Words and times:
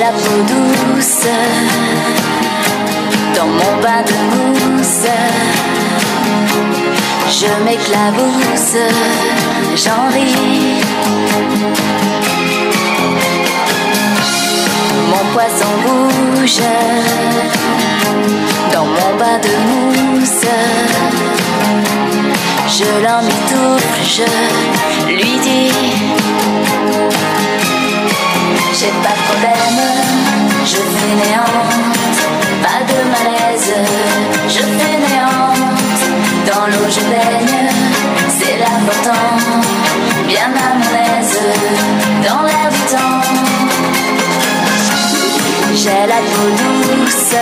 La 0.00 0.12
peau 0.12 0.40
douce 0.48 1.28
dans 3.36 3.46
mon 3.46 3.72
bain 3.82 4.02
de 4.10 4.16
mousse. 4.30 5.08
Je 7.38 7.50
m'éclabousse, 7.64 8.78
j'en 9.76 10.08
ris. 10.14 10.80
Mon 15.10 15.24
poisson 15.34 15.72
bouge 15.84 16.62
dans 18.72 18.86
mon 18.86 19.10
bain 19.18 19.38
de 19.46 19.54
mousse. 19.68 20.46
Je 22.78 22.90
l'en 23.04 23.20
mitoufle, 23.28 24.02
je 24.16 25.12
lui 25.12 25.38
dis. 25.42 26.00
J'ai 28.72 28.92
pas 29.02 29.10
de 29.10 29.22
problème, 29.28 29.80
je 30.64 30.76
fainéante, 30.76 32.20
pas 32.62 32.80
de 32.90 32.98
malaise, 33.10 33.74
je 34.48 34.62
fainéante. 34.78 35.58
Dans 36.46 36.66
l'eau 36.66 36.88
je 36.88 37.00
baigne, 37.10 37.68
c'est 38.38 38.56
l'important, 38.58 39.28
bien 40.26 40.50
à 40.54 40.74
mon 40.78 40.92
aise, 41.18 41.38
dans 42.24 42.42
l'air 42.42 42.68
du 42.70 42.82
temps. 42.94 43.20
J'ai 45.74 46.06
la 46.06 46.20
peau 46.32 46.48
douce, 46.60 47.34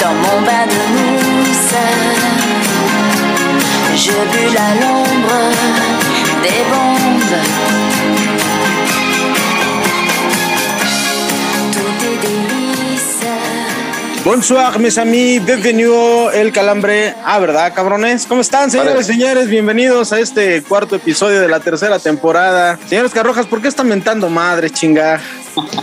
dans 0.00 0.14
mon 0.22 0.38
bain 0.42 0.66
de 0.72 0.80
mousse. 0.92 1.78
Je 3.96 4.12
bulle 4.12 4.58
à 4.58 4.74
l'ombre 4.80 5.40
des 6.42 6.62
bombes. 6.70 7.38
Bonsoir, 14.24 14.78
mes 14.78 14.96
amis, 14.96 15.44
bienvenido 15.44 16.30
El 16.30 16.50
Calambre. 16.50 17.14
Ah, 17.26 17.38
¿verdad, 17.38 17.74
cabrones? 17.74 18.24
¿Cómo 18.24 18.40
están, 18.40 18.70
señores, 18.70 19.06
señores? 19.06 19.48
Bienvenidos 19.48 20.14
a 20.14 20.18
este 20.18 20.62
cuarto 20.62 20.96
episodio 20.96 21.42
de 21.42 21.48
la 21.48 21.60
tercera 21.60 21.98
temporada. 21.98 22.78
Señores 22.88 23.12
Carrojas, 23.12 23.44
¿por 23.44 23.60
qué 23.60 23.68
están 23.68 23.86
mentando 23.86 24.30
madre, 24.30 24.70
chinga? 24.70 25.20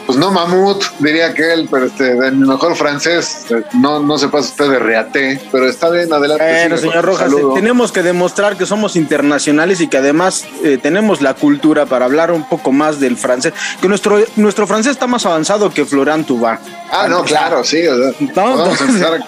Pues 0.05 0.17
no 0.17 0.31
mamut, 0.31 0.83
diría 1.00 1.27
aquel, 1.27 1.67
pero 1.72 1.86
este, 1.86 2.16
de 2.16 2.31
mi 2.31 2.47
mejor 2.47 2.75
francés, 2.75 3.45
eh, 3.50 3.64
no, 3.73 4.00
no 4.00 4.17
se 4.17 4.28
pasa 4.28 4.50
usted 4.50 4.69
de 4.69 4.80
reate, 4.80 5.41
pero 5.52 5.67
está 5.69 5.89
bien, 5.89 6.11
adelante. 6.11 6.44
Bueno, 6.44 6.78
señor 6.78 7.05
Rojas, 7.05 7.31
saludo. 7.31 7.52
eh, 7.52 7.55
tenemos 7.55 7.91
que 7.91 8.03
demostrar 8.03 8.58
que 8.58 8.66
somos 8.66 8.95
internacionales 8.95 9.80
y 9.80 9.88
que 9.88 9.97
además 9.97 10.45
eh, 10.63 10.78
tenemos 10.81 11.22
la 11.22 11.33
cultura 11.36 11.86
para 11.86 12.05
hablar 12.05 12.31
un 12.31 12.47
poco 12.47 12.72
más 12.72 13.00
del 13.00 13.16
francés, 13.17 13.53
que 13.81 13.88
nuestro, 13.88 14.19
nuestro 14.36 14.67
francés 14.67 14.91
está 14.91 15.08
más 15.08 15.25
avanzado 15.25 15.69
que 15.69 15.85
Florent 15.85 16.28
Tuba. 16.28 16.59
Ah, 16.91 17.07
no, 17.07 17.23
claro, 17.23 17.63
sí. 17.63 17.88
o 17.88 17.96
sea, 17.97 18.28
podemos, 18.34 18.81
empezar, 18.81 19.19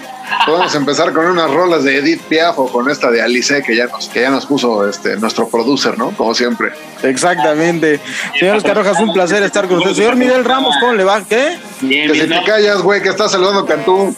podemos 0.46 0.74
empezar 0.76 1.14
con 1.14 1.26
unas 1.26 1.50
rolas 1.52 1.84
de 1.84 1.98
Edith 1.98 2.22
Piaf 2.24 2.58
o 2.60 2.72
con 2.72 2.90
esta 2.90 3.12
de 3.12 3.22
Alice 3.22 3.62
que 3.64 3.76
ya 3.76 3.88
nos, 3.88 4.10
que 4.10 4.22
ya 4.22 4.30
nos 4.30 4.46
puso 4.46 4.88
este, 4.88 5.18
nuestro 5.18 5.48
producer, 5.50 5.98
¿no? 5.98 6.12
Como 6.12 6.34
siempre. 6.34 6.70
Exactamente. 7.02 8.00
Señores 8.40 8.64
Carrojas, 8.64 9.00
un 9.00 9.14
placer 9.14 9.44
estar 9.44 9.68
con 9.68 9.80
usted. 9.80 9.94
Señor 9.94 10.16
Miguel 10.16 10.46
Ramos, 10.46 10.76
¿cómo 10.80 10.94
le 10.94 11.04
va? 11.04 11.24
¿Qué? 11.24 11.58
Bien, 11.82 12.08
Que 12.08 12.14
si 12.14 12.20
bien, 12.26 12.30
te 12.30 12.36
no, 12.36 12.44
callas, 12.46 12.82
güey, 12.82 13.02
que 13.02 13.10
estás 13.10 13.32
saludando 13.32 13.66
Cantú. 13.66 14.16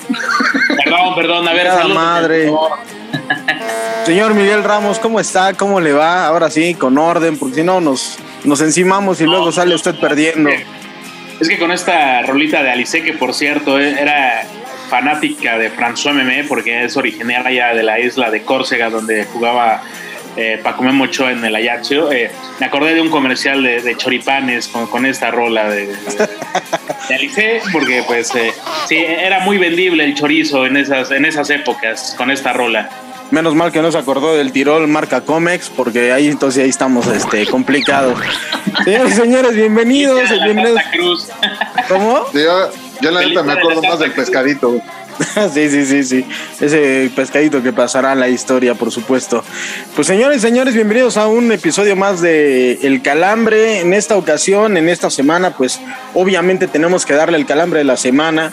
perdón, 0.84 1.16
perdón, 1.16 1.48
a 1.48 1.54
ver, 1.54 1.68
saludos, 1.68 1.96
madre. 1.96 2.52
Señor 4.06 4.34
Miguel 4.36 4.64
Ramos, 4.64 5.00
¿cómo 5.00 5.20
está? 5.20 5.54
¿Cómo 5.54 5.80
le 5.80 5.94
va? 5.94 6.28
Ahora 6.28 6.50
sí, 6.50 6.76
con 6.76 6.98
orden, 6.98 7.38
porque 7.38 7.56
si 7.56 7.64
no 7.64 7.82
nos, 7.82 8.18
nos 8.44 8.62
encimamos 8.62 9.20
y 9.22 9.24
luego 9.26 9.52
sale 9.52 9.74
usted 9.74 9.96
perdiendo. 9.96 10.50
Es 11.40 11.50
que 11.50 11.58
con 11.58 11.72
esta 11.72 12.22
rolita 12.22 12.64
de 12.64 12.72
Alice, 12.72 13.04
que 13.04 13.14
por 13.14 13.34
cierto 13.34 13.80
eh, 13.80 13.96
era 14.00 14.46
fanática 14.90 15.58
de 15.58 15.72
François 15.72 16.14
Memé, 16.14 16.44
porque 16.44 16.84
es 16.84 16.98
originaria 16.98 17.74
de 17.74 17.84
la 17.84 18.00
isla 18.00 18.30
de 18.30 18.44
Córcega, 18.44 18.90
donde 18.90 19.26
jugaba 19.26 19.84
eh, 20.38 20.60
Paco 20.62 20.84
Memo 20.84 21.06
Ochoa 21.06 21.32
en 21.32 21.46
el 21.46 21.56
Ajaccio, 21.56 22.12
eh, 22.12 22.30
me 22.60 22.66
acordé 22.66 22.94
de 22.94 23.02
un 23.02 23.10
comercial 23.10 23.64
de, 23.64 23.82
de 23.82 23.96
choripanes 23.96 24.68
con, 24.68 24.86
con 24.88 25.06
esta 25.06 25.32
rola 25.32 25.70
de, 25.70 25.88
de 25.88 27.16
Alice, 27.16 27.62
porque 27.72 28.04
pues 28.06 28.36
eh, 28.36 28.54
sí, 28.90 28.98
era 28.98 29.40
muy 29.40 29.58
vendible 29.58 30.04
el 30.04 30.14
chorizo 30.14 30.66
en 30.66 30.76
esas, 30.76 31.12
en 31.12 31.24
esas 31.24 31.50
épocas 31.50 32.14
con 32.18 32.32
esta 32.32 32.52
rola. 32.52 32.90
Menos 33.32 33.56
mal 33.56 33.72
que 33.72 33.82
no 33.82 33.92
se 33.92 33.98
acordó 33.98 34.36
del 34.36 34.52
Tirol 34.52 34.88
marca 34.88 35.22
Comex, 35.22 35.70
porque 35.70 36.12
ahí 36.12 36.28
entonces 36.28 36.64
ahí 36.64 36.70
estamos 36.70 37.08
este, 37.08 37.46
complicados. 37.48 38.20
Señores 38.84 39.14
y 39.14 39.16
señores, 39.16 39.56
bienvenidos. 39.56 40.30
Bienvenidos. 40.44 41.32
¿Cómo? 41.88 42.26
Sí, 42.34 42.40
Yo, 43.02 43.12
la 43.12 43.22
neta 43.22 43.44
me 43.44 43.54
de 43.54 43.60
acuerdo 43.60 43.82
más 43.82 44.00
del 44.00 44.12
pescadito. 44.12 44.82
Sí, 45.54 45.70
sí, 45.70 45.86
sí, 45.86 46.04
sí. 46.04 46.26
Ese 46.60 47.10
pescadito 47.16 47.64
que 47.64 47.72
pasará 47.72 48.12
a 48.12 48.16
la 48.16 48.28
historia, 48.28 48.76
por 48.76 48.92
supuesto. 48.92 49.46
Pues 49.96 50.08
señores 50.08 50.40
y 50.40 50.42
señores, 50.42 50.74
bienvenidos 50.74 51.16
a 51.16 51.28
un 51.28 51.54
episodio 51.54 51.96
más 51.96 52.20
de 52.20 52.74
El 52.84 53.02
Calambre. 53.02 53.80
En 53.80 53.94
esta 53.94 54.18
ocasión, 54.18 54.76
en 54.76 54.90
esta 54.90 55.10
semana, 55.10 55.52
pues 55.52 55.80
obviamente 56.14 56.68
tenemos 56.68 57.06
que 57.06 57.14
darle 57.14 57.38
el 57.38 57.46
calambre 57.46 57.80
de 57.80 57.86
la 57.86 57.96
semana 57.96 58.52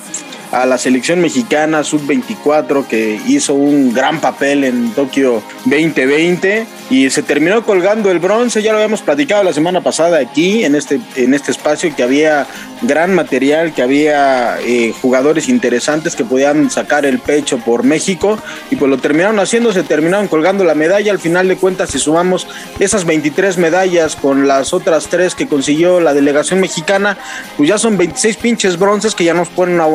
a 0.53 0.65
la 0.67 0.79
selección 0.79 1.21
mexicana 1.21 1.83
sub-24 1.83 2.87
que 2.87 3.19
hizo 3.27 3.55
un 3.55 3.93
gran 3.93 4.21
papel 4.21 4.65
en 4.65 4.91
Tokio 4.93 5.43
2020 5.65 6.67
y 6.91 7.09
se 7.11 7.23
terminó 7.23 7.65
colgando 7.65 8.11
el 8.11 8.19
bronce, 8.19 8.63
ya 8.63 8.73
lo 8.73 8.77
habíamos 8.79 9.01
platicado 9.01 9.43
la 9.43 9.53
semana 9.55 9.81
pasada 9.81 10.19
aquí 10.19 10.65
en 10.65 10.75
este, 10.75 11.01
en 11.17 11.33
este 11.33 11.51
espacio 11.53 11.95
que 11.97 12.03
había 12.03 12.47
gran 12.83 13.15
material, 13.15 13.73
que 13.73 13.81
había 13.83 14.59
eh, 14.61 14.93
jugadores 15.01 15.49
interesantes 15.49 16.15
que 16.15 16.25
podían 16.25 16.71
sacar 16.71 17.07
el 17.07 17.19
pecho 17.19 17.59
por 17.59 17.83
México 17.83 18.39
y 18.71 18.77
pues 18.77 18.91
lo 18.91 18.99
terminaron 18.99 19.39
haciendo, 19.39 19.73
se 19.73 19.83
terminaron 19.85 20.29
colgando 20.29 20.65
la 20.65 20.75
medalla, 20.75 21.13
al 21.13 21.19
final 21.19 21.49
de 21.49 21.57
cuentas 21.57 21.91
si 21.91 21.99
sumamos 21.99 22.47
esas 22.79 23.05
23 23.07 23.57
medallas 23.57 24.15
con 24.17 24.47
las 24.47 24.75
otras 24.75 25.07
tres 25.09 25.35
que 25.35 25.49
consiguió 25.49 25.99
la 26.01 26.13
delegación 26.13 26.61
mexicana, 26.61 27.17
pues 27.57 27.69
ya 27.71 27.79
son 27.79 27.97
26 27.97 28.37
pinches 28.37 28.79
bronces 28.79 29.15
que 29.15 29.25
ya 29.25 29.33
nos 29.35 29.49
ponen 29.49 29.81
a- 29.81 29.87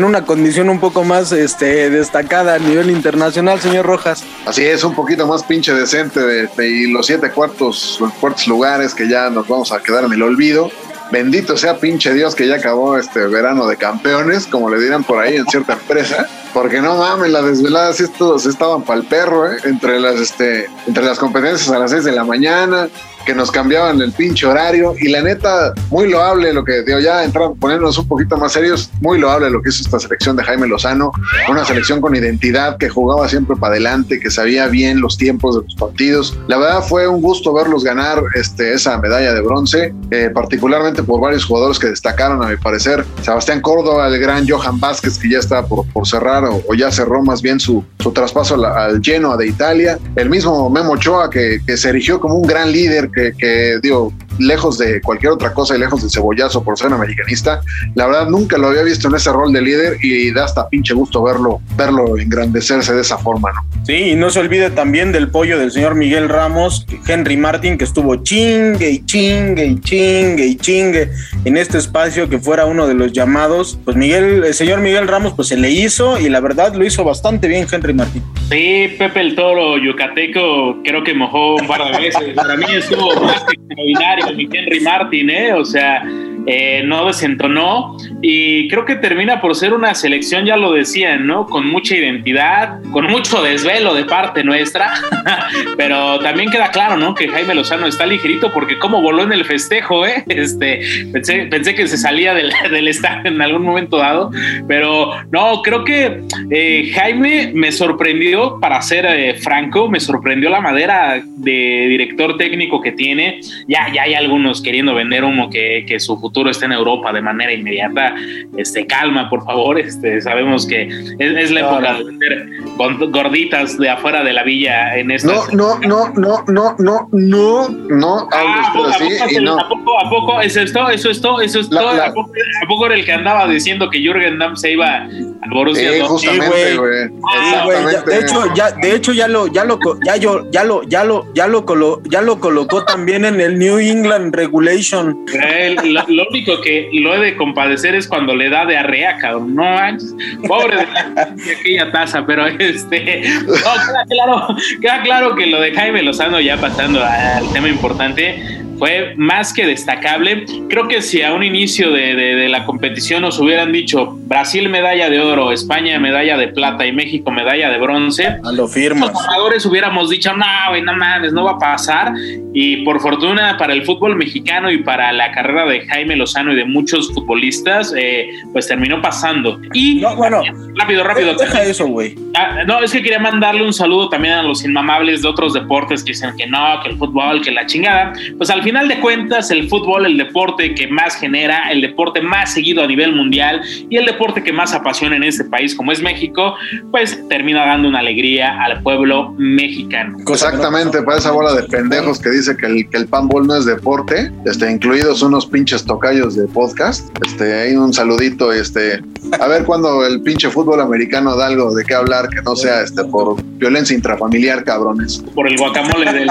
en 0.00 0.04
una 0.04 0.24
condición 0.24 0.70
un 0.70 0.80
poco 0.80 1.04
más 1.04 1.30
este, 1.32 1.90
destacada 1.90 2.54
a 2.54 2.58
nivel 2.58 2.88
internacional, 2.90 3.60
señor 3.60 3.84
Rojas. 3.84 4.24
Así 4.46 4.64
es, 4.64 4.82
un 4.82 4.94
poquito 4.94 5.26
más 5.26 5.42
pinche 5.44 5.74
decente 5.74 6.20
de, 6.20 6.46
de- 6.56 6.68
y 6.68 6.90
los 6.90 7.04
siete 7.06 7.30
cuartos, 7.30 7.98
los 8.00 8.10
cuartos 8.14 8.46
lugares 8.46 8.94
que 8.94 9.06
ya 9.08 9.28
nos 9.28 9.46
vamos 9.46 9.72
a 9.72 9.80
quedar 9.82 10.04
en 10.04 10.12
el 10.14 10.22
olvido. 10.22 10.70
Bendito 11.12 11.56
sea 11.56 11.76
pinche 11.78 12.14
Dios 12.14 12.34
que 12.34 12.46
ya 12.46 12.54
acabó 12.54 12.96
este 12.96 13.26
verano 13.26 13.66
de 13.66 13.76
campeones, 13.76 14.46
como 14.46 14.70
le 14.70 14.80
dirán 14.80 15.04
por 15.04 15.18
ahí 15.22 15.36
en 15.36 15.44
cierta 15.46 15.74
empresa. 15.74 16.26
Porque 16.54 16.80
no 16.80 16.96
mames, 16.96 17.30
las 17.30 17.44
desveladas 17.44 18.00
estos 18.00 18.46
estaban 18.46 18.82
para 18.82 19.00
el 19.00 19.06
perro, 19.06 19.52
¿eh? 19.52 19.56
Entre 19.64 20.00
las, 20.00 20.14
este, 20.20 20.70
entre 20.86 21.04
las 21.04 21.18
competencias 21.18 21.68
a 21.70 21.78
las 21.78 21.90
6 21.90 22.04
de 22.04 22.12
la 22.12 22.24
mañana, 22.24 22.88
que 23.24 23.34
nos 23.34 23.50
cambiaban 23.50 24.00
el 24.00 24.12
pinche 24.12 24.46
horario. 24.46 24.94
Y 24.98 25.08
la 25.08 25.22
neta, 25.22 25.72
muy 25.90 26.08
loable 26.10 26.52
lo 26.52 26.64
que, 26.64 26.82
digo, 26.82 26.98
ya 26.98 27.24
entrando, 27.24 27.54
ponernos 27.54 27.98
un 27.98 28.08
poquito 28.08 28.36
más 28.36 28.52
serios, 28.52 28.90
muy 29.00 29.18
loable 29.18 29.50
lo 29.50 29.62
que 29.62 29.70
hizo 29.70 29.82
esta 29.82 29.98
selección 29.98 30.36
de 30.36 30.44
Jaime 30.44 30.66
Lozano. 30.66 31.12
Una 31.48 31.64
selección 31.64 32.00
con 32.00 32.14
identidad, 32.14 32.76
que 32.78 32.88
jugaba 32.88 33.28
siempre 33.28 33.56
para 33.56 33.74
adelante, 33.74 34.20
que 34.20 34.30
sabía 34.30 34.66
bien 34.66 35.00
los 35.00 35.16
tiempos 35.16 35.56
de 35.56 35.62
los 35.64 35.74
partidos. 35.74 36.38
La 36.48 36.58
verdad 36.58 36.82
fue 36.82 37.06
un 37.06 37.20
gusto 37.20 37.52
verlos 37.52 37.84
ganar 37.84 38.22
este, 38.34 38.74
esa 38.74 38.98
medalla 38.98 39.34
de 39.34 39.40
bronce, 39.40 39.94
eh, 40.10 40.30
particularmente 40.32 41.02
por 41.02 41.20
varios 41.20 41.44
jugadores 41.44 41.78
que 41.78 41.88
destacaron, 41.88 42.42
a 42.42 42.48
mi 42.48 42.56
parecer. 42.56 43.04
Sebastián 43.22 43.60
Córdoba, 43.60 44.08
el 44.08 44.18
gran 44.18 44.48
Johan 44.48 44.80
Vázquez, 44.80 45.18
que 45.18 45.30
ya 45.30 45.38
está 45.38 45.64
por, 45.64 45.86
por 45.92 46.06
cerrar 46.06 46.44
o, 46.44 46.62
o 46.68 46.74
ya 46.74 46.90
cerró 46.90 47.22
más 47.22 47.42
bien 47.42 47.60
su, 47.60 47.84
su 47.98 48.12
traspaso 48.12 48.54
al, 48.54 48.64
al 48.64 49.00
Genoa 49.02 49.36
de 49.36 49.46
Italia. 49.48 49.98
El 50.16 50.30
mismo 50.30 50.70
Memo 50.70 50.92
Ochoa, 50.92 51.30
que, 51.30 51.60
que 51.66 51.76
se 51.76 51.88
erigió 51.90 52.20
como 52.20 52.36
un 52.36 52.46
gran 52.46 52.72
líder, 52.72 53.09
que, 53.12 53.32
que 53.32 53.78
digo, 53.82 54.12
lejos 54.38 54.78
de 54.78 55.00
cualquier 55.00 55.32
otra 55.32 55.52
cosa 55.52 55.76
y 55.76 55.80
lejos 55.80 56.02
de 56.02 56.10
cebollazo 56.10 56.62
por 56.62 56.78
ser 56.78 56.88
un 56.88 56.94
americanista, 56.94 57.60
la 57.94 58.06
verdad 58.06 58.28
nunca 58.28 58.58
lo 58.58 58.68
había 58.68 58.82
visto 58.82 59.08
en 59.08 59.14
ese 59.14 59.32
rol 59.32 59.52
de 59.52 59.62
líder 59.62 59.96
y 60.02 60.32
da 60.32 60.44
hasta 60.44 60.68
pinche 60.68 60.94
gusto 60.94 61.22
verlo, 61.22 61.60
verlo 61.76 62.18
engrandecerse 62.18 62.94
de 62.94 63.00
esa 63.00 63.18
forma, 63.18 63.52
¿no? 63.52 63.60
Sí, 63.84 64.10
y 64.10 64.14
no 64.14 64.30
se 64.30 64.40
olvide 64.40 64.70
también 64.70 65.12
del 65.12 65.30
pollo 65.30 65.58
del 65.58 65.70
señor 65.70 65.94
Miguel 65.94 66.28
Ramos, 66.28 66.86
Henry 67.06 67.36
Martin, 67.36 67.78
que 67.78 67.84
estuvo 67.84 68.16
chingue 68.16 68.90
y 68.90 69.04
chingue 69.04 69.66
y 69.66 69.80
chingue 69.80 70.46
y 70.46 70.56
chingue 70.56 71.10
en 71.44 71.56
este 71.56 71.78
espacio 71.78 72.28
que 72.28 72.38
fuera 72.38 72.66
uno 72.66 72.86
de 72.86 72.94
los 72.94 73.12
llamados. 73.12 73.78
Pues 73.84 73.96
Miguel, 73.96 74.44
el 74.44 74.54
señor 74.54 74.80
Miguel 74.80 75.08
Ramos, 75.08 75.32
pues 75.34 75.48
se 75.48 75.56
le 75.56 75.70
hizo 75.70 76.20
y 76.20 76.28
la 76.28 76.40
verdad 76.40 76.74
lo 76.74 76.84
hizo 76.84 77.04
bastante 77.04 77.48
bien 77.48 77.66
Henry 77.70 77.94
Martin. 77.94 78.22
Sí, 78.48 78.94
Pepe 78.98 79.20
el 79.20 79.34
Toro 79.34 79.78
yucateco 79.78 80.82
creo 80.84 81.02
que 81.04 81.14
mojó 81.14 81.56
un 81.56 81.66
par 81.66 81.92
de 81.92 81.98
veces. 81.98 82.34
Para 82.34 82.56
mí 82.56 82.66
estuvo 82.68 83.14
más 83.20 83.44
que 83.44 83.54
extraordinario 83.54 84.19
Henry 84.28 84.80
Martin, 84.80 85.30
¿eh? 85.30 85.52
O 85.52 85.64
sea, 85.64 86.02
eh, 86.46 86.82
no 86.84 87.06
desentonó 87.06 87.96
y 88.22 88.68
creo 88.68 88.84
que 88.84 88.96
termina 88.96 89.40
por 89.40 89.54
ser 89.54 89.74
una 89.74 89.94
selección, 89.94 90.46
ya 90.46 90.56
lo 90.56 90.72
decían, 90.72 91.26
¿no? 91.26 91.46
Con 91.46 91.66
mucha 91.66 91.96
identidad, 91.96 92.80
con 92.92 93.06
mucho 93.06 93.42
desvelo 93.42 93.94
de 93.94 94.04
parte 94.04 94.42
nuestra, 94.42 94.94
pero 95.76 96.18
también 96.20 96.50
queda 96.50 96.70
claro, 96.70 96.96
¿no? 96.96 97.14
Que 97.14 97.28
Jaime 97.28 97.54
Lozano 97.54 97.86
está 97.86 98.06
ligerito 98.06 98.52
porque 98.52 98.78
como 98.78 99.02
voló 99.02 99.22
en 99.22 99.32
el 99.32 99.44
festejo, 99.44 100.06
¿eh? 100.06 100.24
Este, 100.40 100.80
pensé, 101.12 101.74
que 101.74 101.86
se 101.86 101.98
salía 101.98 102.32
del, 102.32 102.50
del 102.70 102.88
estadio 102.88 103.30
en 103.30 103.42
algún 103.42 103.62
momento 103.62 103.98
dado, 103.98 104.30
pero 104.66 105.10
no, 105.30 105.60
creo 105.62 105.84
que 105.84 106.22
eh, 106.50 106.90
Jaime 106.94 107.50
me 107.54 107.70
sorprendió, 107.70 108.58
para 108.60 108.80
ser 108.80 109.36
franco, 109.38 109.88
me 109.90 110.00
sorprendió 110.00 110.48
la 110.48 110.60
madera 110.60 111.22
de 111.36 111.86
director 111.88 112.36
técnico 112.38 112.80
que 112.80 112.92
tiene. 112.92 113.40
Ya, 113.68 113.92
ya 113.92 114.02
hay 114.02 114.14
algunos 114.14 114.62
queriendo 114.62 114.94
vender 114.94 115.24
humo 115.24 115.50
que, 115.50 115.84
que 115.86 116.00
su 116.00 116.18
futuro 116.18 116.29
está 116.50 116.66
en 116.66 116.72
Europa 116.72 117.12
de 117.12 117.20
manera 117.22 117.52
inmediata. 117.52 118.14
Este, 118.56 118.86
calma, 118.86 119.28
por 119.28 119.44
favor. 119.44 119.78
Este, 119.78 120.20
sabemos 120.20 120.66
que 120.66 120.82
es, 120.88 121.36
es 121.36 121.50
la 121.50 121.60
época 121.60 121.94
de 121.98 122.60
con- 122.76 123.10
gorditas 123.12 123.76
de 123.78 123.88
afuera 123.88 124.22
de 124.24 124.32
la 124.32 124.42
villa 124.42 124.96
en 124.96 125.10
esta. 125.10 125.28
No, 125.32 125.46
no, 125.52 125.78
no, 125.80 126.12
no, 126.14 126.44
no, 126.48 126.76
no, 126.78 127.08
no, 127.12 127.68
no, 127.68 128.28
Ah, 128.32 128.68
¿a 128.68 128.72
tú 128.72 128.78
poco, 128.78 128.90
así 128.90 129.36
y 129.36 129.40
no. 129.42 129.58
¿a 129.58 129.68
poco, 129.68 130.00
a 130.04 130.10
poco? 130.10 130.40
¿Eso 130.40 130.60
es 130.62 130.72
todo? 130.72 130.88
¿Eso 130.90 131.10
es 131.10 131.20
todo? 131.20 131.40
¿Eso 131.40 131.60
es 131.60 131.70
La- 131.70 131.80
todo? 131.80 131.94
la- 131.94 132.06
¿A, 132.06 132.12
poco, 132.14 132.30
a 132.64 132.68
poco 132.68 132.86
era 132.86 132.94
el 132.94 133.04
que 133.04 133.12
andaba 133.12 133.46
diciendo 133.48 133.88
que 133.90 133.98
Jürgen 134.00 134.38
Damm 134.38 134.56
se 134.56 134.72
iba 134.72 134.96
al 135.04 135.50
Borussia 135.52 135.88
Dortmund? 135.90 136.08
justamente, 136.10 136.76
güey. 136.76 137.08
Sí, 137.08 137.14
Exactamente. 137.40 138.10
de 138.10 138.18
hecho, 138.20 138.54
ya, 138.54 138.70
de 138.72 138.94
hecho, 138.94 139.12
ya 139.12 139.28
lo, 139.28 139.46
ya 139.48 139.64
lo, 139.64 139.78
ya 140.04 140.16
yo, 140.16 140.50
ya 140.50 140.64
lo, 140.64 140.82
ya 140.84 141.04
lo, 141.04 141.26
ya 141.34 141.46
lo, 141.46 141.64
colo- 141.66 142.00
ya 142.04 142.20
lo 142.22 142.40
colocó 142.40 142.84
también 142.84 143.24
en 143.24 143.40
el 143.40 143.58
New 143.58 143.78
England 143.78 144.34
Regulation. 144.34 145.16
Él, 145.58 145.76
lo, 146.08 146.19
lo 146.22 146.28
único 146.30 146.60
que 146.60 146.88
lo 146.92 147.14
he 147.14 147.18
de 147.18 147.36
compadecer 147.36 147.94
es 147.94 148.06
cuando 148.08 148.34
le 148.34 148.48
da 148.50 148.66
diarrea, 148.66 149.16
cabrón. 149.18 149.54
No 149.54 149.62
manches. 149.64 150.14
Pobre 150.46 150.76
de, 150.76 150.86
la- 151.14 151.34
aquella 151.58 151.92
taza, 151.92 152.24
pero 152.26 152.46
este. 152.46 153.22
No, 153.46 153.52
queda 153.54 154.04
claro, 154.08 154.56
queda 154.80 155.02
claro 155.02 155.34
que 155.36 155.46
lo 155.46 155.60
de 155.60 155.72
Jaime 155.72 156.02
Lozano, 156.02 156.40
ya 156.40 156.56
pasando 156.56 157.02
al 157.04 157.50
tema 157.52 157.68
importante, 157.68 158.42
fue 158.80 159.12
más 159.16 159.52
que 159.52 159.66
destacable. 159.66 160.46
Creo 160.68 160.88
que 160.88 161.02
si 161.02 161.22
a 161.22 161.32
un 161.34 161.44
inicio 161.44 161.92
de, 161.92 162.14
de- 162.16 162.34
de 162.34 162.48
la 162.48 162.64
competición 162.64 163.20
nos 163.22 163.38
hubieran 163.38 163.70
dicho 163.72 164.16
Brasil 164.24 164.68
medalla 164.70 165.10
de 165.10 165.20
oro, 165.20 165.52
España 165.52 165.98
medalla 166.00 166.36
de 166.38 166.48
plata 166.48 166.86
y 166.86 166.92
México 166.92 167.30
medalla 167.30 167.68
de 167.70 167.78
bronce, 167.78 168.26
A 168.42 168.50
lo 168.52 168.66
firmas. 168.66 169.10
los 169.12 169.22
jugadores 169.22 169.66
hubiéramos 169.66 170.08
dicho, 170.08 170.32
no, 170.34 170.46
güey, 170.70 170.80
no 170.82 170.94
mames, 170.96 171.32
no 171.32 171.44
va 171.44 171.52
a 171.52 171.58
pasar. 171.58 172.12
Y 172.54 172.78
por 172.78 173.00
fortuna 173.00 173.56
para 173.58 173.74
el 173.74 173.84
fútbol 173.84 174.16
mexicano 174.16 174.70
y 174.72 174.78
para 174.78 175.12
la 175.12 175.30
carrera 175.30 175.66
de 175.66 175.86
Jaime 175.86 176.16
Lozano 176.16 176.52
y 176.52 176.56
de 176.56 176.64
muchos 176.64 177.12
futbolistas, 177.12 177.94
eh, 177.96 178.30
pues 178.52 178.66
terminó 178.66 179.00
pasando. 179.02 179.60
Y 179.74 179.96
No, 179.96 180.16
bueno, 180.16 180.42
rápido, 180.76 181.04
rápido. 181.04 181.34
deja 181.34 181.62
eso, 181.64 181.86
güey. 181.86 182.14
Ah, 182.34 182.62
no, 182.66 182.80
es 182.82 182.92
que 182.92 183.02
quería 183.02 183.18
mandarle 183.18 183.62
un 183.62 183.72
saludo 183.74 184.08
también 184.08 184.34
a 184.34 184.42
los 184.42 184.64
inmamables 184.64 185.22
de 185.22 185.28
otros 185.28 185.52
deportes 185.52 186.02
que 186.02 186.12
dicen 186.12 186.30
que 186.36 186.46
no, 186.46 186.80
que 186.82 186.88
el 186.90 186.96
fútbol, 186.96 187.42
que 187.42 187.50
la 187.50 187.66
chingada. 187.66 188.12
Pues 188.38 188.48
al 188.50 188.62
final 188.62 188.69
de 188.70 189.00
cuentas, 189.00 189.50
el 189.50 189.68
fútbol, 189.68 190.06
el 190.06 190.16
deporte 190.16 190.74
que 190.74 190.86
más 190.86 191.16
genera, 191.16 191.70
el 191.70 191.80
deporte 191.80 192.22
más 192.22 192.54
seguido 192.54 192.82
a 192.82 192.86
nivel 192.86 193.14
mundial 193.14 193.60
y 193.90 193.96
el 193.96 194.06
deporte 194.06 194.42
que 194.42 194.52
más 194.52 194.72
apasiona 194.72 195.16
en 195.16 195.24
este 195.24 195.44
país, 195.44 195.74
como 195.74 195.90
es 195.90 196.00
México, 196.00 196.54
pues 196.92 197.18
termina 197.28 197.66
dando 197.66 197.88
una 197.88 197.98
alegría 197.98 198.62
al 198.62 198.80
pueblo 198.82 199.34
mexicano. 199.38 200.18
Exactamente, 200.26 201.02
para 201.02 201.18
esa 201.18 201.32
bola 201.32 201.52
de 201.54 201.64
pendejos 201.64 202.20
que 202.20 202.30
dice 202.30 202.56
que 202.56 202.66
el, 202.66 202.88
que 202.88 202.96
el 202.96 203.06
panball 203.06 203.46
no 203.46 203.56
es 203.56 203.64
deporte, 203.64 204.30
este, 204.46 204.70
incluidos 204.70 205.20
unos 205.22 205.46
pinches 205.46 205.84
tocayos 205.84 206.36
de 206.36 206.46
podcast. 206.46 207.10
Este, 207.26 207.52
hay 207.52 207.74
un 207.74 207.92
saludito, 207.92 208.52
este, 208.52 209.02
a 209.40 209.48
ver 209.48 209.64
cuando 209.64 210.06
el 210.06 210.22
pinche 210.22 210.48
fútbol 210.48 210.80
americano 210.80 211.36
da 211.36 211.48
algo 211.48 211.74
de 211.74 211.84
qué 211.84 211.94
hablar 211.94 212.28
que 212.28 212.40
no 212.42 212.54
sea 212.54 212.82
este 212.82 213.04
por 213.04 213.42
violencia 213.58 213.94
intrafamiliar, 213.94 214.64
cabrones. 214.64 215.22
Por 215.34 215.48
el 215.48 215.56
guacamole 215.56 216.12
del, 216.12 216.30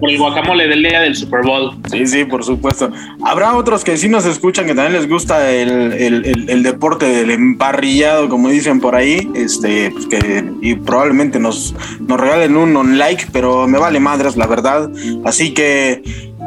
por 0.00 0.10
el 0.10 0.18
guacamole 0.18 0.68
del 0.68 0.82
día 0.82 1.00
del 1.00 1.14
Super 1.14 1.42
Bowl. 1.42 1.71
Sí, 1.90 2.06
sí, 2.06 2.24
por 2.24 2.44
supuesto. 2.44 2.90
Habrá 3.24 3.54
otros 3.54 3.84
que 3.84 3.96
sí 3.96 4.08
nos 4.08 4.24
escuchan 4.24 4.66
que 4.66 4.74
también 4.74 4.92
les 5.00 5.08
gusta 5.08 5.50
el, 5.50 5.70
el- 5.92 6.62
deporte 6.62 7.06
del 7.06 7.30
emparrillado, 7.30 8.28
como 8.28 8.48
dicen 8.48 8.80
por 8.80 8.94
ahí, 8.94 9.28
este, 9.34 9.90
pues 9.90 10.06
que 10.06 10.44
y 10.60 10.74
probablemente 10.76 11.38
nos, 11.38 11.74
nos 12.00 12.20
regalen 12.20 12.56
un 12.56 12.76
on 12.76 12.98
like, 12.98 13.26
pero 13.32 13.66
me 13.66 13.78
vale 13.78 13.98
madres, 14.00 14.36
la 14.36 14.46
verdad. 14.46 14.90
Así 15.24 15.52
que 15.54 16.02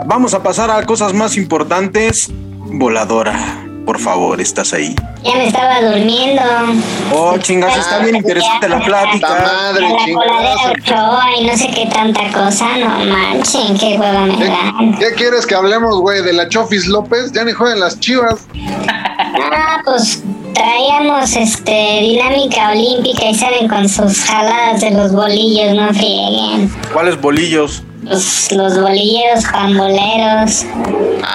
vamos 0.08 0.34
a 0.34 0.42
pasar 0.42 0.72
a 0.72 0.84
cosas 0.86 1.14
más 1.14 1.38
importantes. 1.38 2.32
Voladora, 2.78 3.38
por 3.86 4.00
favor, 4.00 4.42
estás 4.42 4.74
ahí. 4.74 4.96
Ya 5.24 5.36
me 5.36 5.48
estaba 5.48 5.82
durmiendo. 5.82 6.42
Oh, 7.14 7.38
chingas, 7.38 7.78
está 7.78 8.00
bien 8.00 8.16
interesante 8.18 8.68
la 8.68 8.80
¡Ta 8.80 8.86
plática. 8.86 9.28
madre, 9.30 9.88
La 9.90 10.14
coladera! 10.14 10.72
Ochoa 10.72 11.26
y 11.40 11.46
no 11.46 11.56
sé 11.58 11.68
qué 11.70 11.86
tanta 11.88 12.22
cosa. 12.32 12.78
No 12.78 12.90
manchen, 13.06 13.78
qué 13.78 13.98
hueva 14.00 14.22
me 14.26 14.38
¿Qué, 14.38 14.46
dan. 14.46 14.98
qué 15.00 15.14
quieres 15.16 15.46
que 15.46 15.56
hablemos, 15.56 16.00
güey? 16.02 16.22
De 16.24 16.34
la 16.34 16.50
Chofis 16.50 16.88
López, 16.88 17.32
ya 17.32 17.44
ni 17.44 17.52
juegan 17.54 17.80
las 17.80 18.00
chivas. 18.00 18.48
Ah, 19.52 19.82
pues 19.86 20.24
traíamos 20.54 21.36
este 21.36 22.00
dinámica 22.02 22.70
olímpica 22.72 23.26
y 23.30 23.36
saben 23.36 23.68
con 23.68 23.88
sus 23.90 24.24
jaladas 24.24 24.82
de 24.82 24.92
los 24.92 25.12
bolillos, 25.12 25.76
no 25.76 25.94
frieguen. 25.94 26.72
¿Cuáles 26.94 27.20
bolillos? 27.20 27.84
Los, 28.06 28.52
los 28.52 28.80
bolilleros 28.80 29.46
jamboleros. 29.46 30.66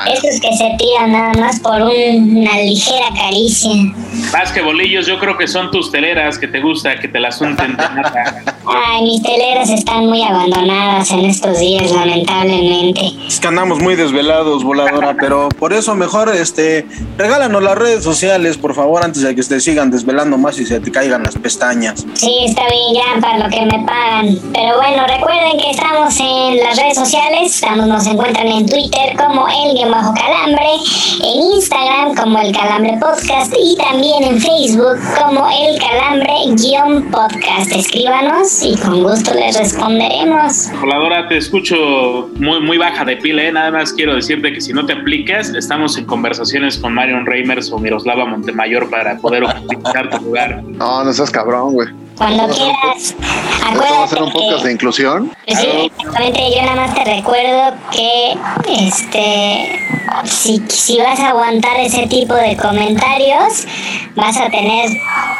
Esos 0.06 0.40
que 0.40 0.56
se 0.56 0.76
tiran 0.78 1.12
nada 1.12 1.32
más 1.34 1.58
por 1.60 1.82
una 1.82 2.58
ligera 2.58 3.06
caricia. 3.14 3.92
Más 4.32 4.52
que 4.52 4.62
bolillos, 4.62 5.06
yo 5.06 5.18
creo 5.18 5.36
que 5.36 5.48
son 5.48 5.70
tus 5.70 5.90
teleras 5.90 6.38
que 6.38 6.46
te 6.46 6.60
gusta 6.60 6.98
que 7.00 7.08
te 7.08 7.18
las 7.18 7.40
unten 7.40 7.76
de 7.76 7.82
nata. 7.82 8.44
Ay, 8.66 9.02
mis 9.02 9.22
teleras 9.22 9.68
están 9.70 10.06
muy 10.06 10.22
abandonadas 10.22 11.10
en 11.10 11.24
estos 11.24 11.58
días, 11.58 11.90
lamentablemente. 11.90 13.12
Es 13.26 13.40
que 13.40 13.48
andamos 13.48 13.80
muy 13.80 13.96
desvelados, 13.96 14.62
voladora, 14.62 15.16
pero 15.18 15.48
por 15.48 15.72
eso 15.72 15.94
mejor, 15.94 16.34
este, 16.34 16.86
regálanos 17.18 17.62
las 17.62 17.76
redes 17.76 18.04
sociales, 18.04 18.56
por 18.56 18.74
favor, 18.74 19.02
antes 19.02 19.22
de 19.22 19.34
que 19.34 19.42
te 19.42 19.60
sigan 19.60 19.90
desvelando 19.90 20.38
más 20.38 20.58
y 20.58 20.66
se 20.66 20.78
te 20.78 20.92
caigan 20.92 21.22
las 21.24 21.34
pestañas. 21.36 22.06
Sí, 22.14 22.44
está 22.46 22.62
bien 22.68 22.94
ya 22.94 23.20
para 23.20 23.38
lo 23.38 23.48
que 23.48 23.66
me 23.66 23.84
pagan. 23.84 24.38
Pero 24.52 24.76
bueno, 24.76 25.06
recuerden 25.08 25.58
que 25.58 25.70
estamos 25.70 26.14
en 26.20 26.59
las 26.60 26.76
redes 26.76 26.96
sociales. 26.96 27.54
Estamos, 27.54 27.86
nos 27.86 28.06
encuentran 28.06 28.46
en 28.46 28.66
Twitter 28.66 29.16
como 29.16 29.46
el 29.48 29.74
guion 29.74 29.90
bajo 29.90 30.14
calambre, 30.14 30.66
en 31.22 31.42
Instagram 31.54 32.14
como 32.14 32.38
el 32.38 32.52
calambre 32.52 32.98
podcast 33.00 33.52
y 33.58 33.76
también 33.76 34.24
en 34.24 34.40
Facebook 34.40 34.98
como 35.18 35.46
el 35.48 35.78
calambre 35.78 36.32
guion 36.56 37.10
podcast. 37.10 37.72
Escríbanos 37.72 38.62
y 38.62 38.76
con 38.76 39.02
gusto 39.02 39.32
les 39.34 39.58
responderemos. 39.58 40.70
Voladora, 40.80 41.28
te 41.28 41.36
escucho 41.36 42.28
muy, 42.36 42.60
muy 42.60 42.78
baja 42.78 43.04
de 43.04 43.16
pila, 43.16 43.42
¿eh? 43.42 43.52
Nada 43.52 43.70
más 43.70 43.92
quiero 43.92 44.14
decirte 44.14 44.52
que 44.52 44.60
si 44.60 44.72
no 44.72 44.84
te 44.86 44.92
aplicas, 44.92 45.50
estamos 45.50 45.96
en 45.96 46.04
conversaciones 46.04 46.78
con 46.78 46.92
Marion 46.94 47.26
Reimers 47.26 47.70
o 47.72 47.78
Miroslava 47.78 48.26
Montemayor 48.26 48.90
para 48.90 49.16
poder 49.18 49.44
ocupar 49.44 50.10
tu 50.10 50.24
lugar. 50.24 50.62
No, 50.62 51.04
no 51.04 51.12
seas 51.12 51.30
cabrón, 51.30 51.72
güey. 51.72 51.88
Cuando 52.20 52.46
quieras, 52.48 53.14
¿Esto 53.14 53.80
va 53.80 54.04
a 54.04 54.08
ser 54.08 54.20
un 54.22 54.28
acuérdate 54.28 54.32
podcast 54.32 54.62
de 54.62 54.68
que... 54.68 54.72
inclusión? 54.74 55.32
Pues 55.46 55.58
sí, 55.58 55.66
exactamente. 55.96 56.40
Yo 56.54 56.62
nada 56.66 56.76
más 56.76 56.94
te 56.94 57.04
recuerdo 57.04 57.74
que, 57.90 58.34
este, 58.68 59.80
si, 60.24 60.62
si 60.68 60.98
vas 60.98 61.18
a 61.18 61.30
aguantar 61.30 61.80
ese 61.80 62.06
tipo 62.08 62.34
de 62.34 62.58
comentarios, 62.58 63.66
vas 64.16 64.36
a 64.36 64.50
tener 64.50 64.90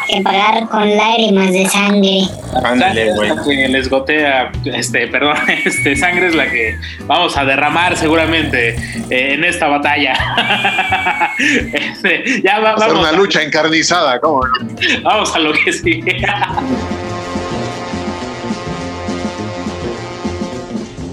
que 0.09 0.23
pagar 0.23 0.67
con 0.71 0.97
lágrimas 0.97 1.53
de 1.53 1.69
sangre. 1.69 2.23
Ándale, 2.65 3.13
güey. 3.15 3.31
Que 3.45 3.69
les 3.69 3.91
gotea, 3.91 4.51
este, 4.65 5.07
perdón, 5.09 5.37
este, 5.67 5.95
sangre 5.97 6.29
es 6.29 6.35
la 6.35 6.51
que 6.51 6.79
vamos 7.03 7.37
a 7.37 7.45
derramar 7.45 7.95
seguramente 7.99 8.71
eh, 9.11 9.35
en 9.35 9.45
esta 9.45 9.69
batalla. 9.69 10.15
Este, 11.41 12.43
ya 12.43 12.59
va- 12.59 12.73
Va 12.73 12.75
a 12.75 12.79
ser 12.81 12.89
vamos, 12.89 13.09
una 13.09 13.13
lucha 13.13 13.43
encarnizada, 13.43 14.21
¿cómo 14.21 14.43
no? 14.47 14.69
vamos 15.03 15.35
a 15.35 15.39
lo 15.39 15.53
que 15.55 15.73
sigue. 15.73 16.23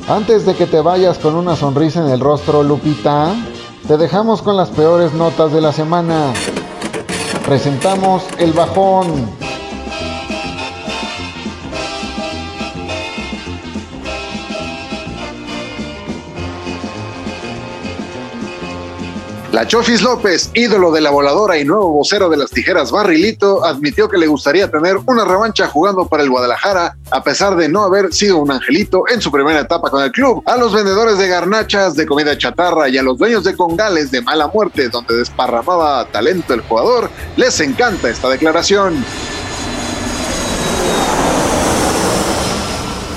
Antes 0.10 0.46
de 0.46 0.56
que 0.56 0.66
te 0.66 0.80
vayas 0.80 1.18
con 1.18 1.36
una 1.36 1.56
sonrisa 1.56 2.00
en 2.00 2.12
el 2.12 2.22
rostro, 2.22 2.64
Lupita, 2.64 3.36
te 3.88 3.98
dejamos 3.98 4.42
con 4.42 4.56
las 4.56 4.70
peores 4.70 5.14
notas 5.14 5.52
de 5.52 5.60
la 5.60 5.74
semana. 5.74 6.34
Presentamos 7.46 8.24
el 8.38 8.54
bajón. 8.54 9.37
La 19.58 19.66
Chofis 19.66 20.04
López, 20.04 20.52
ídolo 20.54 20.92
de 20.92 21.02
la 21.02 21.10
voladora 21.10 21.58
y 21.58 21.66
nuevo 21.66 21.90
vocero 21.90 22.30
de 22.30 22.38
las 22.38 22.52
tijeras 22.52 22.92
Barrilito, 22.92 23.66
admitió 23.66 24.08
que 24.08 24.20
le 24.20 24.28
gustaría 24.28 24.70
tener 24.70 24.98
una 25.08 25.26
revancha 25.26 25.66
jugando 25.66 26.08
para 26.08 26.22
el 26.22 26.30
Guadalajara, 26.30 26.96
a 27.10 27.24
pesar 27.24 27.56
de 27.56 27.68
no 27.68 27.82
haber 27.82 28.14
sido 28.14 28.38
un 28.38 28.52
angelito 28.52 29.06
en 29.12 29.20
su 29.20 29.32
primera 29.32 29.62
etapa 29.62 29.90
con 29.90 30.04
el 30.04 30.12
club. 30.12 30.44
A 30.46 30.58
los 30.58 30.76
vendedores 30.76 31.18
de 31.18 31.28
garnachas, 31.28 31.96
de 31.96 32.06
comida 32.06 32.38
chatarra 32.38 32.88
y 32.88 33.00
a 33.00 33.02
los 33.02 33.18
dueños 33.18 33.44
de 33.46 33.56
congales 33.56 34.12
de 34.12 34.22
mala 34.22 34.48
muerte, 34.48 34.90
donde 34.90 35.16
desparramaba 35.16 36.06
talento 36.12 36.54
el 36.54 36.62
jugador, 36.62 37.10
les 37.36 37.60
encanta 37.60 38.12
esta 38.12 38.30
declaración. 38.30 39.04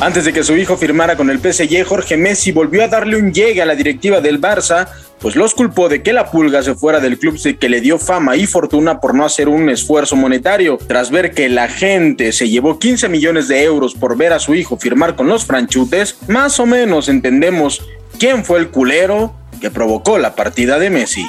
Antes 0.01 0.25
de 0.25 0.33
que 0.33 0.43
su 0.43 0.57
hijo 0.57 0.79
firmara 0.79 1.15
con 1.15 1.29
el 1.29 1.41
PSG, 1.41 1.85
Jorge 1.87 2.17
Messi 2.17 2.53
volvió 2.53 2.83
a 2.83 2.89
darle 2.89 3.19
un 3.19 3.35
llegue 3.35 3.61
a 3.61 3.67
la 3.67 3.75
directiva 3.75 4.23
del 4.23 4.41
Barça, 4.41 4.89
pues 5.21 5.37
los 5.37 5.55
culpó 5.55 5.89
de 5.89 6.03
que 6.03 6.13
la 6.13 6.31
pulga 6.31 6.63
se 6.63 6.75
fuera 6.75 7.01
del 7.01 7.19
club 7.19 7.39
que 7.59 7.69
le 7.69 7.81
dio 7.81 7.99
fama 7.99 8.37
y 8.37 8.47
fortuna 8.47 9.01
por 9.01 9.15
no 9.15 9.25
hacer 9.25 9.49
un 9.49 9.69
esfuerzo 9.69 10.17
monetario. 10.17 10.79
Tras 10.87 11.11
ver 11.11 11.33
que 11.33 11.49
la 11.49 11.69
gente 11.69 12.33
se 12.33 12.49
llevó 12.49 12.79
15 12.79 13.09
millones 13.09 13.49
de 13.49 13.63
euros 13.63 13.95
por 13.95 14.17
ver 14.17 14.33
a 14.33 14.39
su 14.39 14.55
hijo 14.55 14.79
firmar 14.79 15.17
con 15.17 15.29
los 15.29 15.45
franchutes, 15.45 16.17
más 16.29 16.59
o 16.59 16.67
menos 16.67 17.09
entendemos 17.09 17.83
quién 18.19 18.45
fue 18.45 18.59
el 18.59 18.71
culero 18.71 19.35
que 19.61 19.71
provocó 19.71 20.19
la 20.19 20.35
partida 20.35 20.79
de 20.79 20.91
Messi. 20.91 21.27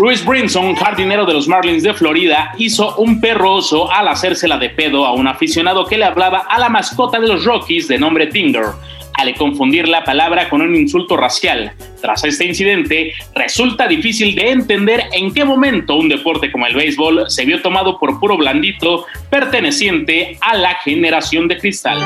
Louis 0.00 0.24
Brinson, 0.24 0.74
jardinero 0.76 1.26
de 1.26 1.34
los 1.34 1.46
Marlins 1.46 1.82
de 1.82 1.92
Florida, 1.92 2.54
hizo 2.56 2.96
un 2.96 3.20
perroso 3.20 3.92
al 3.92 4.08
hacérsela 4.08 4.56
de 4.56 4.70
pedo 4.70 5.04
a 5.04 5.12
un 5.12 5.28
aficionado 5.28 5.84
que 5.84 5.98
le 5.98 6.06
hablaba 6.06 6.38
a 6.48 6.58
la 6.58 6.70
mascota 6.70 7.20
de 7.20 7.28
los 7.28 7.44
Rockies 7.44 7.86
de 7.86 7.98
nombre 7.98 8.28
Tinder, 8.28 8.64
al 9.12 9.34
confundir 9.34 9.86
la 9.86 10.02
palabra 10.02 10.48
con 10.48 10.62
un 10.62 10.74
insulto 10.74 11.18
racial. 11.18 11.72
Tras 12.00 12.24
este 12.24 12.46
incidente, 12.46 13.12
resulta 13.34 13.86
difícil 13.86 14.34
de 14.34 14.48
entender 14.48 15.04
en 15.12 15.34
qué 15.34 15.44
momento 15.44 15.96
un 15.96 16.08
deporte 16.08 16.50
como 16.50 16.66
el 16.66 16.74
béisbol 16.74 17.26
se 17.28 17.44
vio 17.44 17.60
tomado 17.60 17.98
por 17.98 18.18
puro 18.18 18.38
blandito 18.38 19.04
perteneciente 19.28 20.38
a 20.40 20.56
la 20.56 20.76
generación 20.76 21.46
de 21.46 21.58
cristal. 21.58 21.98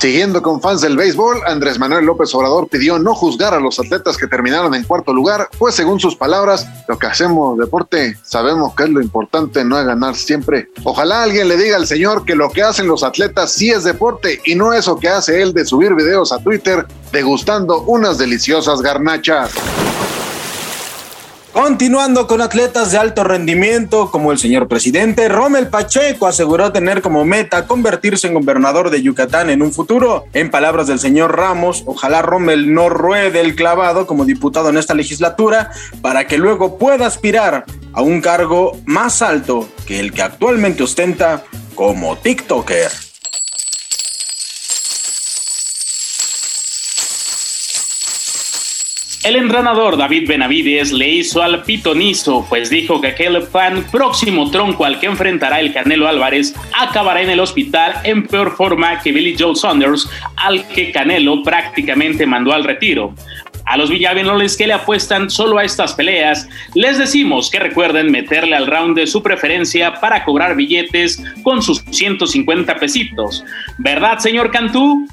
Siguiendo 0.00 0.40
con 0.40 0.62
fans 0.62 0.80
del 0.80 0.96
béisbol, 0.96 1.42
Andrés 1.46 1.78
Manuel 1.78 2.06
López 2.06 2.34
Obrador 2.34 2.68
pidió 2.68 2.98
no 2.98 3.14
juzgar 3.14 3.52
a 3.52 3.60
los 3.60 3.78
atletas 3.78 4.16
que 4.16 4.26
terminaron 4.26 4.74
en 4.74 4.84
cuarto 4.84 5.12
lugar, 5.12 5.50
pues 5.58 5.74
según 5.74 6.00
sus 6.00 6.16
palabras, 6.16 6.66
lo 6.88 6.98
que 6.98 7.06
hacemos 7.06 7.58
deporte, 7.58 8.16
sabemos 8.22 8.74
que 8.74 8.84
es 8.84 8.88
lo 8.88 9.02
importante, 9.02 9.62
no 9.62 9.78
es 9.78 9.84
ganar 9.84 10.16
siempre. 10.16 10.70
Ojalá 10.84 11.22
alguien 11.22 11.48
le 11.48 11.58
diga 11.58 11.76
al 11.76 11.86
señor 11.86 12.24
que 12.24 12.34
lo 12.34 12.48
que 12.48 12.62
hacen 12.62 12.86
los 12.86 13.02
atletas 13.02 13.52
sí 13.52 13.68
es 13.68 13.84
deporte 13.84 14.40
y 14.46 14.54
no 14.54 14.72
eso 14.72 14.96
que 14.96 15.10
hace 15.10 15.42
él 15.42 15.52
de 15.52 15.66
subir 15.66 15.94
videos 15.94 16.32
a 16.32 16.38
Twitter 16.38 16.86
degustando 17.12 17.82
unas 17.82 18.16
deliciosas 18.16 18.80
garnachas. 18.80 19.50
Continuando 21.52 22.28
con 22.28 22.40
atletas 22.40 22.92
de 22.92 22.98
alto 22.98 23.24
rendimiento 23.24 24.12
como 24.12 24.30
el 24.30 24.38
señor 24.38 24.68
presidente, 24.68 25.28
Rommel 25.28 25.66
Pacheco 25.66 26.28
aseguró 26.28 26.70
tener 26.70 27.02
como 27.02 27.24
meta 27.24 27.66
convertirse 27.66 28.28
en 28.28 28.34
gobernador 28.34 28.88
de 28.88 29.02
Yucatán 29.02 29.50
en 29.50 29.60
un 29.60 29.72
futuro. 29.72 30.26
En 30.32 30.50
palabras 30.52 30.86
del 30.86 31.00
señor 31.00 31.36
Ramos, 31.36 31.82
ojalá 31.86 32.22
Rommel 32.22 32.72
no 32.72 32.88
ruede 32.88 33.40
el 33.40 33.56
clavado 33.56 34.06
como 34.06 34.24
diputado 34.24 34.68
en 34.68 34.78
esta 34.78 34.94
legislatura 34.94 35.72
para 36.00 36.28
que 36.28 36.38
luego 36.38 36.78
pueda 36.78 37.06
aspirar 37.06 37.64
a 37.92 38.00
un 38.00 38.20
cargo 38.20 38.78
más 38.86 39.20
alto 39.20 39.68
que 39.86 39.98
el 39.98 40.12
que 40.12 40.22
actualmente 40.22 40.84
ostenta 40.84 41.42
como 41.74 42.16
TikToker. 42.16 43.09
El 49.22 49.36
entrenador 49.36 49.98
David 49.98 50.26
Benavides 50.26 50.92
le 50.92 51.06
hizo 51.06 51.42
al 51.42 51.62
pitonizo, 51.62 52.46
pues 52.48 52.70
dijo 52.70 53.02
que 53.02 53.08
aquel 53.08 53.42
fan 53.42 53.84
próximo 53.92 54.50
tronco 54.50 54.86
al 54.86 54.98
que 54.98 55.06
enfrentará 55.06 55.60
el 55.60 55.74
Canelo 55.74 56.08
Álvarez 56.08 56.54
acabará 56.72 57.20
en 57.20 57.28
el 57.28 57.40
hospital 57.40 57.96
en 58.04 58.26
peor 58.26 58.56
forma 58.56 58.98
que 59.00 59.12
Billy 59.12 59.36
Joe 59.38 59.54
Saunders, 59.54 60.08
al 60.36 60.66
que 60.68 60.90
Canelo 60.90 61.42
prácticamente 61.42 62.24
mandó 62.24 62.54
al 62.54 62.64
retiro. 62.64 63.14
A 63.66 63.76
los 63.76 63.90
villavenoles 63.90 64.56
que 64.56 64.66
le 64.66 64.72
apuestan 64.72 65.28
solo 65.28 65.58
a 65.58 65.64
estas 65.64 65.92
peleas, 65.92 66.48
les 66.74 66.96
decimos 66.96 67.50
que 67.50 67.58
recuerden 67.58 68.10
meterle 68.10 68.56
al 68.56 68.66
round 68.66 68.96
de 68.96 69.06
su 69.06 69.22
preferencia 69.22 70.00
para 70.00 70.24
cobrar 70.24 70.56
billetes 70.56 71.22
con 71.42 71.62
sus 71.62 71.84
150 71.90 72.74
pesitos. 72.76 73.44
¿Verdad, 73.76 74.18
señor 74.18 74.50
Cantú? 74.50 75.06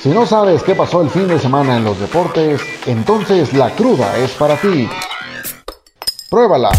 Si 0.00 0.10
no 0.10 0.26
sabes 0.26 0.62
qué 0.62 0.76
pasó 0.76 1.02
el 1.02 1.10
fin 1.10 1.26
de 1.26 1.40
semana 1.40 1.76
en 1.76 1.82
los 1.82 1.98
deportes, 1.98 2.60
entonces 2.86 3.52
la 3.52 3.70
cruda 3.70 4.16
es 4.18 4.30
para 4.30 4.56
ti. 4.56 4.88
Pruébala. 6.30 6.70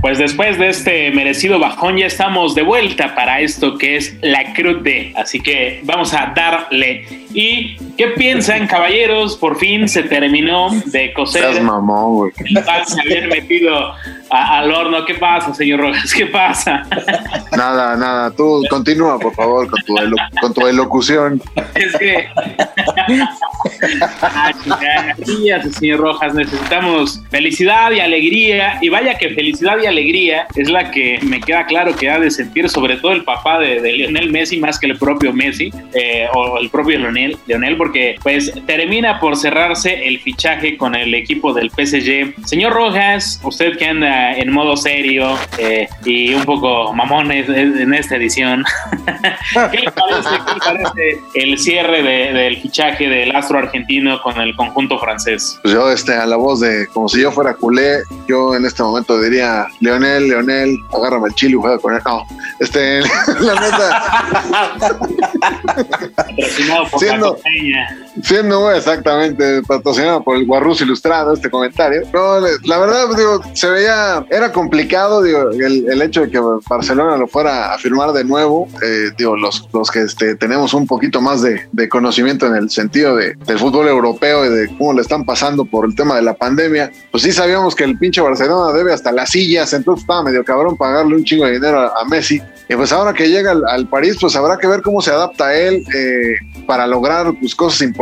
Pues 0.00 0.18
después 0.18 0.58
de 0.58 0.68
este 0.68 1.10
merecido 1.10 1.58
bajón 1.58 1.96
ya 1.96 2.06
estamos 2.06 2.54
de 2.54 2.62
vuelta 2.62 3.14
para 3.14 3.40
esto 3.40 3.78
que 3.78 3.96
es 3.96 4.16
la 4.20 4.52
crude. 4.52 5.12
Así 5.16 5.40
que 5.40 5.80
vamos 5.84 6.14
a 6.14 6.32
darle. 6.34 7.06
¿Y 7.32 7.76
qué 7.96 8.08
piensan, 8.08 8.66
caballeros? 8.66 9.36
Por 9.36 9.58
fin 9.58 9.88
se 9.88 10.02
terminó 10.02 10.70
de 10.86 11.12
coser. 11.12 11.42
Seas 11.42 11.62
mamón, 11.62 12.14
güey. 12.14 12.32
Se 12.86 13.00
habían 13.00 13.28
metido 13.28 13.94
a- 14.32 14.58
al 14.58 14.72
horno. 14.72 15.04
¿Qué 15.04 15.14
pasa, 15.14 15.54
señor 15.54 15.80
Rojas? 15.80 16.12
¿Qué 16.14 16.26
pasa? 16.26 16.84
Nada, 17.56 17.96
nada. 17.96 18.30
Tú 18.30 18.62
continúa, 18.70 19.18
por 19.18 19.34
favor, 19.34 19.68
con 19.70 19.80
tu, 19.82 19.96
elo- 19.98 20.16
con 20.40 20.54
tu 20.54 20.66
elocución. 20.66 21.40
Es 21.74 21.96
que. 21.96 22.28
Ya, 25.44 25.62
señor 25.62 26.00
Rojas, 26.00 26.34
necesitamos 26.34 27.20
felicidad 27.30 27.90
y 27.92 28.00
alegría. 28.00 28.78
Y 28.80 28.88
vaya 28.88 29.16
que 29.18 29.30
felicidad 29.30 29.76
y 29.82 29.86
alegría 29.86 30.46
es 30.56 30.68
la 30.70 30.90
que 30.90 31.18
me 31.22 31.40
queda 31.40 31.66
claro 31.66 31.94
que 31.94 32.10
ha 32.10 32.18
de 32.18 32.30
sentir, 32.30 32.68
sobre 32.68 32.96
todo 32.96 33.12
el 33.12 33.24
papá 33.24 33.58
de, 33.58 33.80
de 33.80 33.92
Lionel 33.92 34.30
Messi, 34.30 34.58
más 34.58 34.78
que 34.78 34.86
el 34.86 34.96
propio 34.98 35.32
Messi, 35.32 35.70
eh, 35.94 36.26
o 36.34 36.58
el 36.58 36.70
propio 36.70 36.98
Lionel, 36.98 37.36
Lionel, 37.46 37.76
porque 37.76 38.16
pues 38.22 38.52
termina 38.66 39.18
por 39.20 39.36
cerrarse 39.36 40.06
el 40.06 40.20
fichaje 40.20 40.76
con 40.76 40.94
el 40.94 41.14
equipo 41.14 41.52
del 41.52 41.70
PSG. 41.70 42.34
Señor 42.46 42.72
Rojas, 42.72 43.40
usted 43.44 43.76
que 43.78 43.86
anda 43.86 44.21
en 44.30 44.52
modo 44.52 44.76
serio 44.76 45.36
eh, 45.58 45.88
y 46.04 46.32
un 46.34 46.44
poco 46.44 46.92
mamón 46.92 47.30
en 47.32 47.94
esta 47.94 48.16
edición, 48.16 48.64
¿Qué 49.70 49.78
le 49.78 49.90
parece, 49.90 50.28
qué 50.46 50.54
le 50.54 50.60
parece 50.82 51.20
el 51.34 51.58
cierre 51.58 52.02
de- 52.02 52.32
del 52.32 52.60
fichaje 52.62 53.08
del 53.08 53.34
astro 53.34 53.58
argentino 53.58 54.20
con 54.22 54.40
el 54.40 54.54
conjunto 54.56 54.98
francés? 54.98 55.58
Pues 55.62 55.74
yo, 55.74 55.90
este, 55.90 56.14
a 56.14 56.26
la 56.26 56.36
voz 56.36 56.60
de, 56.60 56.86
como 56.88 57.08
si 57.08 57.20
yo 57.20 57.32
fuera 57.32 57.54
culé, 57.54 57.98
yo 58.28 58.54
en 58.54 58.64
este 58.64 58.82
momento 58.82 59.20
diría, 59.20 59.66
Leonel, 59.80 60.28
Leonel, 60.28 60.76
agárrame 60.96 61.28
el 61.28 61.34
chile 61.34 61.52
y 61.52 61.60
juega 61.60 61.78
con 61.78 61.94
él. 61.94 62.00
No, 62.04 62.26
este, 62.60 63.00
la 63.40 63.54
neta, 63.60 64.02
Patrocinado 66.16 66.86
por 66.90 67.00
Siendo- 67.00 67.38
la. 67.44 67.96
Siendo 68.22 68.70
exactamente 68.70 69.62
patrocinado 69.62 70.22
por 70.22 70.36
el 70.36 70.46
Guarrus 70.46 70.80
Ilustrado 70.80 71.32
este 71.32 71.50
comentario. 71.50 72.02
No, 72.12 72.40
la 72.64 72.78
verdad, 72.78 73.06
digo, 73.16 73.40
se 73.54 73.70
veía, 73.70 74.24
era 74.30 74.52
complicado, 74.52 75.22
digo, 75.22 75.50
el, 75.50 75.90
el 75.90 76.02
hecho 76.02 76.22
de 76.22 76.30
que 76.30 76.40
Barcelona 76.68 77.16
lo 77.16 77.26
fuera 77.26 77.72
a 77.72 77.78
firmar 77.78 78.12
de 78.12 78.24
nuevo, 78.24 78.68
eh, 78.82 79.10
digo, 79.16 79.36
los, 79.36 79.68
los 79.72 79.90
que 79.90 80.02
este, 80.02 80.34
tenemos 80.34 80.74
un 80.74 80.86
poquito 80.86 81.20
más 81.20 81.42
de, 81.42 81.68
de 81.72 81.88
conocimiento 81.88 82.46
en 82.46 82.56
el 82.56 82.70
sentido 82.70 83.16
de, 83.16 83.34
del 83.46 83.58
fútbol 83.58 83.88
europeo 83.88 84.44
y 84.44 84.48
de 84.48 84.68
cómo 84.76 84.92
le 84.92 85.02
están 85.02 85.24
pasando 85.24 85.64
por 85.64 85.86
el 85.86 85.94
tema 85.94 86.16
de 86.16 86.22
la 86.22 86.34
pandemia, 86.34 86.90
pues 87.10 87.22
sí 87.22 87.32
sabíamos 87.32 87.74
que 87.74 87.84
el 87.84 87.98
pinche 87.98 88.20
Barcelona 88.20 88.72
debe 88.72 88.92
hasta 88.92 89.12
las 89.12 89.30
sillas, 89.30 89.72
entonces 89.72 90.02
estaba 90.02 90.22
medio 90.22 90.44
cabrón 90.44 90.76
pagarle 90.76 91.16
un 91.16 91.24
chingo 91.24 91.46
de 91.46 91.52
dinero 91.52 91.80
a, 91.80 92.00
a 92.00 92.04
Messi. 92.04 92.42
Y 92.68 92.76
pues 92.76 92.92
ahora 92.92 93.12
que 93.12 93.28
llega 93.28 93.50
al, 93.50 93.62
al 93.66 93.86
París, 93.86 94.16
pues 94.20 94.34
habrá 94.36 94.56
que 94.56 94.66
ver 94.66 94.82
cómo 94.82 95.02
se 95.02 95.10
adapta 95.10 95.54
él 95.54 95.84
eh, 95.94 96.36
para 96.66 96.86
lograr 96.86 97.32
pues, 97.38 97.54
cosas 97.54 97.82
importantes. 97.82 98.01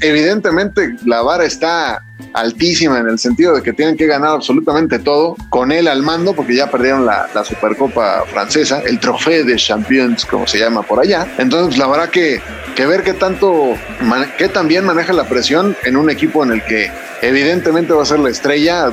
Evidentemente, 0.00 0.96
la 1.04 1.22
vara 1.22 1.44
está 1.44 2.02
altísima 2.34 2.98
en 2.98 3.08
el 3.08 3.18
sentido 3.18 3.54
de 3.54 3.62
que 3.62 3.72
tienen 3.72 3.96
que 3.96 4.06
ganar 4.06 4.30
absolutamente 4.30 4.98
todo 4.98 5.36
con 5.48 5.72
él 5.72 5.88
al 5.88 6.02
mando, 6.02 6.34
porque 6.34 6.54
ya 6.54 6.70
perdieron 6.70 7.06
la, 7.06 7.28
Supercopa 7.44 8.24
francesa, 8.26 8.82
el 8.84 8.98
Trofeo 8.98 9.44
de 9.44 9.56
Champions, 9.56 10.24
como 10.26 10.46
se 10.46 10.58
llama 10.58 10.82
por 10.82 11.00
allá. 11.00 11.26
Entonces, 11.38 11.78
la 11.78 11.86
verdad 11.86 12.10
que 12.10 12.40
ver 12.86 13.02
qué 13.02 13.12
tanto, 13.12 13.74
qué 14.36 14.48
también 14.48 14.84
maneja 14.84 15.12
la 15.12 15.24
presión 15.24 15.76
en 15.84 15.96
un 15.96 16.10
equipo 16.10 16.44
en 16.44 16.52
el 16.52 16.64
que 16.64 16.90
evidentemente 17.22 17.92
va 17.92 18.02
a 18.02 18.06
ser 18.06 18.18
la 18.18 18.30
estrella, 18.30 18.90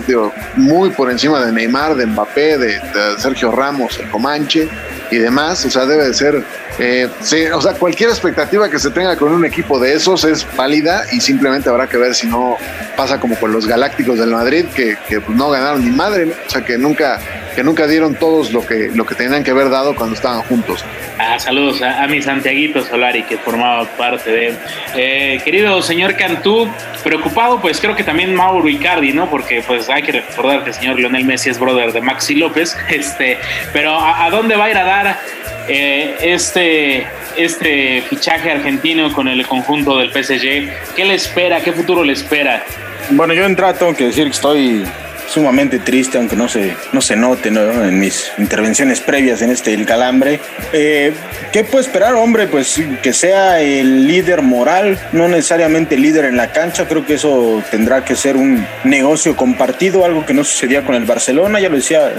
muy 0.55 0.89
por 0.91 1.11
encima 1.11 1.43
de 1.45 1.51
Neymar, 1.51 1.95
de 1.95 2.05
Mbappé, 2.05 2.57
de, 2.57 2.67
de 2.67 3.19
Sergio 3.19 3.51
Ramos, 3.51 3.99
el 3.99 4.09
Comanche 4.09 4.69
y 5.11 5.17
demás. 5.17 5.65
O 5.65 5.69
sea, 5.69 5.85
debe 5.85 6.05
de 6.07 6.13
ser, 6.13 6.43
eh, 6.79 7.09
sí, 7.21 7.45
o 7.45 7.61
sea, 7.61 7.73
cualquier 7.73 8.09
expectativa 8.09 8.69
que 8.69 8.79
se 8.79 8.89
tenga 8.91 9.15
con 9.15 9.31
un 9.31 9.45
equipo 9.45 9.79
de 9.79 9.93
esos 9.93 10.23
es 10.23 10.45
válida 10.55 11.03
y 11.11 11.21
simplemente 11.21 11.69
habrá 11.69 11.87
que 11.87 11.97
ver 11.97 12.15
si 12.15 12.27
no 12.27 12.57
pasa 12.95 13.19
como 13.19 13.35
con 13.39 13.51
los 13.51 13.67
Galácticos 13.67 14.19
del 14.19 14.31
Madrid, 14.31 14.65
que, 14.73 14.97
que, 15.07 15.21
no 15.29 15.49
ganaron 15.49 15.83
ni 15.83 15.91
madre, 15.91 16.33
o 16.45 16.49
sea, 16.49 16.63
que 16.63 16.77
nunca, 16.77 17.19
que 17.55 17.63
nunca 17.63 17.87
dieron 17.87 18.15
todos 18.15 18.51
lo 18.51 18.65
que, 18.65 18.91
lo 18.93 19.05
que 19.05 19.15
tenían 19.15 19.43
que 19.43 19.51
haber 19.51 19.69
dado 19.69 19.95
cuando 19.95 20.15
estaban 20.15 20.41
juntos. 20.43 20.83
Ah, 21.17 21.39
saludos 21.39 21.81
a, 21.81 22.03
a 22.03 22.07
mi 22.07 22.21
Santiaguito 22.21 22.83
Solari 22.83 23.23
que 23.23 23.37
formaba 23.37 23.85
parte 23.97 24.29
de. 24.29 24.53
Eh, 24.95 25.39
querido 25.43 25.81
señor 25.81 26.15
Cantú, 26.15 26.69
preocupado, 27.03 27.61
pues 27.61 27.79
creo 27.79 27.95
que 27.95 28.03
también 28.03 28.35
Mauro 28.35 28.67
Icardi, 28.67 29.13
¿no? 29.13 29.29
Porque 29.29 29.63
pues 29.65 29.89
hay 29.89 30.03
que 30.03 30.11
recordar 30.11 30.63
que 30.63 30.71
el 30.71 30.75
señor 30.75 30.99
Lionel 30.99 31.23
Messi 31.23 31.49
es 31.49 31.59
brother 31.59 31.93
de 31.93 32.01
Maxi 32.01 32.35
López, 32.35 32.77
este, 32.89 33.37
pero 33.71 33.97
¿a, 33.97 34.25
a 34.25 34.29
dónde 34.29 34.55
va 34.55 34.65
a 34.65 34.69
ir 34.71 34.77
a 34.77 34.83
dar 34.83 35.19
eh, 35.67 36.15
este, 36.21 37.07
este 37.37 38.03
fichaje 38.09 38.51
argentino 38.51 39.11
con 39.13 39.27
el 39.27 39.45
conjunto 39.47 39.97
del 39.97 40.11
PSG? 40.11 40.95
¿Qué 40.95 41.05
le 41.05 41.15
espera? 41.15 41.61
¿Qué 41.61 41.71
futuro 41.71 42.03
le 42.03 42.13
espera? 42.13 42.63
Bueno, 43.11 43.33
yo 43.33 43.43
de 43.43 43.49
entrada 43.49 43.73
tengo 43.73 43.95
que 43.95 44.05
decir 44.05 44.25
que 44.25 44.31
estoy 44.31 44.83
sumamente 45.27 45.79
triste, 45.79 46.17
aunque 46.17 46.35
no 46.35 46.47
se, 46.47 46.75
no 46.93 47.01
se 47.01 47.15
note 47.15 47.51
¿no? 47.51 47.83
en 47.83 47.99
mis 47.99 48.31
intervenciones 48.37 48.99
previas 49.01 49.41
en 49.41 49.51
este 49.51 49.73
El 49.73 49.85
Calambre. 49.85 50.39
Eh, 50.73 51.13
¿Qué 51.51 51.63
puedo 51.63 51.79
esperar, 51.79 52.15
hombre? 52.15 52.47
Pues 52.47 52.81
que 53.01 53.13
sea 53.13 53.61
el 53.61 54.07
líder 54.07 54.41
moral, 54.41 54.99
no 55.11 55.27
necesariamente 55.27 55.97
líder 55.97 56.25
en 56.25 56.37
la 56.37 56.51
cancha. 56.51 56.87
Creo 56.87 57.05
que 57.05 57.15
eso 57.15 57.63
tendrá 57.71 58.03
que 58.03 58.15
ser 58.15 58.37
un 58.37 58.65
negocio 58.83 59.35
compartido, 59.35 60.05
algo 60.05 60.25
que 60.25 60.33
no 60.33 60.43
sucedía 60.43 60.85
con 60.85 60.95
el 60.95 61.05
Barcelona. 61.05 61.59
Ya 61.59 61.69
lo 61.69 61.77
decía 61.77 62.11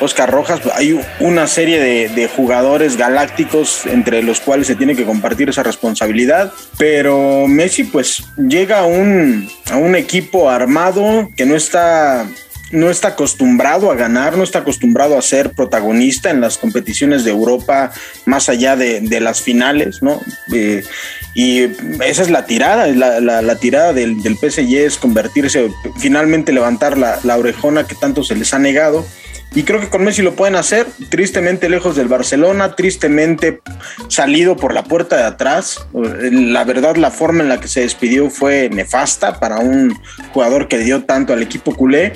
Oscar 0.00 0.30
Rojas, 0.30 0.60
hay 0.74 1.00
una 1.20 1.46
serie 1.46 1.80
de, 1.80 2.08
de 2.08 2.28
jugadores 2.28 2.96
galácticos 2.96 3.86
entre 3.86 4.22
los 4.22 4.40
cuales 4.40 4.66
se 4.66 4.74
tiene 4.74 4.94
que 4.94 5.04
compartir 5.04 5.48
esa 5.48 5.62
responsabilidad. 5.62 6.52
Pero 6.78 7.46
Messi 7.46 7.84
pues 7.84 8.24
llega 8.36 8.80
a 8.80 8.84
un, 8.84 9.48
a 9.70 9.76
un 9.76 9.96
equipo 9.96 10.50
armado 10.50 11.30
que 11.36 11.46
no 11.46 11.56
está 11.56 12.26
no 12.70 12.90
está 12.90 13.08
acostumbrado 13.08 13.90
a 13.90 13.94
ganar, 13.94 14.36
no 14.36 14.42
está 14.42 14.60
acostumbrado 14.60 15.16
a 15.18 15.22
ser 15.22 15.50
protagonista 15.50 16.30
en 16.30 16.40
las 16.40 16.58
competiciones 16.58 17.24
de 17.24 17.30
Europa 17.30 17.92
más 18.24 18.48
allá 18.48 18.76
de, 18.76 19.20
las 19.20 19.40
finales, 19.40 20.02
¿no? 20.02 20.20
Eh, 20.52 20.82
y 21.34 21.62
esa 22.04 22.22
es 22.22 22.30
la 22.30 22.46
tirada, 22.46 22.86
la 22.86 23.56
tirada 23.56 23.92
del, 23.92 24.22
del, 24.22 24.36
PSG 24.36 24.76
es 24.76 24.96
convertirse, 24.98 25.70
finalmente 25.98 26.52
levantar 26.52 26.98
la, 26.98 27.18
la 27.22 27.36
orejona 27.36 27.86
que 27.86 27.94
tanto 27.94 28.22
se 28.24 28.36
les 28.36 28.52
ha 28.54 28.58
negado. 28.58 29.06
Y 29.54 29.62
creo 29.62 29.80
que 29.80 29.88
con 29.88 30.02
Messi 30.02 30.20
lo 30.20 30.34
pueden 30.34 30.56
hacer, 30.56 30.86
tristemente 31.10 31.68
lejos 31.68 31.94
del 31.94 32.08
Barcelona, 32.08 32.74
tristemente 32.74 33.60
salido 34.08 34.56
por 34.56 34.74
la 34.74 34.82
puerta 34.82 35.16
de 35.16 35.22
atrás. 35.22 35.86
La 35.92 36.64
verdad, 36.64 36.96
la 36.96 37.12
forma 37.12 37.44
en 37.44 37.48
la 37.48 37.60
que 37.60 37.68
se 37.68 37.82
despidió 37.82 38.30
fue 38.30 38.68
nefasta 38.68 39.38
para 39.38 39.58
un 39.58 39.96
jugador 40.32 40.66
que 40.66 40.78
dio 40.78 41.04
tanto 41.04 41.32
al 41.32 41.42
equipo 41.42 41.76
culé. 41.76 42.14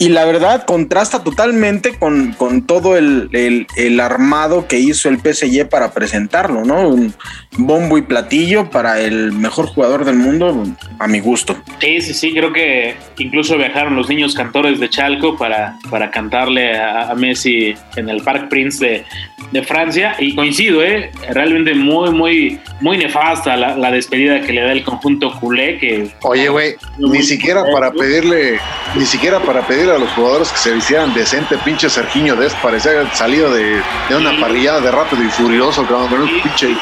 Y 0.00 0.10
la 0.10 0.24
verdad 0.24 0.64
contrasta 0.64 1.24
totalmente 1.24 1.98
con, 1.98 2.32
con 2.32 2.62
todo 2.62 2.96
el, 2.96 3.28
el, 3.32 3.66
el, 3.76 4.00
armado 4.00 4.66
que 4.68 4.78
hizo 4.78 5.08
el 5.08 5.18
PSG 5.18 5.68
para 5.68 5.92
presentarlo, 5.92 6.64
¿no? 6.64 6.88
Un 6.88 7.14
bombo 7.56 7.98
y 7.98 8.02
platillo 8.02 8.70
para 8.70 9.00
el 9.00 9.32
mejor 9.32 9.66
jugador 9.66 10.04
del 10.04 10.16
mundo, 10.16 10.64
a 10.98 11.08
mi 11.08 11.20
gusto. 11.20 11.56
Sí, 11.80 12.00
sí, 12.00 12.14
sí, 12.14 12.32
creo 12.32 12.52
que 12.52 12.96
incluso 13.18 13.56
viajaron 13.56 13.96
los 13.96 14.08
niños 14.08 14.34
cantores 14.34 14.78
de 14.78 14.88
Chalco 14.88 15.36
para, 15.36 15.76
para 15.90 16.10
cantarle 16.10 16.76
a, 16.76 17.10
a 17.10 17.14
Messi 17.14 17.74
en 17.96 18.08
el 18.08 18.22
Parc 18.22 18.48
Prince 18.48 18.84
de, 18.84 19.04
de, 19.52 19.62
Francia. 19.62 20.14
Y 20.18 20.34
coincido, 20.34 20.82
¿eh? 20.82 21.10
Realmente 21.30 21.74
muy, 21.74 22.10
muy, 22.10 22.60
muy 22.80 22.98
nefasta 22.98 23.56
la, 23.56 23.76
la 23.76 23.90
despedida 23.90 24.40
que 24.40 24.52
le 24.52 24.62
da 24.62 24.72
el 24.72 24.84
conjunto 24.84 25.32
culé. 25.40 25.78
Que, 25.78 26.08
Oye, 26.22 26.48
güey, 26.48 26.74
ni 26.98 27.22
siquiera 27.22 27.64
para 27.72 27.92
pedirle, 27.92 28.58
ni 28.94 29.04
siquiera 29.04 29.40
para 29.40 29.66
pedirle 29.68 29.92
a 29.92 29.98
los 29.98 30.10
jugadores 30.12 30.50
que 30.50 30.58
se 30.58 30.72
vistieran 30.72 31.14
decente, 31.14 31.56
pinche 31.58 31.88
Sergiño 31.88 32.34
Dest 32.34 32.56
parecía 32.60 33.08
salido 33.14 33.52
de, 33.52 33.80
de 34.08 34.16
una 34.16 34.30
sí. 34.30 34.36
parrillada 34.40 34.80
de 34.80 34.90
rápido 34.90 35.22
y 35.22 35.28
furioso, 35.28 35.86
con 35.86 36.12
un 36.12 36.26
sí. 36.26 36.40
pinche, 36.42 36.76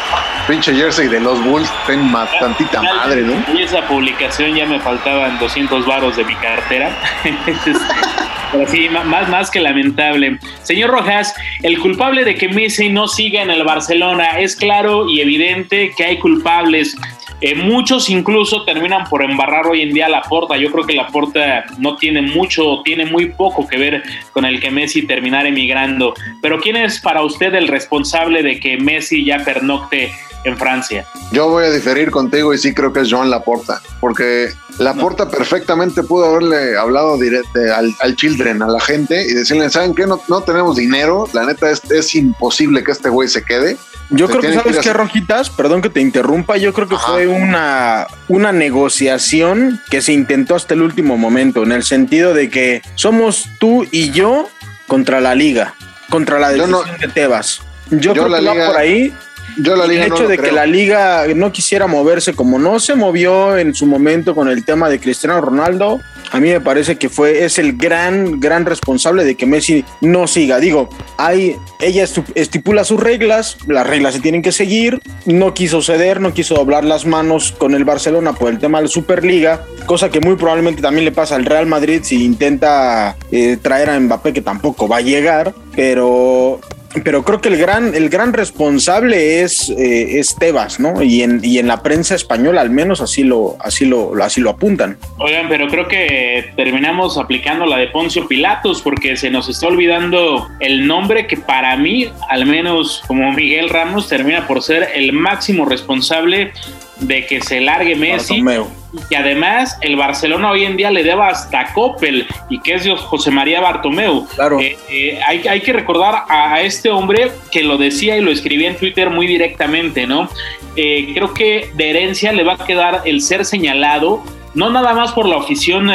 pinche 0.47 0.75
jersey 0.75 1.09
de 1.09 1.21
los 1.21 1.43
Bulls, 1.45 1.69
ten 1.87 2.01
ma, 2.11 2.27
tantita 2.39 2.81
madre, 2.83 3.23
¿no? 3.23 3.35
Y 3.53 3.63
esa 3.63 3.87
publicación 3.87 4.55
ya 4.55 4.65
me 4.65 4.79
faltaban 4.81 5.39
200 5.39 5.85
varos 5.85 6.17
de 6.17 6.25
mi 6.25 6.35
cartera. 6.37 6.97
Pero 8.53 8.69
sí, 8.69 8.89
más, 8.89 9.29
más 9.29 9.51
que 9.51 9.61
lamentable. 9.61 10.39
Señor 10.63 10.91
Rojas, 10.91 11.35
el 11.63 11.79
culpable 11.81 12.25
de 12.25 12.37
que 12.37 12.49
Messi 12.49 12.89
no 12.89 13.09
siga 13.09 13.43
en 13.43 13.51
el 13.51 13.65
Barcelona 13.65 14.39
es 14.39 14.55
claro 14.55 15.09
y 15.09 15.21
evidente 15.21 15.93
que 15.97 16.05
hay 16.05 16.19
culpables. 16.19 16.97
Eh, 17.41 17.55
muchos 17.55 18.09
incluso 18.09 18.65
terminan 18.65 19.05
por 19.09 19.23
embarrar 19.23 19.67
hoy 19.67 19.83
en 19.83 19.93
día 19.93 20.09
la 20.09 20.23
porta. 20.23 20.57
Yo 20.57 20.71
creo 20.71 20.87
que 20.87 20.95
la 20.95 21.07
porta 21.09 21.67
no 21.79 21.97
tiene 21.97 22.23
mucho, 22.23 22.81
tiene 22.85 23.07
muy 23.07 23.27
poco 23.31 23.67
que 23.67 23.79
ver 23.79 24.03
con 24.33 24.45
el 24.45 24.61
que 24.61 24.71
Messi 24.71 25.07
terminara 25.07 25.49
emigrando. 25.49 26.15
Pero 26.41 26.59
¿quién 26.61 26.77
es 26.77 27.01
para 27.01 27.23
usted 27.23 27.55
el 27.55 27.69
responsable 27.69 28.43
de 28.43 28.59
que 28.59 28.79
Messi 28.79 29.25
ya 29.25 29.45
pernocte 29.45 30.13
en 30.45 30.57
Francia? 30.57 31.05
Yo 31.33 31.49
voy 31.51 31.65
a 31.65 31.71
diferir 31.71 32.11
contigo 32.11 32.55
y 32.55 32.59
sí 32.59 32.73
creo 32.73 32.93
que 32.93 33.01
es 33.01 33.13
Joan 33.13 33.31
Laporta, 33.31 33.81
porque 34.01 34.49
Laporta 34.79 35.25
no. 35.25 35.31
perfectamente 35.31 36.03
pudo 36.03 36.27
haberle 36.27 36.77
hablado 36.77 37.19
directo 37.19 37.61
al, 37.75 37.93
al, 38.01 38.17
Children, 38.17 38.63
a 38.63 38.69
la 38.69 38.81
gente, 38.81 39.27
y 39.29 39.35
decirle, 39.35 39.69
¿saben 39.69 39.95
qué? 39.95 40.07
No, 40.07 40.21
no 40.29 40.41
tenemos 40.43 40.77
dinero, 40.77 41.29
la 41.33 41.45
neta 41.45 41.71
es, 41.71 41.83
es 41.91 42.15
imposible 42.15 42.83
que 42.85 42.93
este 42.93 43.09
güey 43.09 43.29
se 43.29 43.45
quede. 43.45 43.77
Yo 44.11 44.29
creo 44.29 44.41
que, 44.41 44.53
¿sabes 44.55 44.79
que 44.79 44.93
Rojitas? 44.93 45.51
Perdón 45.51 45.83
que 45.83 45.91
te 45.91 46.01
interrumpa, 46.01 46.57
yo 46.57 46.73
creo 46.73 46.89
que 46.89 46.95
Ajá. 46.95 47.13
fue 47.13 47.27
una, 47.27 48.07
una 48.29 48.53
negociación 48.53 49.81
que 49.91 50.01
se 50.01 50.13
intentó 50.13 50.55
hasta 50.55 50.75
el 50.75 50.83
último 50.83 51.17
momento, 51.17 51.63
en 51.65 51.73
el 51.73 51.83
sentido 51.83 52.33
de 52.33 52.49
que 52.49 52.83
somos 52.95 53.49
tú 53.59 53.87
y 53.91 54.11
yo 54.11 54.49
contra 54.87 55.21
la 55.21 55.35
liga, 55.35 55.75
contra 56.09 56.39
la 56.39 56.51
decisión 56.51 56.71
no, 56.71 56.99
de 56.99 57.09
Tebas. 57.09 57.63
Yo, 57.91 58.15
yo 58.15 58.27
creo 58.27 58.37
que 58.37 58.41
liga, 58.43 58.55
va 58.55 58.67
por 58.69 58.77
ahí 58.77 59.13
yo 59.57 59.77
la 59.77 59.87
liga 59.87 60.05
el 60.05 60.13
hecho 60.13 60.23
no 60.25 60.29
de 60.29 60.39
que 60.39 60.53
la 60.53 60.67
liga 60.67 61.27
no 61.35 61.53
quisiera 61.53 61.87
moverse 61.87 62.35
como 62.35 62.59
no 62.59 62.79
se 62.81 62.95
movió 62.95 63.57
en 63.57 63.75
su 63.75 63.87
momento 63.87 64.35
con 64.35 64.49
el 64.49 64.65
tema 64.65 64.89
de 64.89 64.99
Cristiano 64.99 65.41
Ronaldo, 65.41 66.01
a 66.33 66.41
mí 66.41 66.51
me 66.51 66.61
parece 66.61 66.97
que 66.97 67.09
fue 67.09 67.45
es 67.45 67.59
el 67.59 67.77
gran 67.77 68.41
gran 68.41 68.67
responsable 68.67 69.25
de 69.25 69.37
que 69.37 69.47
Messi 69.47 69.85
no 70.01 70.27
siga. 70.27 70.59
Digo, 70.59 70.89
hay 71.17 71.57
ella 71.81 72.05
estipula 72.35 72.85
sus 72.85 73.01
reglas, 73.01 73.57
las 73.67 73.87
reglas 73.87 74.15
se 74.15 74.21
tienen 74.21 74.43
que 74.43 74.53
seguir, 74.53 75.01
no 75.25 75.55
quiso 75.55 75.83
ceder, 75.83 76.21
no 76.21 76.35
quiso 76.35 76.55
doblar 76.55 76.85
las 76.85 77.07
manos 77.07 77.53
con 77.57 77.75
el 77.75 77.85
Barcelona 77.85 78.33
por 78.33 78.51
el 78.51 78.59
tema 78.59 78.79
de 78.79 78.85
la 78.85 78.89
Superliga, 78.89 79.65
cosa 79.87 80.11
que 80.11 80.21
muy 80.21 80.37
probablemente 80.37 80.83
también 80.83 81.05
le 81.05 81.13
pasa 81.13 81.37
al 81.37 81.45
Real 81.45 81.67
Madrid 81.67 82.01
si 82.03 82.25
intenta 82.25 83.17
eh, 83.31 83.59
traer 83.61 83.91
a 83.91 83.99
Mbappé 83.99 84.33
que 84.33 84.43
tampoco 84.43 84.89
va 84.89 84.99
a 84.99 85.03
llegar, 85.03 85.55
pero 85.75 86.61
pero 87.05 87.23
creo 87.25 87.41
que 87.41 87.49
el 87.49 87.57
gran, 87.57 87.95
el 87.95 88.09
gran 88.09 88.33
responsable 88.33 89.43
es, 89.43 89.71
eh, 89.71 90.19
es 90.19 90.35
Tebas, 90.37 90.81
¿no? 90.81 91.03
Y 91.03 91.23
en, 91.23 91.41
y 91.43 91.59
en 91.59 91.69
la 91.69 91.83
prensa 91.83 92.15
española 92.15 92.61
al 92.61 92.71
menos 92.71 93.01
así 93.01 93.23
lo, 93.23 93.57
así 93.61 93.85
lo, 93.85 94.13
así 94.23 94.41
lo 94.41 94.51
apuntan. 94.51 94.99
Oigan, 95.19 95.49
pero 95.49 95.69
creo 95.69 95.89
que 95.89 96.53
terminamos 96.57 97.19
aplicando 97.19 97.67
la 97.67 97.79
de 97.79 97.89
Poncio 97.89 98.27
Pilatos 98.27 98.83
porque 98.83 99.17
se 99.17 99.31
nos 99.31 99.49
está 99.49 99.67
olvidando 99.67 100.49
el 100.61 100.87
nombre 100.87 101.27
que 101.27 101.37
para 101.37 101.77
mí, 101.77 102.11
al 102.29 102.47
menos 102.47 103.03
como 103.07 103.33
Miguel 103.33 103.69
Ramos, 103.69 104.09
termina 104.09 104.47
por 104.47 104.63
ser 104.63 104.89
el 104.95 105.13
máximo 105.13 105.65
responsable 105.65 106.53
de 107.01 107.27
que 107.27 107.41
se 107.41 107.61
largue 107.61 107.95
Messi. 107.97 108.41
Bartomeu. 108.41 108.69
Y 108.93 109.09
que 109.09 109.17
además 109.17 109.77
el 109.83 109.97
Barcelona 109.97 110.51
hoy 110.51 110.65
en 110.65 110.77
día 110.77 110.91
le 110.91 111.03
deba 111.03 111.29
hasta 111.29 111.73
Coppel 111.75 112.27
y 112.49 112.61
que 112.61 112.75
es 112.75 112.89
José 112.89 113.31
María 113.31 113.61
Bartomeu. 113.61 114.27
Claro. 114.35 114.61
Eh, 114.61 114.77
eh, 114.89 115.21
hay, 115.27 115.47
hay, 115.47 115.61
que 115.61 115.73
recordar 115.73 116.25
a, 116.29 116.63
este 116.63 116.89
hombre 116.89 117.33
que 117.51 117.63
lo 117.63 117.77
decía 117.77 118.17
y 118.17 118.23
lo 118.23 118.31
escribía 118.31 118.69
en 118.69 118.77
Twitter 118.77 119.11
muy 119.11 119.27
directamente, 119.27 120.07
¿no? 120.07 120.29
Eh, 120.77 121.11
creo 121.15 121.35
que 121.35 121.71
de 121.75 121.91
herencia 121.91 122.33
le 122.33 122.45
va 122.45 122.55
a 122.55 122.65
quedar 122.65 123.03
el 123.05 123.21
ser 123.21 123.45
señalado, 123.45 124.23
no 124.55 124.71
nada 124.71 124.95
más 124.95 125.13
por 125.13 125.27
la 125.27 125.37
afición 125.37 125.91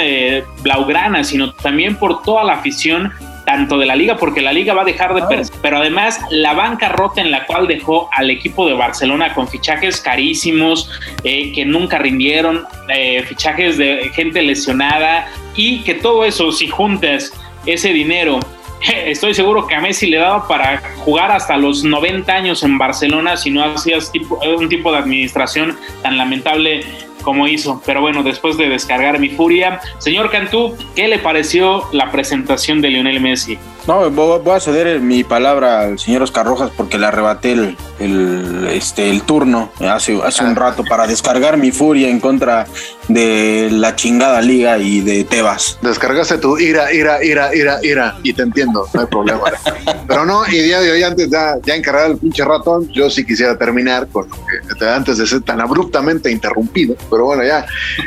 blaugrana, 0.61 1.23
sino 1.23 1.53
también 1.53 1.95
por 1.95 2.21
toda 2.21 2.43
la 2.43 2.53
afición 2.53 3.11
tanto 3.51 3.77
de 3.77 3.85
la 3.85 3.97
liga, 3.97 4.15
porque 4.15 4.41
la 4.41 4.53
liga 4.53 4.73
va 4.73 4.83
a 4.83 4.85
dejar 4.85 5.13
de 5.13 5.23
perder, 5.23 5.47
pero 5.61 5.79
además 5.79 6.21
la 6.29 6.53
bancarrota 6.53 7.19
en 7.19 7.31
la 7.31 7.45
cual 7.45 7.67
dejó 7.67 8.07
al 8.13 8.29
equipo 8.29 8.65
de 8.65 8.73
Barcelona 8.73 9.33
con 9.33 9.45
fichajes 9.45 9.99
carísimos 9.99 10.89
eh, 11.25 11.51
que 11.51 11.65
nunca 11.65 11.97
rindieron, 11.97 12.65
eh, 12.87 13.23
fichajes 13.27 13.77
de 13.77 14.09
gente 14.13 14.41
lesionada 14.41 15.27
y 15.53 15.83
que 15.83 15.95
todo 15.95 16.23
eso, 16.23 16.53
si 16.53 16.69
juntas 16.69 17.33
ese 17.65 17.91
dinero 17.91 18.39
estoy 19.05 19.33
seguro 19.33 19.67
que 19.67 19.75
a 19.75 19.81
Messi 19.81 20.07
le 20.07 20.17
daba 20.17 20.47
para 20.47 20.81
jugar 20.99 21.29
hasta 21.31 21.57
los 21.57 21.83
90 21.83 22.33
años 22.33 22.63
en 22.63 22.77
Barcelona 22.77 23.35
si 23.35 23.51
no 23.51 23.65
hacías 23.65 24.13
tipo, 24.13 24.39
un 24.57 24.69
tipo 24.69 24.93
de 24.93 24.99
administración 24.99 25.77
tan 26.01 26.17
lamentable 26.17 26.85
como 27.21 27.47
hizo. 27.47 27.81
Pero 27.85 28.01
bueno, 28.01 28.23
después 28.23 28.57
de 28.57 28.69
descargar 28.69 29.19
mi 29.19 29.29
furia, 29.29 29.79
señor 29.99 30.31
Cantú, 30.31 30.75
¿qué 30.95 31.07
le 31.07 31.19
pareció 31.19 31.87
la 31.91 32.11
presentación 32.11 32.81
de 32.81 32.89
Lionel 32.89 33.21
Messi? 33.21 33.57
No, 33.87 34.09
voy 34.11 34.55
a 34.55 34.59
ceder 34.59 34.99
mi 34.99 35.23
palabra 35.23 35.81
al 35.81 35.97
señor 35.97 36.21
Oscar 36.21 36.45
Rojas 36.45 36.71
porque 36.77 36.99
le 36.99 37.07
arrebaté 37.07 37.53
el, 37.53 37.77
el, 37.99 38.67
este, 38.71 39.09
el 39.09 39.23
turno 39.23 39.71
hace, 39.79 40.21
hace 40.23 40.43
un 40.43 40.55
rato 40.55 40.83
para 40.87 41.07
descargar 41.07 41.57
mi 41.57 41.71
furia 41.71 42.07
en 42.09 42.19
contra 42.19 42.67
de 43.07 43.69
la 43.71 43.95
chingada 43.95 44.39
liga 44.41 44.77
y 44.77 45.01
de 45.01 45.23
Tebas. 45.23 45.79
Descargaste 45.81 46.37
tu 46.37 46.59
ira, 46.59 46.93
ira, 46.93 47.23
ira, 47.23 47.53
ira, 47.55 47.79
ira 47.81 48.17
y 48.21 48.33
te 48.33 48.43
entiendo, 48.43 48.87
no 48.93 49.01
hay 49.01 49.07
problema. 49.07 49.41
Pero 50.07 50.25
no, 50.25 50.45
y 50.47 50.61
día 50.61 50.79
de 50.79 50.91
hoy, 50.91 51.01
antes 51.01 51.31
de 51.31 51.37
ya 51.63 51.75
encargar 51.75 52.11
el 52.11 52.17
pinche 52.17 52.45
ratón, 52.45 52.87
yo 52.89 53.09
sí 53.09 53.25
quisiera 53.25 53.57
terminar 53.57 54.07
con 54.09 54.29
lo 54.29 54.75
que 54.75 54.85
antes 54.85 55.17
de 55.17 55.25
ser 55.25 55.41
tan 55.41 55.59
abruptamente 55.59 56.31
interrumpido. 56.31 56.95
Pero 57.09 57.25
bueno, 57.25 57.43
ya. 57.43 57.65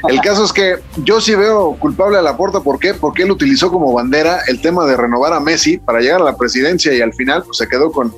El 0.08 0.20
caso 0.20 0.44
es 0.44 0.52
que 0.52 0.76
yo 0.98 1.20
sí 1.20 1.34
veo 1.34 1.76
culpable 1.78 2.18
a 2.18 2.22
la 2.22 2.36
puerta. 2.36 2.60
¿Por 2.60 2.78
qué? 2.78 2.94
Porque 2.94 3.24
él 3.24 3.30
utilizó 3.30 3.70
como 3.70 3.92
bandera 3.92 4.40
el 4.46 4.60
tema 4.60 4.84
de 4.86 4.96
renovar 4.96 5.32
a 5.32 5.40
Messi 5.40 5.63
para 5.84 6.00
llegar 6.00 6.20
a 6.20 6.24
la 6.24 6.36
presidencia 6.36 6.92
y 6.92 7.00
al 7.00 7.12
final 7.14 7.42
pues, 7.44 7.58
se 7.58 7.68
quedó 7.68 7.90
con, 7.90 8.12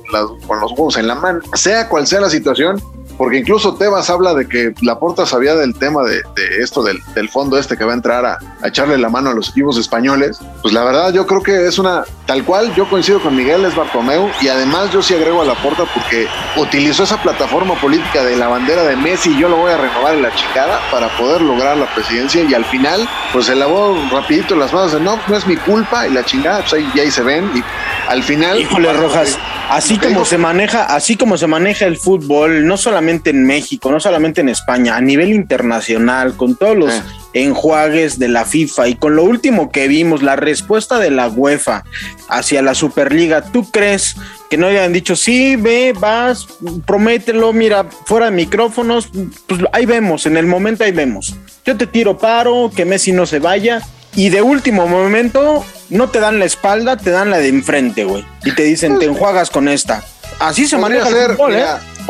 con 0.47 0.59
los 0.59 0.71
huevos 0.71 0.97
en 0.97 1.07
la 1.07 1.15
mano. 1.15 1.39
Sea 1.53 1.87
cual 1.89 2.07
sea 2.07 2.21
la 2.21 2.29
situación, 2.29 2.81
porque 3.17 3.37
incluso 3.37 3.75
Tebas 3.75 4.09
habla 4.09 4.33
de 4.33 4.47
que 4.47 4.73
Laporta 4.81 5.25
sabía 5.25 5.55
del 5.55 5.73
tema 5.73 6.03
de, 6.03 6.21
esto, 6.59 6.83
del, 6.83 7.29
fondo 7.29 7.57
este 7.57 7.75
que 7.75 7.83
va 7.83 7.91
a 7.91 7.95
entrar 7.95 8.25
a, 8.25 8.37
echarle 8.63 8.97
la 8.97 9.09
mano 9.09 9.31
a 9.31 9.33
los 9.33 9.49
equipos 9.49 9.77
españoles. 9.77 10.39
Pues 10.61 10.73
la 10.73 10.83
verdad, 10.83 11.11
yo 11.13 11.25
creo 11.25 11.41
que 11.41 11.67
es 11.67 11.79
una, 11.79 12.03
tal 12.25 12.45
cual, 12.45 12.73
yo 12.75 12.87
coincido 12.89 13.19
con 13.19 13.35
Miguel 13.35 13.65
Es 13.65 13.75
Bartomeu 13.75 14.29
y 14.39 14.47
además 14.47 14.91
yo 14.91 15.01
sí 15.01 15.15
agrego 15.15 15.41
a 15.41 15.45
Laporta 15.45 15.85
porque 15.93 16.27
utilizó 16.57 17.03
esa 17.03 17.21
plataforma 17.21 17.73
política 17.81 18.23
de 18.23 18.37
la 18.37 18.47
bandera 18.47 18.83
de 18.83 18.95
Messi 18.95 19.31
y 19.31 19.39
yo 19.39 19.49
lo 19.49 19.57
voy 19.57 19.71
a 19.71 19.77
renovar 19.77 20.15
en 20.15 20.21
la 20.21 20.33
chicada 20.35 20.79
para 20.91 21.09
poder 21.17 21.41
lograr 21.41 21.77
la 21.77 21.93
presidencia 21.93 22.43
y 22.43 22.53
al 22.53 22.65
final, 22.65 23.07
pues 23.33 23.47
se 23.47 23.55
lavó 23.55 23.97
rapidito 24.11 24.55
las 24.55 24.71
manos 24.71 24.93
de 24.93 24.99
no, 24.99 25.19
no 25.27 25.35
es 25.35 25.47
mi 25.47 25.57
culpa 25.57 26.07
y 26.07 26.13
la 26.13 26.23
chingada, 26.23 26.59
pues 26.59 26.73
ahí, 26.73 26.87
ahí 26.99 27.09
se 27.09 27.23
y 27.55 27.63
al 28.07 28.23
final. 28.23 28.59
Híjole, 28.59 28.93
Rojas, 28.93 29.37
así 29.69 29.97
como 29.97 30.25
se 30.25 30.37
maneja, 30.37 30.83
así 30.83 31.15
como 31.15 31.37
se 31.37 31.47
maneja 31.47 31.85
el 31.85 31.97
fútbol, 31.97 32.65
no 32.65 32.77
solamente 32.77 33.29
en 33.29 33.45
México, 33.45 33.91
no 33.91 33.99
solamente 33.99 34.41
en 34.41 34.49
España, 34.49 34.95
a 34.95 35.01
nivel 35.01 35.33
internacional, 35.33 36.35
con 36.35 36.55
todos 36.55 36.77
los 36.77 36.93
enjuagues 37.33 38.17
de 38.19 38.29
la 38.29 38.45
FIFA 38.45 38.87
y 38.87 38.95
con 38.95 39.15
lo 39.15 39.23
último 39.23 39.71
que 39.71 39.87
vimos, 39.87 40.23
la 40.23 40.35
respuesta 40.35 40.99
de 40.99 41.11
la 41.11 41.27
UEFA 41.27 41.83
hacia 42.29 42.61
la 42.61 42.73
Superliga, 42.73 43.43
¿tú 43.43 43.69
crees 43.69 44.15
que 44.49 44.57
no 44.57 44.67
hayan 44.67 44.93
dicho, 44.93 45.15
sí, 45.15 45.55
ve, 45.55 45.93
vas, 45.99 46.47
promételo, 46.85 47.51
mira, 47.53 47.85
fuera 48.05 48.27
de 48.27 48.31
micrófonos, 48.31 49.09
pues 49.45 49.61
ahí 49.73 49.85
vemos, 49.85 50.25
en 50.25 50.37
el 50.37 50.45
momento 50.45 50.83
ahí 50.83 50.91
vemos. 50.91 51.35
Yo 51.65 51.75
te 51.75 51.85
tiro 51.85 52.17
paro, 52.17 52.71
que 52.73 52.85
Messi 52.85 53.11
no 53.11 53.25
se 53.25 53.39
vaya, 53.39 53.81
y 54.15 54.29
de 54.29 54.41
último 54.41 54.87
momento 54.87 55.65
no 55.89 56.09
te 56.09 56.19
dan 56.19 56.39
la 56.39 56.45
espalda, 56.45 56.97
te 56.97 57.09
dan 57.09 57.29
la 57.29 57.37
de 57.37 57.49
enfrente, 57.49 58.03
güey. 58.03 58.25
Y 58.45 58.53
te 58.53 58.63
dicen, 58.63 58.99
te 58.99 59.05
enjuagas 59.05 59.49
con 59.49 59.67
esta. 59.67 60.03
Así 60.39 60.67
se 60.67 60.77
maneja 60.77 61.07
el 61.07 61.31
fútbol, 61.31 61.55
¿eh? 61.55 61.65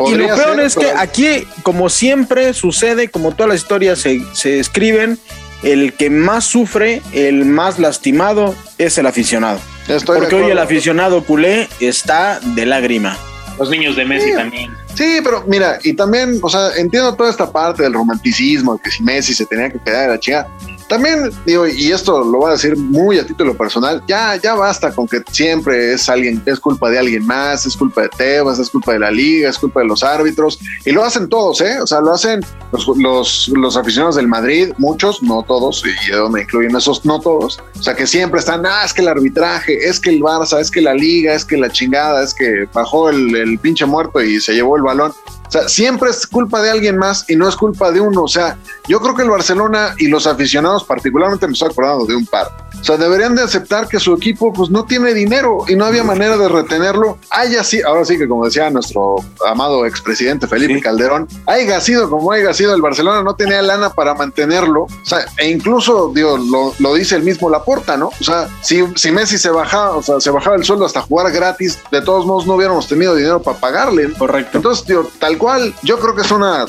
Y 0.06 0.14
lo 0.14 0.26
peor 0.28 0.60
es 0.60 0.76
que 0.76 0.90
aquí, 0.96 1.46
como 1.62 1.88
siempre 1.88 2.54
sucede, 2.54 3.08
como 3.08 3.32
todas 3.32 3.48
las 3.48 3.60
historias 3.60 3.98
se, 3.98 4.22
se 4.32 4.60
escriben, 4.60 5.18
el 5.62 5.92
que 5.94 6.08
más 6.08 6.44
sufre, 6.44 7.02
el 7.12 7.44
más 7.44 7.78
lastimado, 7.78 8.54
es 8.78 8.96
el 8.98 9.06
aficionado. 9.06 9.58
Porque 10.06 10.34
hoy 10.36 10.50
el 10.50 10.58
aficionado 10.58 11.24
culé 11.24 11.68
está 11.80 12.38
de 12.40 12.66
lágrima. 12.66 13.16
Los 13.58 13.70
niños 13.70 13.96
de 13.96 14.04
Messi 14.04 14.32
también. 14.34 14.70
Sí, 14.94 15.20
pero 15.24 15.44
mira, 15.46 15.78
y 15.82 15.94
también, 15.94 16.38
o 16.42 16.48
sea, 16.48 16.70
entiendo 16.76 17.14
toda 17.14 17.30
esta 17.30 17.50
parte 17.50 17.82
del 17.82 17.94
romanticismo, 17.94 18.78
que 18.78 18.90
si 18.90 19.02
Messi 19.02 19.34
se 19.34 19.46
tenía 19.46 19.70
que 19.70 19.78
quedar 19.80 20.02
de 20.02 20.08
la 20.14 20.20
chica, 20.20 20.46
también 20.88 21.30
digo, 21.44 21.66
y 21.66 21.92
esto 21.92 22.24
lo 22.24 22.38
voy 22.38 22.48
a 22.48 22.52
decir 22.52 22.76
muy 22.76 23.18
a 23.18 23.26
título 23.26 23.56
personal, 23.56 24.02
ya, 24.08 24.36
ya 24.36 24.54
basta 24.54 24.92
con 24.92 25.06
que 25.06 25.22
siempre 25.30 25.92
es 25.92 26.08
alguien, 26.08 26.42
es 26.46 26.58
culpa 26.58 26.90
de 26.90 26.98
alguien 26.98 27.26
más, 27.26 27.66
es 27.66 27.76
culpa 27.76 28.02
de 28.02 28.08
Tebas, 28.08 28.58
es 28.58 28.70
culpa 28.70 28.92
de 28.92 29.00
la 29.00 29.10
liga, 29.10 29.50
es 29.50 29.58
culpa 29.58 29.80
de 29.80 29.86
los 29.86 30.02
árbitros, 30.02 30.58
y 30.84 30.92
lo 30.92 31.04
hacen 31.04 31.28
todos, 31.28 31.60
¿eh? 31.60 31.80
O 31.80 31.86
sea, 31.86 32.00
lo 32.00 32.12
hacen 32.12 32.40
los, 32.72 33.48
los, 33.48 33.76
aficionados 33.76 34.16
del 34.16 34.28
Madrid, 34.28 34.72
muchos, 34.78 35.22
no 35.22 35.42
todos, 35.42 35.82
y 35.84 36.10
yo 36.10 36.28
me 36.28 36.42
incluyen 36.42 36.74
esos, 36.74 37.04
no 37.04 37.20
todos, 37.20 37.60
o 37.78 37.82
sea, 37.82 37.94
que 37.94 38.06
siempre 38.06 38.40
están, 38.40 38.64
ah, 38.66 38.82
es 38.84 38.94
que 38.94 39.02
el 39.02 39.08
arbitraje, 39.08 39.88
es 39.88 40.00
que 40.00 40.10
el 40.10 40.20
Barça, 40.20 40.58
es 40.58 40.70
que 40.70 40.80
la 40.80 40.94
liga, 40.94 41.34
es 41.34 41.44
que 41.44 41.56
la 41.56 41.70
chingada, 41.70 42.22
es 42.22 42.34
que 42.34 42.66
bajó 42.72 43.10
el, 43.10 43.34
el 43.36 43.58
pinche 43.58 43.86
muerto 43.86 44.22
y 44.22 44.40
se 44.40 44.54
llevó 44.54 44.76
el 44.76 44.82
balón. 44.82 45.12
O 45.48 45.50
sea, 45.50 45.68
siempre 45.68 46.10
es 46.10 46.26
culpa 46.26 46.60
de 46.62 46.70
alguien 46.70 46.98
más 46.98 47.24
y 47.28 47.36
no 47.36 47.48
es 47.48 47.56
culpa 47.56 47.90
de 47.90 48.00
uno. 48.00 48.22
O 48.22 48.28
sea, 48.28 48.58
yo 48.86 49.00
creo 49.00 49.14
que 49.14 49.22
el 49.22 49.30
Barcelona 49.30 49.94
y 49.98 50.08
los 50.08 50.26
aficionados, 50.26 50.84
particularmente 50.84 51.46
me 51.46 51.54
estoy 51.54 51.70
acordando 51.70 52.06
de 52.06 52.14
un 52.14 52.26
par, 52.26 52.48
o 52.80 52.84
sea, 52.84 52.96
deberían 52.96 53.34
de 53.34 53.42
aceptar 53.42 53.88
que 53.88 53.98
su 53.98 54.14
equipo 54.14 54.52
pues 54.52 54.70
no 54.70 54.84
tiene 54.84 55.12
dinero 55.12 55.64
y 55.66 55.74
no 55.74 55.84
había 55.84 56.04
manera 56.04 56.36
de 56.36 56.48
retenerlo. 56.48 57.18
Haya 57.30 57.64
sí, 57.64 57.80
ahora 57.82 58.04
sí 58.04 58.16
que 58.16 58.28
como 58.28 58.44
decía 58.44 58.70
nuestro 58.70 59.16
amado 59.46 59.84
expresidente 59.84 60.46
Felipe 60.46 60.80
Calderón, 60.80 61.26
haya 61.46 61.80
sido 61.80 62.08
como 62.08 62.30
haya 62.32 62.54
sido 62.54 62.74
el 62.74 62.82
Barcelona 62.82 63.22
no 63.22 63.34
tenía 63.34 63.62
lana 63.62 63.90
para 63.90 64.14
mantenerlo. 64.14 64.82
O 64.82 65.04
sea, 65.04 65.26
e 65.38 65.50
incluso 65.50 66.12
digo, 66.14 66.38
lo, 66.78 66.94
dice 66.94 67.16
el 67.16 67.22
mismo 67.22 67.50
Laporta, 67.50 67.96
¿no? 67.96 68.08
O 68.08 68.24
sea, 68.24 68.48
si, 68.62 68.84
si 68.94 69.10
Messi 69.10 69.38
se 69.38 69.50
bajaba, 69.50 69.96
o 69.96 70.02
sea, 70.02 70.20
se 70.20 70.30
bajaba 70.30 70.56
el 70.56 70.64
sueldo 70.64 70.84
hasta 70.84 71.02
jugar 71.02 71.32
gratis, 71.32 71.78
de 71.90 72.00
todos 72.00 72.26
modos 72.26 72.46
no 72.46 72.54
hubiéramos 72.54 72.86
tenido 72.86 73.14
dinero 73.14 73.42
para 73.42 73.58
pagarle. 73.58 74.12
Correcto. 74.12 74.58
Entonces, 74.58 74.86
digo, 74.86 75.08
tal 75.18 75.37
cual, 75.38 75.74
yo 75.82 75.98
creo 75.98 76.14
que 76.14 76.22
es 76.22 76.30
una, 76.30 76.66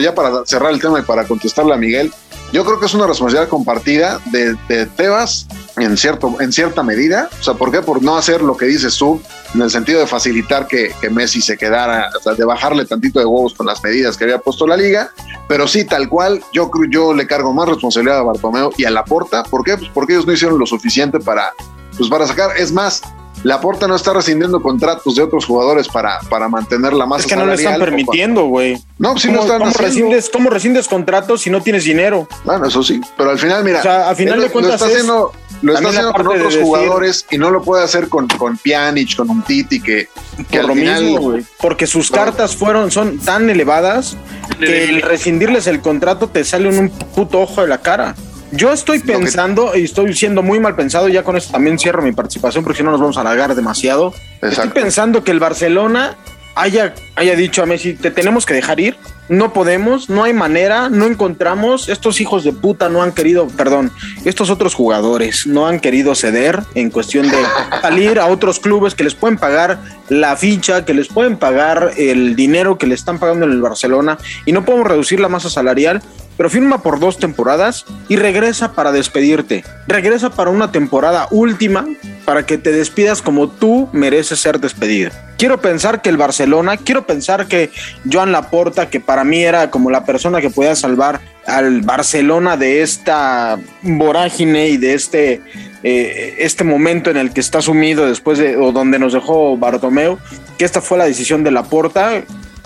ya 0.00 0.14
para 0.14 0.44
cerrar 0.44 0.72
el 0.72 0.80
tema 0.80 1.00
y 1.00 1.02
para 1.02 1.26
contestarle 1.26 1.74
a 1.74 1.76
Miguel, 1.76 2.12
yo 2.52 2.64
creo 2.64 2.78
que 2.78 2.86
es 2.86 2.94
una 2.94 3.06
responsabilidad 3.06 3.48
compartida 3.48 4.20
de, 4.26 4.86
Tebas 4.96 5.46
en, 5.76 5.96
cierto, 5.96 6.36
en 6.40 6.52
cierta 6.52 6.82
medida. 6.82 7.28
O 7.40 7.42
sea, 7.42 7.54
¿por 7.54 7.72
qué? 7.72 7.82
Por 7.82 8.02
no 8.02 8.16
hacer 8.16 8.40
lo 8.40 8.56
que 8.56 8.66
dices 8.66 8.96
tú, 8.96 9.20
en 9.54 9.62
el 9.62 9.70
sentido 9.70 10.00
de 10.00 10.06
facilitar 10.06 10.66
que, 10.66 10.92
Messi 11.10 11.42
se 11.42 11.56
quedara, 11.56 12.10
o 12.16 12.22
sea, 12.22 12.34
de 12.34 12.44
bajarle 12.44 12.84
tantito 12.84 13.18
de 13.18 13.26
huevos 13.26 13.54
con 13.54 13.66
las 13.66 13.82
medidas 13.82 14.16
que 14.16 14.24
había 14.24 14.38
puesto 14.38 14.66
la 14.66 14.76
liga. 14.76 15.10
Pero 15.48 15.66
sí, 15.66 15.84
tal 15.84 16.08
cual, 16.08 16.42
yo, 16.52 16.70
yo 16.90 17.12
le 17.14 17.26
cargo 17.26 17.52
más 17.52 17.68
responsabilidad 17.68 18.18
a 18.18 18.22
Bartomeu 18.22 18.70
y 18.76 18.84
a 18.84 18.90
Laporta. 18.90 19.42
¿Por 19.44 19.64
qué? 19.64 19.76
Pues 19.76 19.90
porque 19.92 20.14
ellos 20.14 20.26
no 20.26 20.32
hicieron 20.32 20.58
lo 20.58 20.66
suficiente 20.66 21.18
para, 21.18 21.52
pues 21.96 22.08
para 22.08 22.26
sacar. 22.26 22.56
Es 22.56 22.70
más, 22.70 23.02
Laporta 23.42 23.86
no 23.86 23.96
está 23.96 24.12
rescindiendo 24.12 24.60
contratos 24.60 25.14
de 25.14 25.22
otros 25.22 25.44
jugadores 25.44 25.88
para, 25.88 26.18
para 26.28 26.48
mantener 26.48 26.92
la 26.92 27.06
masa. 27.06 27.22
Es 27.22 27.26
que 27.26 27.36
no 27.36 27.46
le 27.46 27.54
están 27.54 27.78
permitiendo, 27.78 28.46
güey. 28.46 28.82
No, 28.98 29.12
pues 29.12 29.22
si 29.22 29.30
no 29.30 29.42
están 29.42 29.58
¿cómo 29.58 29.72
rescindes, 29.72 30.30
¿Cómo 30.30 30.50
rescindes 30.50 30.88
contratos 30.88 31.42
si 31.42 31.50
no 31.50 31.60
tienes 31.62 31.84
dinero? 31.84 32.26
Bueno, 32.44 32.66
eso 32.66 32.82
sí. 32.82 33.00
Pero 33.16 33.30
al 33.30 33.38
final, 33.38 33.62
mira. 33.62 33.80
O 33.80 33.82
sea, 33.82 34.08
al 34.08 34.16
final 34.16 34.40
de 34.40 34.50
cuentas. 34.50 34.80
Lo 34.80 34.86
está 34.86 34.86
haciendo, 34.86 35.32
lo 35.62 35.74
está 35.74 35.88
haciendo 35.88 36.12
con 36.12 36.28
otros 36.28 36.56
jugadores 36.56 37.26
y 37.30 37.38
no 37.38 37.50
lo 37.50 37.62
puede 37.62 37.84
hacer 37.84 38.08
con, 38.08 38.26
con 38.26 38.56
Pjanic, 38.56 39.16
con 39.16 39.30
un 39.30 39.42
Titi 39.42 39.80
que, 39.80 40.08
que 40.50 40.58
al 40.58 40.72
final, 40.72 41.04
mismo, 41.04 41.34
Porque 41.60 41.86
sus 41.86 42.10
cartas 42.10 42.56
fueron, 42.56 42.90
son 42.90 43.18
tan 43.18 43.48
elevadas 43.50 44.16
que 44.58 44.84
el 44.84 45.02
rescindirles 45.02 45.66
el 45.66 45.80
contrato 45.80 46.28
te 46.28 46.44
sale 46.44 46.68
en 46.68 46.78
un 46.78 46.90
puto 46.90 47.40
ojo 47.40 47.62
de 47.62 47.68
la 47.68 47.78
cara. 47.78 48.14
Yo 48.56 48.72
estoy 48.72 49.00
pensando, 49.00 49.76
y 49.76 49.84
estoy 49.84 50.14
siendo 50.14 50.42
muy 50.42 50.58
mal 50.60 50.74
pensado, 50.74 51.08
ya 51.08 51.22
con 51.22 51.36
esto 51.36 51.52
también 51.52 51.78
cierro 51.78 52.02
mi 52.02 52.12
participación 52.12 52.64
porque 52.64 52.78
si 52.78 52.82
no 52.82 52.90
nos 52.90 53.00
vamos 53.00 53.16
a 53.18 53.20
alargar 53.20 53.54
demasiado. 53.54 54.14
Estoy 54.40 54.68
pensando 54.68 55.22
que 55.22 55.30
el 55.30 55.40
Barcelona 55.40 56.16
haya, 56.54 56.94
haya 57.16 57.36
dicho 57.36 57.62
a 57.62 57.66
Messi, 57.66 57.94
te 57.94 58.10
tenemos 58.10 58.46
que 58.46 58.54
dejar 58.54 58.80
ir, 58.80 58.96
no 59.28 59.52
podemos, 59.52 60.08
no 60.08 60.24
hay 60.24 60.32
manera, 60.32 60.88
no 60.88 61.06
encontramos, 61.06 61.88
estos 61.88 62.20
hijos 62.20 62.44
de 62.44 62.52
puta 62.52 62.88
no 62.88 63.02
han 63.02 63.12
querido, 63.12 63.48
perdón, 63.48 63.92
estos 64.24 64.50
otros 64.50 64.74
jugadores 64.74 65.46
no 65.46 65.66
han 65.66 65.80
querido 65.80 66.14
ceder 66.14 66.62
en 66.74 66.90
cuestión 66.90 67.28
de 67.28 67.38
salir 67.82 68.18
a 68.18 68.26
otros 68.26 68.60
clubes 68.60 68.94
que 68.94 69.04
les 69.04 69.14
pueden 69.14 69.38
pagar 69.38 69.78
la 70.08 70.36
ficha, 70.36 70.84
que 70.84 70.94
les 70.94 71.08
pueden 71.08 71.36
pagar 71.36 71.92
el 71.96 72.36
dinero 72.36 72.78
que 72.78 72.86
le 72.86 72.94
están 72.94 73.18
pagando 73.18 73.46
en 73.46 73.52
el 73.52 73.60
Barcelona 73.60 74.18
y 74.44 74.52
no 74.52 74.64
podemos 74.64 74.86
reducir 74.86 75.20
la 75.20 75.28
masa 75.28 75.50
salarial 75.50 76.02
pero 76.36 76.50
firma 76.50 76.82
por 76.82 77.00
dos 77.00 77.18
temporadas 77.18 77.86
y 78.08 78.16
regresa 78.16 78.72
para 78.72 78.92
despedirte. 78.92 79.64
Regresa 79.86 80.30
para 80.30 80.50
una 80.50 80.70
temporada 80.70 81.28
última 81.30 81.86
para 82.26 82.44
que 82.44 82.58
te 82.58 82.72
despidas 82.72 83.22
como 83.22 83.48
tú 83.48 83.88
mereces 83.92 84.40
ser 84.40 84.60
despedido. 84.60 85.12
Quiero 85.38 85.60
pensar 85.60 86.02
que 86.02 86.08
el 86.08 86.16
Barcelona, 86.16 86.76
quiero 86.76 87.06
pensar 87.06 87.46
que 87.46 87.70
Joan 88.10 88.32
Laporta, 88.32 88.90
que 88.90 89.00
para 89.00 89.22
mí 89.24 89.42
era 89.42 89.70
como 89.70 89.90
la 89.90 90.04
persona 90.04 90.40
que 90.40 90.50
podía 90.50 90.74
salvar 90.74 91.20
al 91.46 91.82
Barcelona 91.82 92.56
de 92.56 92.82
esta 92.82 93.58
vorágine 93.82 94.68
y 94.68 94.76
de 94.76 94.94
este, 94.94 95.40
eh, 95.84 96.34
este 96.38 96.64
momento 96.64 97.10
en 97.10 97.16
el 97.16 97.32
que 97.32 97.40
está 97.40 97.62
sumido 97.62 98.06
después 98.06 98.38
de, 98.38 98.56
o 98.56 98.72
donde 98.72 98.98
nos 98.98 99.12
dejó 99.12 99.56
Bartomeu, 99.56 100.18
que 100.58 100.64
esta 100.64 100.80
fue 100.80 100.98
la 100.98 101.04
decisión 101.04 101.44
de 101.44 101.52
Laporta 101.52 102.24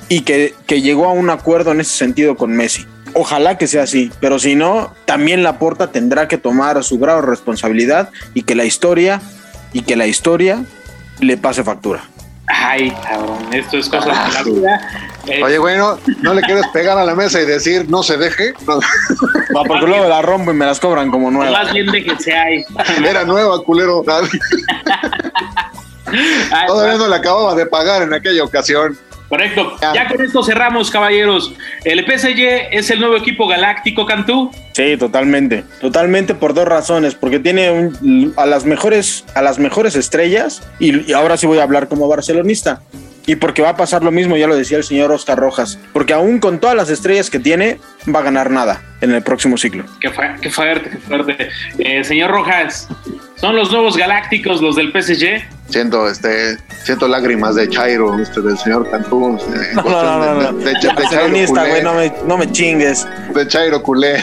y 0.08 0.22
que, 0.22 0.54
que 0.66 0.80
llegó 0.80 1.06
a 1.06 1.12
un 1.12 1.28
acuerdo 1.28 1.72
en 1.72 1.82
ese 1.82 1.96
sentido 1.96 2.34
con 2.36 2.52
Messi. 2.52 2.86
Ojalá 3.12 3.58
que 3.58 3.66
sea 3.66 3.82
así, 3.82 4.10
pero 4.20 4.38
si 4.38 4.54
no, 4.54 4.94
también 5.04 5.42
la 5.42 5.58
porta 5.58 5.90
tendrá 5.90 6.28
que 6.28 6.38
tomar 6.38 6.82
su 6.84 6.98
grado 6.98 7.20
de 7.20 7.26
responsabilidad 7.26 8.10
y 8.34 8.42
que 8.42 8.54
la 8.54 8.64
historia 8.64 9.20
y 9.72 9.82
que 9.82 9.96
la 9.96 10.06
historia 10.06 10.64
le 11.20 11.36
pase 11.36 11.62
factura. 11.64 12.02
Ay, 12.46 12.90
cabrón, 13.08 13.38
esto 13.52 13.78
es 13.78 13.88
cosa 13.88 14.06
de 14.06 14.32
la 14.34 14.42
vida. 14.42 14.80
Eh, 15.26 15.42
Oye, 15.42 15.58
güey, 15.58 15.76
¿no, 15.78 15.98
no 16.22 16.34
le 16.34 16.42
quieres 16.42 16.66
pegar 16.72 16.98
a 16.98 17.04
la 17.04 17.14
mesa 17.14 17.40
y 17.40 17.44
decir 17.46 17.88
no 17.88 18.02
se 18.02 18.16
deje? 18.16 18.54
No, 18.66 18.80
Va, 19.54 19.62
porque 19.64 19.86
luego 19.86 20.08
la 20.08 20.20
rompo 20.22 20.50
y 20.50 20.54
me 20.54 20.64
las 20.66 20.80
cobran 20.80 21.10
como 21.10 21.30
nuevas. 21.30 21.52
más 21.64 21.72
bien 21.72 21.86
de 21.86 22.02
que 22.02 22.16
se 22.18 22.32
hay. 22.34 22.64
era 23.04 23.24
nueva, 23.24 23.62
culero. 23.62 24.02
Ay, 26.52 26.66
Todavía 26.66 26.96
no 26.96 27.06
le 27.06 27.14
acababa 27.14 27.54
de 27.54 27.66
pagar 27.66 28.02
en 28.02 28.12
aquella 28.12 28.42
ocasión. 28.42 28.98
Correcto. 29.30 29.76
Ya. 29.80 29.94
Ya 29.94 30.08
con 30.08 30.20
esto 30.22 30.42
cerramos, 30.42 30.90
caballeros. 30.90 31.54
El 31.84 32.00
PSG 32.04 32.68
es 32.72 32.90
el 32.90 33.00
nuevo 33.00 33.16
equipo 33.16 33.46
galáctico, 33.46 34.04
Cantú. 34.04 34.50
Sí, 34.72 34.96
totalmente. 34.98 35.64
Totalmente 35.80 36.34
por 36.34 36.52
dos 36.52 36.66
razones. 36.66 37.14
Porque 37.14 37.38
tiene 37.38 37.70
un- 37.70 38.34
a, 38.36 38.44
las 38.44 38.64
mejores, 38.66 39.24
a 39.34 39.40
las 39.40 39.58
mejores 39.58 39.94
estrellas. 39.96 40.62
Y, 40.78 41.08
y 41.08 41.14
ahora 41.14 41.36
sí 41.38 41.46
voy 41.46 41.58
a 41.58 41.62
hablar 41.62 41.88
como 41.88 42.06
barcelonista. 42.08 42.82
Y 43.26 43.36
porque 43.36 43.62
va 43.62 43.68
a 43.70 43.76
pasar 43.76 44.02
lo 44.02 44.10
mismo, 44.10 44.36
ya 44.36 44.48
lo 44.48 44.56
decía 44.56 44.78
el 44.78 44.82
señor 44.84 45.12
Oscar 45.12 45.38
Rojas. 45.38 45.78
Porque 45.92 46.12
aún 46.12 46.40
con 46.40 46.58
todas 46.58 46.74
las 46.74 46.90
estrellas 46.90 47.30
que 47.30 47.38
tiene, 47.38 47.78
va 48.12 48.20
a 48.20 48.22
ganar 48.24 48.50
nada 48.50 48.82
en 49.00 49.12
el 49.12 49.22
próximo 49.22 49.56
ciclo. 49.56 49.84
Qué, 50.00 50.10
fu- 50.10 50.22
qué 50.40 50.50
fuerte, 50.50 50.90
qué 50.90 50.96
fuerte. 50.98 51.48
Eh, 51.78 52.02
señor 52.02 52.32
Rojas, 52.32 52.88
¿son 53.36 53.54
los 53.54 53.70
nuevos 53.70 53.96
galácticos 53.96 54.60
los 54.60 54.74
del 54.74 54.90
PSG? 54.90 55.44
Siento, 55.70 56.08
este, 56.08 56.58
siento 56.84 57.06
lágrimas 57.06 57.54
de 57.54 57.68
Chairo, 57.68 58.18
este, 58.18 58.40
del 58.40 58.58
señor 58.58 58.90
Cantú. 58.90 59.36
este, 59.38 59.74
No, 59.74 59.82
no, 59.82 60.18
no, 60.18 60.34
no. 60.34 60.52
De, 60.58 60.64
de- 60.64 60.72
de 60.72 60.80
Chairo 61.10 61.46
güey, 61.54 61.82
no 61.82 61.94
me, 61.94 62.12
no 62.26 62.36
me 62.36 62.50
chingues. 62.50 63.06
de 63.34 63.46
Chairo 63.46 63.80
culé. 63.82 64.22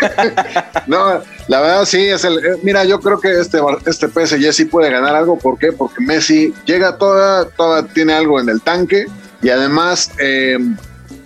no, 0.86 1.20
la 1.48 1.60
verdad 1.60 1.84
sí 1.84 2.06
es 2.08 2.24
el. 2.24 2.38
eh, 2.38 2.58
Mira, 2.62 2.84
yo 2.84 3.00
creo 3.00 3.20
que 3.20 3.40
este, 3.40 3.58
este 3.86 4.08
PSG 4.08 4.52
sí 4.52 4.64
puede 4.64 4.90
ganar 4.90 5.14
algo. 5.14 5.38
¿Por 5.38 5.58
qué? 5.58 5.72
Porque 5.72 6.02
Messi 6.02 6.52
llega 6.66 6.96
toda, 6.98 7.46
toda 7.50 7.84
tiene 7.84 8.12
algo 8.12 8.40
en 8.40 8.48
el 8.48 8.60
tanque 8.60 9.06
y 9.42 9.48
además 9.50 10.10
eh, 10.18 10.58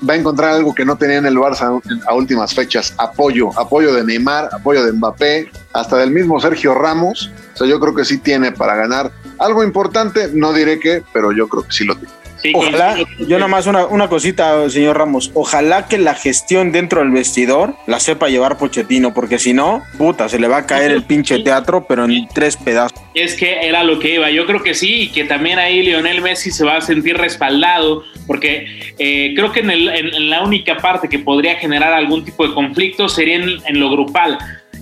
va 0.09 0.15
a 0.15 0.17
encontrar 0.17 0.51
algo 0.55 0.75
que 0.75 0.85
no 0.85 0.97
tenía 0.97 1.17
en 1.17 1.27
el 1.27 1.37
Barça 1.37 1.81
a 2.07 2.15
últimas 2.15 2.55
fechas: 2.55 2.95
apoyo, 2.99 3.59
apoyo 3.59 3.95
de 3.95 4.05
Neymar, 4.05 4.51
apoyo 4.53 4.85
de 4.85 4.93
Mbappé, 4.93 5.51
hasta 5.73 5.97
del 5.97 6.11
mismo 6.11 6.41
Sergio 6.41 6.75
Ramos. 6.75 7.31
O 7.55 7.57
sea, 7.57 7.67
yo 7.67 7.79
creo 7.81 7.95
que 7.95 8.05
sí 8.05 8.19
tiene 8.19 8.53
para 8.53 8.75
ganar 8.77 9.11
algo 9.39 9.65
importante. 9.65 10.29
No 10.33 10.53
diré 10.53 10.79
qué, 10.81 11.03
pero 11.13 11.33
yo 11.33 11.49
creo 11.49 11.65
que 11.65 11.73
sí 11.73 11.85
lo 11.85 11.95
tiene. 11.97 12.13
Sí, 12.43 12.53
Ojalá, 12.55 12.97
yo 13.27 13.39
nomás 13.39 13.67
una, 13.67 13.87
una 13.87 14.09
cosita, 14.09 14.69
señor 14.69 14.99
Ramos. 14.99 15.31
Ojalá 15.33 15.87
que 15.87 15.97
la 15.97 16.13
gestión 16.15 16.73
dentro 16.73 17.01
del 17.01 17.11
vestidor 17.11 17.75
la 17.87 18.01
sepa 18.01 18.29
llevar 18.29 18.59
Pochettino, 18.59 19.15
porque 19.15 19.39
si 19.39 19.55
no, 19.55 19.83
puta, 19.97 20.29
se 20.29 20.39
le 20.39 20.47
va 20.47 20.59
a 20.59 20.67
caer 20.67 20.91
el 20.91 21.05
pinche 21.05 21.39
teatro, 21.39 21.87
pero 21.89 22.05
en 22.05 22.29
tres 22.35 22.59
pedazos. 22.59 23.01
Es 23.15 23.33
que 23.35 23.67
era 23.67 23.83
lo 23.83 23.99
que 23.99 24.17
iba. 24.17 24.31
Yo 24.31 24.45
creo 24.45 24.63
que 24.63 24.75
sí, 24.75 25.05
y 25.05 25.09
que 25.09 25.25
también 25.25 25.59
ahí 25.59 25.83
Lionel 25.85 26.21
Messi 26.21 26.51
se 26.51 26.67
va 26.67 26.77
a 26.77 26.81
sentir 26.83 27.17
respaldado, 27.17 28.03
porque 28.27 28.67
eh, 28.99 29.33
creo 29.35 29.51
que 29.51 29.61
en, 29.61 29.71
el- 29.71 29.89
en- 29.89 30.15
en 30.15 30.29
la 30.29 30.43
única 30.43 30.77
parte 30.77 31.09
que 31.09 31.21
podría 31.21 31.55
generar 31.57 31.95
algún 31.95 32.27
tipo 32.27 32.47
de 32.47 32.53
conflicto 32.53 33.09
sería 33.09 33.37
en, 33.37 33.49
en 33.67 33.81
lo 33.81 33.91
grupal. 33.91 34.37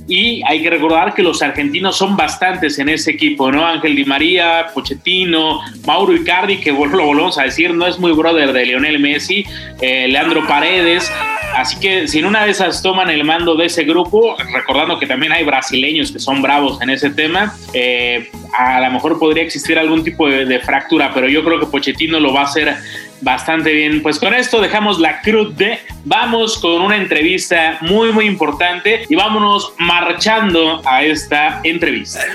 Y 0.08 0.42
hay 0.46 0.62
que 0.62 0.68
recordar 0.70 1.14
que 1.14 1.22
los 1.22 1.40
argentinos 1.42 1.96
son 1.96 2.16
bastantes 2.16 2.78
en 2.78 2.88
ese 2.88 3.12
equipo, 3.12 3.50
¿no? 3.52 3.64
Ángel 3.66 3.94
Di 3.96 4.04
María, 4.04 4.66
Pochettino, 4.74 5.60
Mauro 5.86 6.14
Icardi, 6.14 6.58
que 6.58 6.72
vol- 6.74 6.90
lo 6.90 7.06
volvemos 7.06 7.38
a 7.38 7.44
decir, 7.44 7.72
no 7.72 7.86
es 7.86 7.98
muy 7.98 8.12
brother 8.12 8.52
de 8.52 8.66
Lionel 8.66 8.98
Messi, 8.98 9.44
eh, 9.80 10.08
Leandro 10.08 10.46
Paredes. 10.46 11.10
Así 11.54 11.78
que 11.78 12.08
si 12.08 12.18
en 12.18 12.24
una 12.24 12.44
de 12.44 12.50
esas 12.50 12.82
toman 12.82 13.10
el 13.10 13.24
mando 13.24 13.54
de 13.54 13.66
ese 13.66 13.84
grupo, 13.84 14.36
recordando 14.52 14.98
que 14.98 15.06
también 15.06 15.32
hay 15.32 15.44
brasileños 15.44 16.10
que 16.10 16.18
son 16.18 16.40
bravos 16.42 16.80
en 16.80 16.90
ese 16.90 17.10
tema, 17.10 17.54
eh, 17.74 18.30
a 18.58 18.80
lo 18.80 18.90
mejor 18.90 19.18
podría 19.18 19.44
existir 19.44 19.78
algún 19.78 20.02
tipo 20.02 20.28
de, 20.28 20.46
de 20.46 20.60
fractura, 20.60 21.12
pero 21.14 21.28
yo 21.28 21.44
creo 21.44 21.60
que 21.60 21.66
Pochettino 21.66 22.18
lo 22.20 22.32
va 22.32 22.40
a 22.40 22.44
hacer 22.44 22.74
bastante 23.22 23.72
bien. 23.72 24.02
Pues 24.02 24.18
con 24.18 24.34
esto 24.34 24.60
dejamos 24.60 24.98
la 25.00 25.20
cruz 25.22 25.56
de, 25.56 25.78
vamos 26.04 26.58
con 26.58 26.82
una 26.82 26.96
entrevista 26.96 27.78
muy 27.80 28.12
muy 28.12 28.26
importante 28.26 29.06
y 29.08 29.14
vámonos 29.14 29.72
marchando 29.78 30.82
a 30.84 31.02
esta 31.02 31.60
entrevista. 31.64 32.20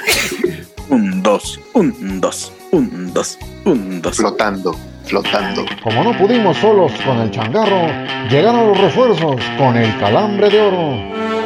Un, 0.89 1.21
dos, 1.21 1.59
un, 1.73 2.21
dos, 2.21 2.53
un, 2.71 3.13
dos, 3.13 3.37
un, 3.65 4.01
dos. 4.01 4.15
Flotando, 4.15 4.73
flotando. 5.03 5.65
Como 5.83 6.01
no 6.01 6.17
pudimos 6.17 6.55
solos 6.55 6.93
con 7.05 7.19
el 7.19 7.29
changarro, 7.29 7.89
llegaron 8.29 8.69
los 8.69 8.77
refuerzos 8.77 9.35
con 9.57 9.75
el 9.75 9.97
calambre 9.99 10.49
de 10.49 10.61
oro. 10.61 11.36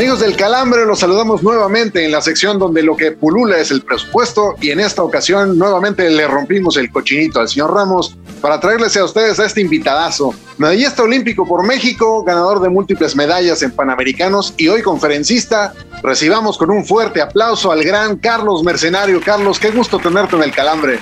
Amigos 0.00 0.20
del 0.20 0.34
Calambre, 0.34 0.86
los 0.86 1.00
saludamos 1.00 1.42
nuevamente 1.42 2.02
en 2.02 2.10
la 2.10 2.22
sección 2.22 2.58
donde 2.58 2.82
lo 2.82 2.96
que 2.96 3.12
pulula 3.12 3.58
es 3.58 3.70
el 3.70 3.82
presupuesto 3.82 4.54
y 4.58 4.70
en 4.70 4.80
esta 4.80 5.02
ocasión 5.02 5.58
nuevamente 5.58 6.08
le 6.08 6.26
rompimos 6.26 6.78
el 6.78 6.90
cochinito 6.90 7.38
al 7.38 7.50
señor 7.50 7.74
Ramos 7.74 8.16
para 8.40 8.58
traerles 8.58 8.96
a 8.96 9.04
ustedes 9.04 9.38
a 9.38 9.44
este 9.44 9.60
invitadazo, 9.60 10.34
medallista 10.56 11.02
olímpico 11.02 11.46
por 11.46 11.66
México, 11.66 12.24
ganador 12.24 12.62
de 12.62 12.70
múltiples 12.70 13.14
medallas 13.14 13.60
en 13.60 13.72
Panamericanos 13.72 14.54
y 14.56 14.68
hoy 14.68 14.80
conferencista. 14.80 15.74
Recibamos 16.02 16.56
con 16.56 16.70
un 16.70 16.86
fuerte 16.86 17.20
aplauso 17.20 17.70
al 17.70 17.84
gran 17.84 18.16
Carlos 18.16 18.64
Mercenario. 18.64 19.20
Carlos, 19.22 19.58
qué 19.58 19.70
gusto 19.70 19.98
tenerte 19.98 20.34
en 20.34 20.44
el 20.44 20.52
Calambre. 20.52 20.98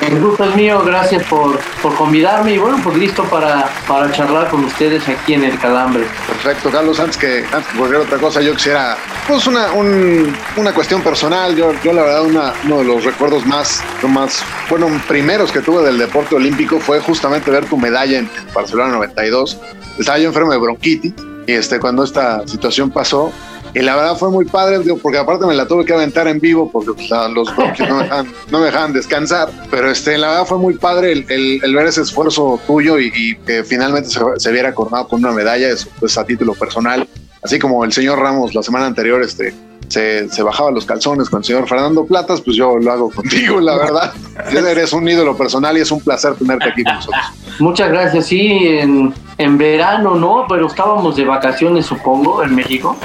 El 0.00 0.20
gusto 0.20 0.42
es 0.42 0.56
mío, 0.56 0.82
gracias 0.84 1.22
por, 1.28 1.60
por 1.80 1.94
convidarme 1.94 2.54
y 2.54 2.58
bueno, 2.58 2.80
pues 2.82 2.96
listo 2.96 3.22
para, 3.24 3.70
para 3.86 4.10
charlar 4.10 4.50
con 4.50 4.64
ustedes 4.64 5.08
aquí 5.08 5.34
en 5.34 5.44
el 5.44 5.56
Calambre. 5.60 6.04
Perfecto, 6.26 6.70
Carlos. 6.70 6.98
Antes 6.98 7.16
que, 7.16 7.44
antes 7.52 7.66
que 7.70 7.78
cualquier 7.78 8.00
otra 8.00 8.18
cosa, 8.18 8.39
yo 8.42 8.54
quisiera, 8.54 8.96
pues, 9.28 9.46
una, 9.46 9.72
un- 9.72 10.34
una 10.56 10.72
cuestión 10.72 11.02
personal. 11.02 11.54
Yo, 11.56 11.72
yo 11.82 11.92
la 11.92 12.02
verdad, 12.02 12.22
una- 12.24 12.52
uno 12.64 12.78
de 12.78 12.84
los 12.84 13.04
recuerdos 13.04 13.44
más, 13.46 13.82
más, 14.08 14.42
bueno, 14.68 14.88
primeros 15.08 15.52
que 15.52 15.60
tuve 15.60 15.82
del 15.82 15.98
deporte 15.98 16.34
olímpico 16.34 16.78
fue 16.80 17.00
justamente 17.00 17.50
ver 17.50 17.64
tu 17.66 17.76
medalla 17.76 18.18
en 18.18 18.30
Barcelona 18.54 18.92
92. 18.92 19.58
Estaba 19.98 20.18
yo 20.18 20.28
enfermo 20.28 20.52
de 20.52 20.58
bronquitis 20.58 21.12
y 21.46 21.52
este, 21.52 21.78
cuando 21.80 22.04
esta 22.04 22.46
situación 22.46 22.90
pasó, 22.90 23.32
y 23.72 23.78
la 23.82 23.94
verdad 23.94 24.16
fue 24.16 24.30
muy 24.30 24.46
padre, 24.46 24.80
porque 25.00 25.18
aparte 25.18 25.46
me 25.46 25.54
la 25.54 25.64
tuve 25.68 25.84
que 25.84 25.92
aventar 25.92 26.26
en 26.26 26.40
vivo 26.40 26.68
porque 26.72 26.92
pues, 26.92 27.08
la- 27.08 27.28
los 27.28 27.54
bronquios 27.54 27.88
no 27.88 28.02
no 28.50 28.58
me 28.58 28.64
dejaban 28.66 28.92
descansar. 28.92 29.48
Pero 29.70 29.88
este, 29.90 30.18
la 30.18 30.28
verdad 30.28 30.46
fue 30.46 30.58
muy 30.58 30.74
padre 30.74 31.12
el, 31.12 31.24
el- 31.28 31.60
el 31.62 31.74
ver 31.76 31.86
ese 31.86 32.00
esfuerzo 32.02 32.58
tuyo 32.66 32.98
y, 32.98 33.12
y 33.14 33.36
que 33.36 33.62
finalmente 33.62 34.10
se, 34.10 34.18
se 34.38 34.50
viera 34.50 34.74
coronado 34.74 35.06
con 35.06 35.20
una 35.24 35.32
medalla, 35.32 35.68
eso 35.68 35.88
pues 36.00 36.18
a 36.18 36.24
título 36.24 36.54
personal. 36.54 37.06
Así 37.42 37.58
como 37.58 37.84
el 37.84 37.92
señor 37.92 38.18
Ramos 38.18 38.54
la 38.54 38.62
semana 38.62 38.86
anterior 38.86 39.22
este, 39.22 39.54
se, 39.88 40.28
se 40.28 40.42
bajaba 40.42 40.70
los 40.70 40.84
calzones 40.84 41.30
con 41.30 41.38
el 41.40 41.44
señor 41.44 41.66
Fernando 41.68 42.04
Platas, 42.04 42.40
pues 42.42 42.56
yo 42.56 42.76
lo 42.78 42.92
hago 42.92 43.10
contigo, 43.14 43.60
la 43.60 43.76
verdad. 43.76 44.12
Eres 44.52 44.92
un 44.92 45.08
ídolo 45.08 45.36
personal 45.36 45.76
y 45.78 45.80
es 45.80 45.90
un 45.90 46.00
placer 46.00 46.34
tenerte 46.34 46.68
aquí 46.68 46.84
con 46.84 46.94
nosotros. 46.94 47.24
Muchas 47.58 47.90
gracias, 47.90 48.26
sí, 48.26 48.50
en, 48.68 49.12
en 49.38 49.58
verano, 49.58 50.14
¿no? 50.14 50.44
Pero 50.48 50.66
estábamos 50.66 51.16
de 51.16 51.24
vacaciones, 51.24 51.86
supongo, 51.86 52.42
en 52.42 52.54
México. 52.54 52.96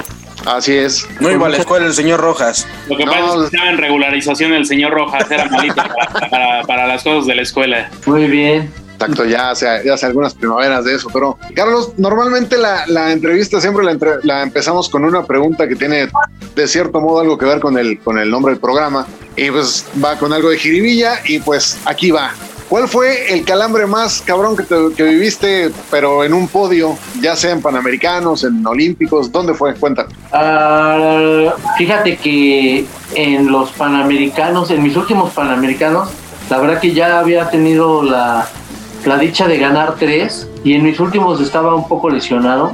Así 0.46 0.76
es. 0.76 1.08
No 1.18 1.30
iba 1.32 1.46
a 1.46 1.50
la 1.50 1.56
escuela 1.56 1.86
el 1.86 1.92
señor 1.94 2.20
Rojas. 2.20 2.68
Lo 2.88 2.96
que 2.96 3.04
No, 3.04 3.10
pasa 3.10 3.26
es 3.26 3.34
que 3.40 3.44
estaba 3.56 3.70
en 3.70 3.78
regularización 3.78 4.52
el 4.52 4.64
señor 4.64 4.92
Rojas, 4.92 5.28
era 5.30 5.46
malito 5.46 5.74
para, 5.74 6.28
para- 6.30 6.62
para 6.62 6.86
las 6.86 7.02
cosas 7.02 7.26
de 7.26 7.34
la 7.34 7.42
escuela. 7.42 7.90
Muy 8.06 8.26
bien. 8.28 8.70
Exacto, 8.98 9.24
ya 9.26 9.50
hace, 9.50 9.66
ya 9.84 9.94
hace 9.94 10.06
algunas 10.06 10.34
primaveras 10.34 10.84
de 10.84 10.94
eso. 10.94 11.08
Pero, 11.12 11.38
Carlos, 11.54 11.92
normalmente 11.98 12.56
la, 12.56 13.12
entrevista 13.12 13.60
siempre 13.60 13.84
la, 13.84 13.92
entre- 13.92 14.18
la 14.22 14.42
empezamos 14.42 14.88
con 14.88 15.04
una 15.04 15.24
pregunta 15.24 15.68
que 15.68 15.76
tiene 15.76 16.08
de 16.54 16.66
cierto 16.66 17.00
modo 17.00 17.20
algo 17.20 17.36
que 17.36 17.44
ver 17.44 17.60
con 17.60 17.76
el, 17.78 17.98
con 18.00 18.18
el 18.18 18.30
nombre 18.30 18.52
del 18.52 18.60
programa. 18.60 19.06
Y 19.36 19.50
pues 19.50 19.84
va 20.02 20.16
con 20.18 20.32
algo 20.32 20.48
de 20.48 20.56
jiribilla 20.58 21.20
y 21.26 21.38
pues 21.40 21.78
aquí 21.84 22.10
va. 22.10 22.30
¿Cuál 22.70 22.88
fue 22.88 23.32
el 23.32 23.44
calambre 23.44 23.86
más 23.86 24.22
cabrón 24.22 24.56
que, 24.56 24.62
te- 24.64 24.94
que 24.96 25.04
viviste, 25.04 25.70
pero 25.90 26.24
en 26.24 26.32
un 26.32 26.48
podio, 26.48 26.96
ya 27.20 27.36
sea 27.36 27.52
en 27.52 27.60
Panamericanos, 27.60 28.42
en 28.44 28.66
Olímpicos? 28.66 29.30
¿Dónde 29.30 29.52
fue? 29.54 29.74
Cuéntame. 29.74 30.08
Ah, 30.32 31.54
fíjate 31.78 32.16
que 32.16 32.86
en 33.14 33.52
los 33.52 33.70
Panamericanos, 33.72 34.70
en 34.70 34.82
mis 34.82 34.96
últimos 34.96 35.32
Panamericanos, 35.32 36.08
la 36.50 36.58
verdad 36.58 36.80
que 36.80 36.92
ya 36.92 37.18
había 37.20 37.48
tenido 37.50 38.02
la, 38.02 38.48
la 39.06 39.18
dicha 39.18 39.46
de 39.46 39.58
ganar 39.58 39.94
tres 39.98 40.48
y 40.64 40.74
en 40.74 40.82
mis 40.82 40.98
últimos 41.00 41.40
estaba 41.40 41.74
un 41.74 41.86
poco 41.88 42.10
lesionado 42.10 42.72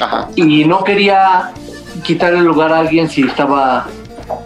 Ajá. 0.00 0.28
y 0.34 0.64
no 0.64 0.82
quería 0.82 1.52
quitarle 2.02 2.38
el 2.38 2.44
lugar 2.44 2.72
a 2.72 2.80
alguien 2.80 3.08
si 3.08 3.22
estaba 3.22 3.86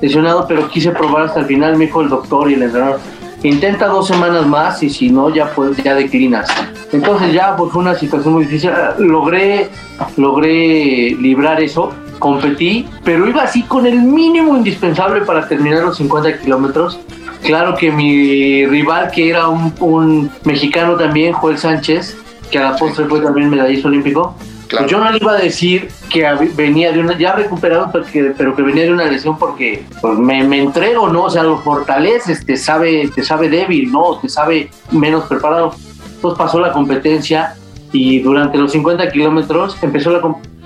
lesionado, 0.00 0.46
pero 0.46 0.68
quise 0.68 0.90
probar 0.90 1.24
hasta 1.24 1.40
el 1.40 1.46
final, 1.46 1.76
me 1.76 1.86
dijo 1.86 2.00
el 2.00 2.08
doctor 2.08 2.50
y 2.50 2.54
el 2.54 2.62
entrenador, 2.62 3.00
intenta 3.42 3.86
dos 3.86 4.06
semanas 4.06 4.46
más 4.46 4.82
y 4.82 4.90
si 4.90 5.10
no, 5.10 5.32
ya 5.32 5.50
pues 5.52 5.76
ya 5.82 5.94
declinas. 5.94 6.48
Entonces 6.92 7.32
ya 7.32 7.56
pues 7.56 7.72
fue 7.72 7.82
una 7.82 7.94
situación 7.94 8.34
muy 8.34 8.44
difícil. 8.44 8.70
Logré, 8.98 9.68
logré 10.16 11.16
librar 11.20 11.60
eso, 11.62 11.92
competí, 12.18 12.88
pero 13.04 13.28
iba 13.28 13.42
así 13.42 13.62
con 13.62 13.86
el 13.86 14.00
mínimo 14.00 14.56
indispensable 14.56 15.20
para 15.22 15.46
terminar 15.46 15.84
los 15.84 15.96
50 15.96 16.38
kilómetros. 16.38 16.98
Claro 17.42 17.76
que 17.76 17.90
mi 17.90 18.66
rival, 18.66 19.10
que 19.10 19.30
era 19.30 19.48
un, 19.48 19.72
un 19.80 20.30
mexicano 20.44 20.96
también, 20.96 21.32
Joel 21.32 21.58
Sánchez, 21.58 22.16
que 22.50 22.58
a 22.58 22.70
la 22.70 22.76
postre 22.76 23.06
fue 23.06 23.20
también 23.20 23.48
medallista 23.50 23.88
olímpico, 23.88 24.34
Claro. 24.68 24.84
pues 24.84 24.92
yo 24.92 25.02
no 25.02 25.10
le 25.10 25.16
iba 25.16 25.32
a 25.32 25.36
decir 25.36 25.88
que 26.10 26.26
venía 26.54 26.92
de 26.92 27.00
una, 27.00 27.16
ya 27.16 27.32
recuperado, 27.34 27.88
pero 27.90 28.04
que, 28.04 28.34
pero 28.36 28.54
que 28.54 28.60
venía 28.60 28.84
de 28.84 28.92
una 28.92 29.06
lesión 29.06 29.38
porque 29.38 29.86
pues, 30.02 30.18
me, 30.18 30.44
me 30.44 30.58
entrego, 30.58 31.08
¿no? 31.08 31.24
O 31.24 31.30
sea, 31.30 31.42
lo 31.42 31.56
fortaleces, 31.58 32.44
te 32.44 32.54
sabe, 32.58 33.10
te 33.14 33.22
sabe 33.22 33.48
débil, 33.48 33.90
¿no? 33.90 34.18
Te 34.18 34.28
sabe 34.28 34.68
menos 34.90 35.24
preparado. 35.24 35.74
Entonces 36.16 36.38
pasó 36.38 36.60
la 36.60 36.72
competencia 36.72 37.54
y 37.92 38.20
durante 38.20 38.58
los 38.58 38.72
50 38.72 39.10
kilómetros 39.10 39.76
empezó 39.80 40.10
la... 40.10 40.20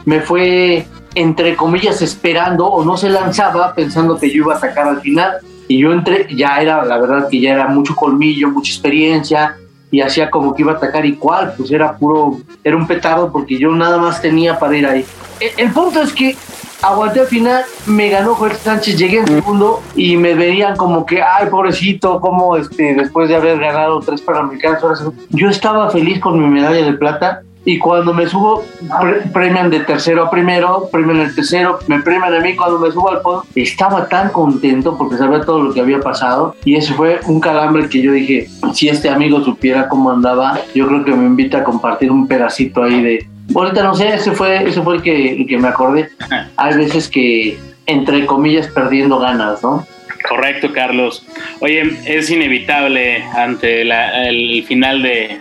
Me 0.04 0.20
fue, 0.20 0.84
entre 1.14 1.54
comillas, 1.54 2.02
esperando 2.02 2.66
o 2.66 2.84
no 2.84 2.96
se 2.96 3.08
lanzaba 3.08 3.72
pensando 3.72 4.18
que 4.18 4.28
yo 4.30 4.38
iba 4.42 4.54
a 4.54 4.56
atacar 4.56 4.88
al 4.88 5.00
final. 5.00 5.36
Y 5.72 5.78
yo 5.78 5.90
entré, 5.90 6.26
ya 6.36 6.60
era, 6.60 6.84
la 6.84 6.98
verdad 6.98 7.28
que 7.30 7.40
ya 7.40 7.54
era 7.54 7.66
mucho 7.66 7.96
colmillo, 7.96 8.50
mucha 8.50 8.70
experiencia, 8.70 9.56
y 9.90 10.02
hacía 10.02 10.28
como 10.28 10.54
que 10.54 10.60
iba 10.60 10.72
a 10.72 10.76
atacar 10.76 11.06
y 11.06 11.14
cuál, 11.14 11.54
pues 11.56 11.70
era 11.70 11.96
puro, 11.96 12.40
era 12.62 12.76
un 12.76 12.86
petardo 12.86 13.32
porque 13.32 13.58
yo 13.58 13.72
nada 13.72 13.96
más 13.96 14.20
tenía 14.20 14.58
para 14.58 14.76
ir 14.76 14.86
ahí. 14.86 15.06
E- 15.40 15.54
El, 15.56 15.70
punto 15.70 16.02
es 16.02 16.12
que 16.12 16.36
aguanté 16.82 17.20
al 17.20 17.26
final, 17.26 17.64
me 17.86 18.10
ganó 18.10 18.34
Jorge 18.34 18.56
Sánchez, 18.56 18.98
llegué 18.98 19.20
en 19.20 19.28
segundo 19.28 19.80
y 19.96 20.14
me 20.18 20.34
veían 20.34 20.76
como 20.76 21.06
que, 21.06 21.22
ay, 21.22 21.48
pobrecito, 21.48 22.20
como 22.20 22.54
este, 22.58 22.94
después 22.94 23.30
de 23.30 23.36
haber 23.36 23.58
ganado 23.58 24.00
tres 24.00 24.20
Panamericanos, 24.20 25.04
yo 25.30 25.48
estaba 25.48 25.88
feliz 25.90 26.20
con 26.20 26.38
mi 26.38 26.48
medalla 26.48 26.84
de 26.84 26.92
plata. 26.92 27.44
Y 27.64 27.78
cuando 27.78 28.12
me 28.12 28.26
subo, 28.26 28.64
pre- 29.00 29.20
premian 29.32 29.70
de 29.70 29.80
tercero 29.80 30.24
a 30.24 30.30
primero, 30.30 30.88
premian 30.90 31.18
el 31.20 31.34
tercero, 31.34 31.78
me 31.86 32.00
premian 32.02 32.34
a 32.34 32.40
mí 32.40 32.56
cuando 32.56 32.78
me 32.80 32.90
subo 32.90 33.10
al 33.10 33.20
podio. 33.20 33.44
Estaba 33.54 34.08
tan 34.08 34.30
contento 34.30 34.98
porque 34.98 35.16
sabía 35.16 35.42
todo 35.42 35.62
lo 35.62 35.72
que 35.72 35.80
había 35.80 36.00
pasado. 36.00 36.56
Y 36.64 36.74
ese 36.74 36.92
fue 36.94 37.20
un 37.26 37.40
calambre 37.40 37.88
que 37.88 38.02
yo 38.02 38.12
dije, 38.12 38.48
si 38.74 38.88
este 38.88 39.08
amigo 39.08 39.40
supiera 39.42 39.88
cómo 39.88 40.10
andaba, 40.10 40.58
yo 40.74 40.88
creo 40.88 41.04
que 41.04 41.12
me 41.12 41.24
invita 41.26 41.58
a 41.58 41.64
compartir 41.64 42.10
un 42.10 42.26
pedacito 42.26 42.82
ahí 42.82 43.00
de... 43.02 43.26
Ahorita 43.54 43.82
no 43.82 43.94
sé, 43.94 44.08
ese 44.14 44.32
fue, 44.32 44.68
ese 44.68 44.82
fue 44.82 44.96
el 44.96 45.02
que, 45.02 45.32
el 45.36 45.46
que 45.46 45.58
me 45.58 45.68
acordé. 45.68 46.08
Hay 46.56 46.76
veces 46.76 47.08
que, 47.08 47.58
entre 47.86 48.24
comillas, 48.26 48.66
perdiendo 48.68 49.18
ganas, 49.18 49.62
¿no? 49.62 49.86
Correcto, 50.28 50.72
Carlos. 50.72 51.24
Oye, 51.60 51.82
es 52.06 52.30
inevitable 52.30 53.22
ante 53.34 53.84
la- 53.84 54.28
el 54.28 54.64
final 54.66 55.02
de, 55.02 55.38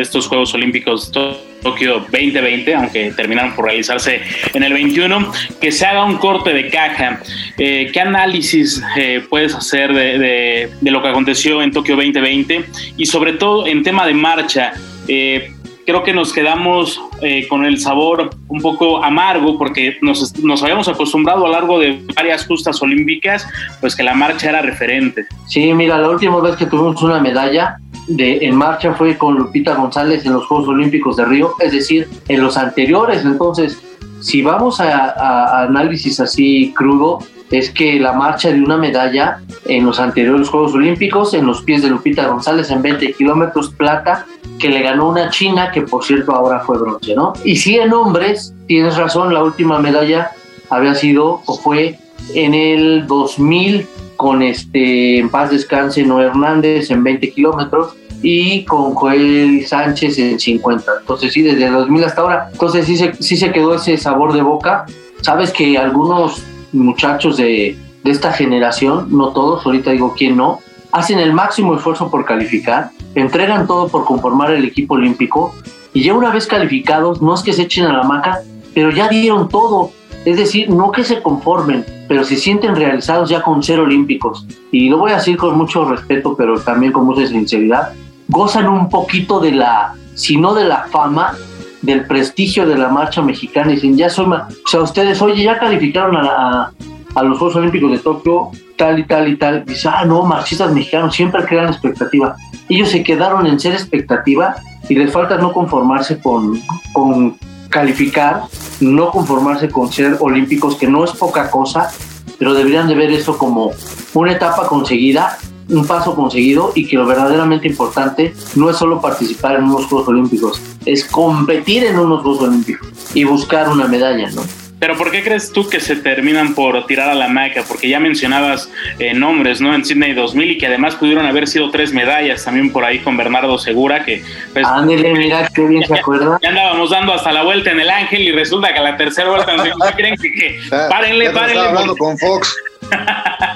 estos 0.00 0.26
Juegos 0.28 0.54
Olímpicos 0.54 1.10
to- 1.10 1.40
Tokio 1.62 2.00
2020, 2.10 2.74
aunque 2.74 3.12
terminaron 3.12 3.54
por 3.54 3.66
realizarse 3.66 4.20
en 4.52 4.64
el 4.64 4.72
21, 4.72 5.30
que 5.60 5.70
se 5.70 5.86
haga 5.86 6.04
un 6.04 6.16
corte 6.16 6.52
de 6.52 6.68
caja. 6.68 7.20
Eh, 7.56 7.88
¿Qué 7.92 8.00
análisis 8.00 8.82
eh, 8.96 9.22
puedes 9.30 9.54
hacer 9.54 9.92
de, 9.92 10.18
de- 10.18 10.68
de 10.80 10.90
lo 10.90 11.00
que 11.02 11.08
aconteció 11.08 11.62
en 11.62 11.70
Tokio 11.70 11.94
2020? 11.94 12.64
Y 12.96 13.06
sobre 13.06 13.34
todo 13.34 13.66
en 13.68 13.82
tema 13.84 14.06
de 14.06 14.14
marcha. 14.14 14.72
eh, 15.08 15.52
creo 15.86 16.02
que 16.02 16.12
nos 16.12 16.32
quedamos 16.32 17.00
eh, 17.20 17.46
con 17.48 17.64
el 17.64 17.78
sabor 17.78 18.30
un 18.48 18.60
poco 18.60 19.02
amargo 19.02 19.58
porque 19.58 19.96
nos, 20.02 20.38
nos 20.42 20.62
habíamos 20.62 20.88
acostumbrado 20.88 21.44
a 21.44 21.48
lo 21.48 21.52
largo 21.52 21.78
de 21.78 22.02
varias 22.14 22.46
justas 22.46 22.80
olímpicas, 22.82 23.46
pues 23.80 23.96
que 23.96 24.02
la 24.02 24.14
marcha 24.14 24.50
era 24.50 24.62
referente. 24.62 25.26
Sí, 25.48 25.72
mira, 25.72 25.98
la 25.98 26.10
última 26.10 26.40
vez 26.40 26.56
que 26.56 26.66
tuvimos 26.66 27.02
una 27.02 27.20
medalla 27.20 27.76
de, 28.08 28.38
en 28.46 28.56
marcha 28.56 28.94
fue 28.94 29.16
con 29.16 29.34
Lupita 29.34 29.74
González 29.74 30.24
en 30.26 30.32
los 30.32 30.46
Juegos 30.46 30.68
Olímpicos 30.68 31.16
de 31.16 31.24
Río, 31.24 31.52
es 31.60 31.72
decir, 31.72 32.08
en 32.28 32.42
los 32.42 32.56
anteriores. 32.56 33.24
Entonces, 33.24 33.80
si 34.20 34.42
vamos 34.42 34.80
a, 34.80 35.64
análisis 35.64 36.20
así 36.20 36.72
crudo, 36.76 37.18
es 37.52 37.70
que 37.70 38.00
la 38.00 38.14
marcha 38.14 38.50
de 38.50 38.60
una 38.60 38.78
medalla 38.78 39.40
en 39.66 39.84
los 39.84 40.00
anteriores 40.00 40.48
Juegos 40.48 40.72
Olímpicos, 40.72 41.34
en 41.34 41.46
los 41.46 41.62
pies 41.62 41.82
de 41.82 41.90
Lupita 41.90 42.26
González 42.26 42.70
en 42.70 42.82
20 42.82 43.12
kilómetros 43.12 43.70
plata, 43.70 44.26
que 44.58 44.70
le 44.70 44.80
ganó 44.80 45.10
una 45.10 45.28
china, 45.30 45.70
que 45.70 45.82
por 45.82 46.02
cierto 46.02 46.32
ahora 46.32 46.60
fue 46.60 46.78
bronce, 46.78 47.14
¿no? 47.14 47.34
Y 47.44 47.56
sí, 47.56 47.76
en 47.76 47.92
hombres, 47.92 48.54
tienes 48.66 48.96
razón, 48.96 49.34
la 49.34 49.44
última 49.44 49.78
medalla 49.78 50.30
había 50.70 50.94
sido 50.94 51.42
o 51.44 51.58
fue 51.58 51.98
en 52.34 52.54
el 52.54 53.06
2000 53.06 53.86
con 54.16 54.40
este 54.40 55.18
en 55.18 55.28
paz 55.28 55.50
descanse 55.50 56.04
Noé 56.04 56.26
Hernández 56.26 56.90
en 56.90 57.02
20 57.02 57.32
kilómetros 57.32 57.96
y 58.22 58.64
con 58.64 58.94
Joel 58.94 59.66
Sánchez 59.66 60.18
en 60.18 60.40
50. 60.40 60.92
Entonces 61.00 61.32
sí, 61.32 61.42
desde 61.42 61.66
el 61.66 61.72
2000 61.72 62.04
hasta 62.04 62.20
ahora. 62.20 62.48
Entonces 62.52 62.86
sí 62.86 62.96
se, 62.96 63.14
sí 63.20 63.36
se 63.36 63.50
quedó 63.50 63.74
ese 63.74 63.98
sabor 63.98 64.32
de 64.32 64.42
boca. 64.42 64.86
Sabes 65.22 65.50
que 65.50 65.76
algunos 65.76 66.42
muchachos 66.72 67.36
de, 67.36 67.78
de 68.04 68.10
esta 68.10 68.32
generación, 68.32 69.06
no 69.10 69.28
todos, 69.28 69.64
ahorita 69.64 69.90
digo 69.90 70.14
quién 70.16 70.36
no, 70.36 70.60
hacen 70.92 71.18
el 71.18 71.32
máximo 71.32 71.74
esfuerzo 71.74 72.10
por 72.10 72.24
calificar, 72.24 72.90
entregan 73.14 73.66
todo 73.66 73.88
por 73.88 74.04
conformar 74.04 74.52
el 74.52 74.64
equipo 74.64 74.94
olímpico 74.94 75.54
y 75.94 76.02
ya 76.02 76.14
una 76.14 76.30
vez 76.30 76.46
calificados, 76.46 77.20
no 77.20 77.34
es 77.34 77.42
que 77.42 77.52
se 77.52 77.62
echen 77.62 77.84
a 77.84 77.92
la 77.92 78.02
maca, 78.02 78.40
pero 78.74 78.90
ya 78.90 79.08
dieron 79.08 79.48
todo. 79.48 79.90
Es 80.24 80.36
decir, 80.36 80.70
no 80.70 80.92
que 80.92 81.04
se 81.04 81.20
conformen, 81.20 81.84
pero 82.08 82.24
se 82.24 82.36
sienten 82.36 82.76
realizados 82.76 83.28
ya 83.28 83.42
con 83.42 83.62
ser 83.62 83.80
olímpicos. 83.80 84.46
Y 84.70 84.88
lo 84.88 84.98
voy 84.98 85.10
a 85.10 85.16
decir 85.16 85.36
con 85.36 85.58
mucho 85.58 85.84
respeto, 85.84 86.34
pero 86.36 86.58
también 86.60 86.92
con 86.92 87.04
mucha 87.04 87.26
sinceridad. 87.26 87.92
Gozan 88.28 88.68
un 88.68 88.88
poquito 88.88 89.40
de 89.40 89.52
la, 89.52 89.94
si 90.14 90.36
no 90.36 90.54
de 90.54 90.64
la 90.64 90.84
fama, 90.84 91.34
del 91.82 92.06
prestigio 92.06 92.66
de 92.66 92.76
la 92.76 92.88
marcha 92.88 93.22
mexicana. 93.22 93.72
Y 93.72 93.74
dicen, 93.74 93.96
ya 93.96 94.08
soy. 94.08 94.26
O 94.26 94.68
sea, 94.68 94.80
ustedes, 94.80 95.20
oye, 95.20 95.42
ya 95.42 95.58
calificaron 95.58 96.16
a, 96.16 96.22
a, 96.22 96.72
a 97.14 97.22
los 97.22 97.38
Juegos 97.38 97.56
Olímpicos 97.56 97.90
de 97.90 97.98
Tokio, 97.98 98.50
tal 98.76 98.98
y 98.98 99.04
tal 99.04 99.28
y 99.28 99.36
tal. 99.36 99.64
Dice, 99.64 99.88
ah, 99.88 100.04
no, 100.04 100.24
marxistas 100.24 100.72
mexicanos 100.72 101.14
siempre 101.14 101.44
crean 101.44 101.68
expectativa. 101.68 102.36
Ellos 102.68 102.88
se 102.88 103.02
quedaron 103.02 103.46
en 103.46 103.60
ser 103.60 103.74
expectativa 103.74 104.56
y 104.88 104.94
les 104.94 105.12
falta 105.12 105.36
no 105.36 105.52
conformarse 105.52 106.18
con, 106.20 106.60
con 106.92 107.36
calificar, 107.68 108.42
no 108.80 109.10
conformarse 109.10 109.68
con 109.68 109.92
ser 109.92 110.16
olímpicos, 110.20 110.76
que 110.76 110.86
no 110.86 111.04
es 111.04 111.12
poca 111.12 111.50
cosa, 111.50 111.90
pero 112.38 112.54
deberían 112.54 112.88
de 112.88 112.94
ver 112.94 113.10
eso 113.10 113.38
como 113.38 113.72
una 114.14 114.32
etapa 114.32 114.66
conseguida, 114.66 115.38
un 115.68 115.86
paso 115.86 116.14
conseguido 116.14 116.72
y 116.74 116.86
que 116.86 116.96
lo 116.96 117.06
verdaderamente 117.06 117.68
importante 117.68 118.34
no 118.54 118.70
es 118.70 118.76
solo 118.76 119.00
participar 119.00 119.56
en 119.56 119.64
unos 119.64 119.86
Juegos 119.86 120.08
Olímpicos, 120.08 120.60
es 120.86 121.04
competir 121.04 121.84
en 121.84 121.98
unos 121.98 122.22
Juegos 122.22 122.42
Olímpicos 122.48 122.88
y 123.14 123.24
buscar 123.24 123.68
una 123.68 123.86
medalla, 123.86 124.30
¿no? 124.30 124.42
Pero 124.78 124.96
¿por 124.98 125.12
qué 125.12 125.22
crees 125.22 125.52
tú 125.52 125.68
que 125.68 125.78
se 125.78 125.94
terminan 125.94 126.54
por 126.56 126.86
tirar 126.86 127.08
a 127.08 127.14
la 127.14 127.28
maca? 127.28 127.62
Porque 127.68 127.88
ya 127.88 128.00
mencionabas 128.00 128.68
eh, 128.98 129.14
nombres, 129.14 129.60
¿no? 129.60 129.72
En 129.76 129.84
Sydney 129.84 130.12
2000 130.12 130.50
y 130.50 130.58
que 130.58 130.66
además 130.66 130.96
pudieron 130.96 131.24
haber 131.24 131.46
sido 131.46 131.70
tres 131.70 131.92
medallas 131.92 132.44
también 132.44 132.72
por 132.72 132.84
ahí 132.84 132.98
con 132.98 133.16
Bernardo 133.16 133.56
Segura, 133.58 134.04
que 134.04 134.24
pues, 134.52 134.66
Ándele, 134.66 135.12
mira 135.14 135.48
qué 135.54 135.68
bien 135.68 135.86
se 135.86 135.94
acuerda. 135.94 136.36
ya 136.42 136.48
andábamos 136.48 136.90
dando 136.90 137.14
hasta 137.14 137.30
la 137.30 137.44
vuelta 137.44 137.70
en 137.70 137.78
el 137.78 137.88
ángel 137.90 138.22
y 138.22 138.32
resulta 138.32 138.72
que 138.72 138.80
a 138.80 138.82
la 138.82 138.96
tercera 138.96 139.30
vuelta 139.30 139.54
nos 139.56 139.64
dijimos, 139.66 139.86
¿qué 139.88 139.94
creen 139.94 140.16
que, 140.16 140.32
que 140.32 140.58
párenle, 140.68 141.30
párenle? 141.30 141.52
estaba 141.52 141.68
hablando 141.68 141.94
porque- 141.96 141.98
con 142.00 142.18
Fox. 142.18 142.56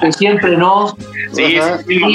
Que 0.01 0.13
siempre 0.13 0.57
no. 0.57 0.97
Sí, 1.33 1.57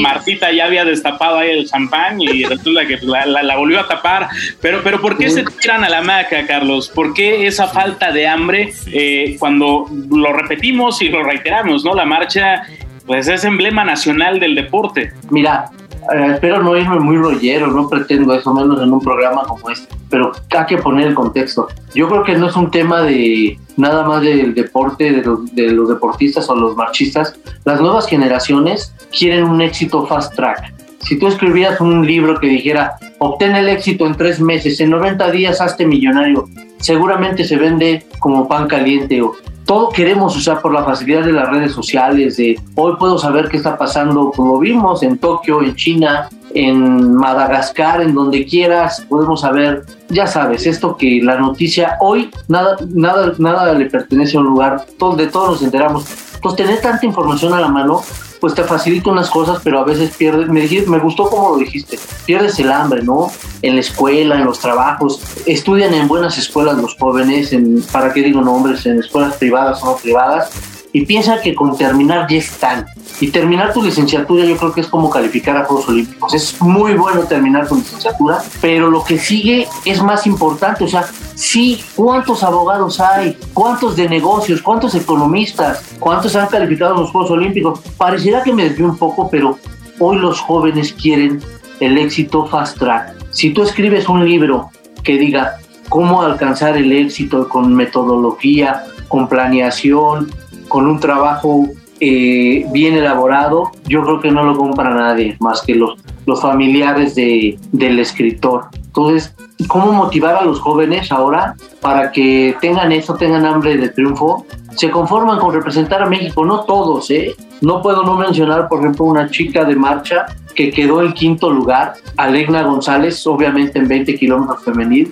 Martita 0.02 0.52
ya 0.52 0.66
había 0.66 0.84
destapado 0.86 1.38
ahí 1.40 1.50
el 1.52 1.68
champán 1.70 2.20
y 2.22 2.44
resulta 2.46 2.86
que 2.86 2.98
la, 3.02 3.26
la- 3.26 3.44
la 3.44 3.56
volvió 3.58 3.80
a 3.80 3.88
tapar. 3.88 4.28
Pero, 4.62 4.82
pero 4.84 5.00
¿por 5.02 5.18
qué 5.18 5.30
se 5.30 5.44
tiran 5.44 5.84
a 5.84 5.90
la 5.90 6.02
maca, 6.02 6.46
Carlos? 6.48 6.90
¿Por 6.90 7.14
qué 7.14 7.48
esa 7.48 7.68
falta 7.68 8.12
de 8.12 8.28
hambre 8.28 8.74
eh, 8.88 9.36
cuando 9.40 9.86
lo 10.10 10.34
repetimos 10.34 11.02
y 11.02 11.10
lo 11.10 11.24
reiteramos, 11.24 11.84
¿no? 11.84 11.94
La 11.94 12.06
marcha, 12.06 12.64
pues 13.06 13.28
es 13.28 13.44
emblema 13.46 13.84
nacional 13.84 14.40
del 14.40 14.56
deporte. 14.56 15.12
Mira, 15.30 15.66
espero 16.14 16.62
no 16.62 16.76
irme 16.78 17.00
muy 17.00 17.18
rollero, 17.18 17.68
no 17.68 17.88
pretendo 17.88 18.34
eso, 18.34 18.54
menos 18.54 18.82
en 18.82 18.92
un 18.92 19.00
programa 19.00 19.44
como 19.44 19.70
este, 19.70 19.94
pero 20.10 20.32
hay 20.50 20.66
que 20.66 20.78
poner 20.78 21.08
el 21.08 21.14
contexto. 21.14 21.68
Yo 21.94 22.08
creo 22.10 22.24
que 22.24 22.36
no 22.36 22.48
es 22.48 22.56
un 22.56 22.72
tema 22.72 23.02
de 23.02 23.58
nada 23.78 24.06
más 24.06 24.22
del 24.22 24.54
deporte, 24.54 25.12
de 25.12 25.22
los, 25.22 25.54
de 25.56 25.72
los 25.72 25.90
deportistas 25.90 26.50
o 26.50 26.56
los 26.56 26.76
marchistas. 26.76 27.36
Las 27.66 27.80
nuevas 27.80 28.08
generaciones 28.08 28.94
quieren 29.18 29.46
un 29.46 29.62
éxito 29.62 30.06
fast 30.06 30.36
track. 30.36 30.74
Si 31.00 31.18
tú 31.18 31.28
escribías 31.28 31.82
un 31.82 32.06
libro 32.06 32.40
que 32.40 32.48
dijera, 32.48 32.98
obtén 33.20 33.56
el 33.56 33.70
éxito 33.70 34.06
en 34.06 34.16
tres 34.16 34.40
meses, 34.40 34.80
en 34.80 34.92
90 34.92 35.32
días 35.32 35.60
hazte 35.60 35.86
millonario, 35.86 36.48
seguramente 36.80 37.44
se 37.44 37.56
vende 37.56 38.06
como 38.20 38.48
pan 38.48 38.68
caliente 38.68 39.22
o 39.22 39.34
todo 39.72 39.88
queremos 39.88 40.36
usar 40.36 40.62
por 40.62 40.74
la 40.74 40.84
facilidad 40.84 41.24
de 41.24 41.32
las 41.32 41.50
redes 41.50 41.72
sociales, 41.72 42.36
de 42.36 42.60
hoy 42.76 42.98
puedo 43.00 43.18
saber 43.18 43.48
qué 43.48 43.56
está 43.56 43.78
pasando, 43.78 44.34
como 44.36 44.60
vimos 44.60 45.02
en 45.02 45.18
Tokio, 45.18 45.62
en 45.62 45.74
China, 45.78 46.28
en 46.54 47.16
Madagascar, 47.16 48.02
en 48.02 48.14
donde 48.14 48.46
quieras, 48.46 49.06
podemos 49.08 49.40
saber, 49.40 49.86
ya 50.10 50.28
sabes, 50.28 50.68
esto 50.68 50.98
que 50.98 51.22
la 51.24 51.38
noticia 51.38 51.96
hoy 52.02 52.30
nada, 52.50 52.76
nada, 52.90 53.32
nada 53.38 53.74
le 53.74 53.86
pertenece 53.86 54.36
a 54.36 54.42
un 54.42 54.48
lugar, 54.48 54.86
de 55.16 55.28
todos 55.28 55.52
nos 55.52 55.64
enteramos. 55.64 56.06
Entonces 56.36 56.66
tener 56.66 56.82
tanta 56.82 57.06
información 57.06 57.54
a 57.54 57.62
la 57.62 57.70
mano, 57.70 58.02
pues 58.42 58.56
te 58.56 58.64
facilita 58.64 59.12
unas 59.12 59.30
cosas, 59.30 59.60
pero 59.64 59.80
a 59.80 59.86
veces 59.86 60.18
pierdes, 60.18 60.50
me, 60.50 60.62
dijiste, 60.62 60.90
me 60.90 60.98
gustó 60.98 61.30
como 61.30 61.52
lo 61.52 61.58
dijiste, 61.58 61.98
pierdes 62.26 62.60
el 62.60 62.72
hambre, 62.72 63.04
¿no? 63.04 63.32
En 63.62 63.76
la 63.76 63.82
escuela, 63.82 64.36
en 64.36 64.46
los 64.46 64.60
trabajos, 64.60 65.22
estudian 65.46 65.94
en 65.94 66.08
buenas 66.08 66.40
escuelas 66.40 66.76
los 66.78 66.96
jóvenes, 66.96 67.54
en, 67.54 67.84
¿para 67.92 68.12
qué 68.12 68.24
digo 68.24 68.42
nombres? 68.42 68.84
En 68.88 69.00
escuelas 69.00 69.36
privadas 69.36 69.84
o 69.84 69.92
no 69.92 69.96
privadas, 69.98 70.50
y 70.94 71.06
piensan 71.06 71.42
que 71.42 71.56
con 71.56 71.78
terminar 71.78 72.28
ya 72.30 72.38
están. 72.38 72.86
Y 73.20 73.28
terminar 73.28 73.74
tu 73.74 73.82
licenciatura 73.82 74.46
yo 74.46 74.58
creo 74.58 74.74
que 74.74 74.82
es 74.82 74.88
como 74.88 75.10
calificar 75.10 75.58
a 75.58 75.66
Juegos 75.66 75.90
Olímpicos. 75.90 76.34
Es 76.34 76.62
muy 76.62 76.94
bueno 76.96 77.22
terminar 77.22 77.68
tu 77.68 77.76
licenciatura, 77.76 78.40
pero 78.60 78.90
lo 78.90 79.04
que 79.04 79.18
sigue 79.18 79.68
es 79.86 80.02
más 80.02 80.26
importante. 80.26 80.84
O 80.84 80.88
sea, 80.88 81.06
sí, 81.36 81.84
¿cuántos 81.96 82.44
abogados 82.44 83.00
hay? 83.00 83.38
¿Cuántos 83.54 83.96
de 83.96 84.10
negocios? 84.10 84.62
¿Cuántos 84.62 84.96
economistas? 84.96 85.84
¿Cuántos 86.00 86.36
han 86.36 86.48
calificado 86.48 86.96
los 86.96 87.12
Juegos 87.12 87.32
Olímpicos? 87.32 87.80
Pareciera 87.98 88.44
que 88.44 88.54
me 88.54 88.64
desvío 88.64 88.88
un 88.88 88.98
poco, 88.98 89.30
pero 89.30 89.58
hoy 90.00 90.18
los 90.18 90.40
jóvenes 90.40 90.94
quieren 90.94 91.42
el 91.80 91.98
éxito 91.98 92.46
fast 92.48 92.78
track. 92.78 93.16
Si 93.32 93.52
tú 93.52 93.64
escribes 93.64 94.10
un 94.10 94.26
libro 94.26 94.72
que 95.04 95.18
diga 95.18 95.58
cómo 95.90 96.22
alcanzar 96.22 96.78
el 96.78 96.92
éxito 96.92 97.48
con 97.48 97.74
metodología, 97.76 98.84
con 99.08 99.28
planeación, 99.28 100.32
con 100.72 100.88
un 100.88 101.02
trabajo 101.02 101.68
eh, 102.00 102.66
bien 102.72 102.96
elaborado, 102.96 103.72
yo 103.86 104.04
creo 104.04 104.22
que 104.22 104.32
no 104.32 104.44
lo 104.44 104.56
compra 104.58 104.90
nadie 104.90 105.36
más 105.42 105.62
que 105.62 105.76
los, 105.76 106.00
los 106.26 106.42
familiares 106.42 107.14
de, 107.14 107.60
del 107.74 108.00
escritor. 108.00 108.70
Entonces, 108.74 109.36
¿cómo 109.68 109.92
motivar 109.92 110.36
a 110.36 110.46
los 110.46 110.62
jóvenes 110.62 111.12
ahora 111.12 111.56
para 111.82 112.14
que 112.14 112.56
tengan 112.62 112.94
eso, 112.94 113.16
tengan 113.16 113.46
hambre 113.46 113.76
de 113.76 113.90
triunfo? 113.90 114.46
Se 114.76 114.90
conforman 114.90 115.40
con 115.40 115.54
representar 115.54 116.02
a 116.02 116.06
México, 116.06 116.46
no 116.46 116.62
todos, 116.62 117.12
¿eh? 117.12 117.36
No 117.60 117.82
puedo 117.82 118.04
no 118.04 118.16
mencionar, 118.16 118.70
por 118.70 118.80
ejemplo, 118.80 119.06
una 119.06 119.30
chica 119.30 119.66
de 119.66 119.76
marcha 119.76 120.26
que 120.52 120.72
quedó 120.72 121.02
en 121.02 121.14
quinto 121.14 121.50
lugar, 121.50 121.94
Alegna 122.18 122.64
González, 122.64 123.26
obviamente 123.28 123.80
en 123.80 123.88
20 123.88 124.16
kilómetros 124.18 124.64
femenil. 124.64 125.12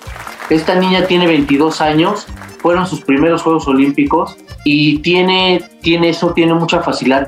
Esta 0.50 0.76
niña 0.76 1.06
tiene 1.06 1.28
22 1.28 1.82
años, 1.82 2.28
fueron 2.60 2.88
sus 2.88 3.02
primeros 3.02 3.42
Juegos 3.42 3.68
Olímpicos 3.68 4.36
y 4.66 5.00
tiene, 5.00 5.64
tiene 5.82 6.10
eso, 6.10 6.34
tiene 6.34 6.54
mucha 6.54 6.82
facilidad, 6.82 7.28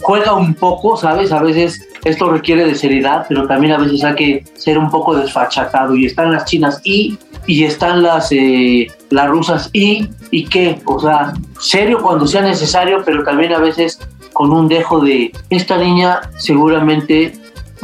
juega 0.00 0.34
un 0.34 0.54
poco, 0.54 0.96
¿sabes? 0.96 1.32
A 1.32 1.42
veces 1.42 1.88
esto 2.04 2.30
requiere 2.30 2.64
de 2.64 2.74
seriedad, 2.74 3.26
pero 3.28 3.46
también 3.46 3.72
a 3.72 3.78
veces 3.78 4.04
hay 4.04 4.14
que 4.14 4.44
ser 4.54 4.78
un 4.78 4.90
poco 4.90 5.16
desfachatado 5.16 5.96
y 5.96 6.06
están 6.06 6.32
las 6.32 6.44
chinas 6.44 6.80
y 6.84 7.18
y 7.46 7.64
están 7.64 8.02
las 8.02 8.30
eh, 8.30 8.88
las 9.10 9.28
rusas 9.28 9.70
y 9.72 10.08
y 10.30 10.44
qué, 10.44 10.80
o 10.84 11.00
sea, 11.00 11.32
serio 11.58 12.00
cuando 12.02 12.26
sea 12.26 12.42
necesario, 12.42 13.02
pero 13.04 13.24
también 13.24 13.52
a 13.52 13.58
veces 13.58 13.98
con 14.32 14.52
un 14.52 14.68
dejo 14.68 15.00
de 15.00 15.32
esta 15.50 15.78
niña 15.78 16.20
seguramente 16.36 17.32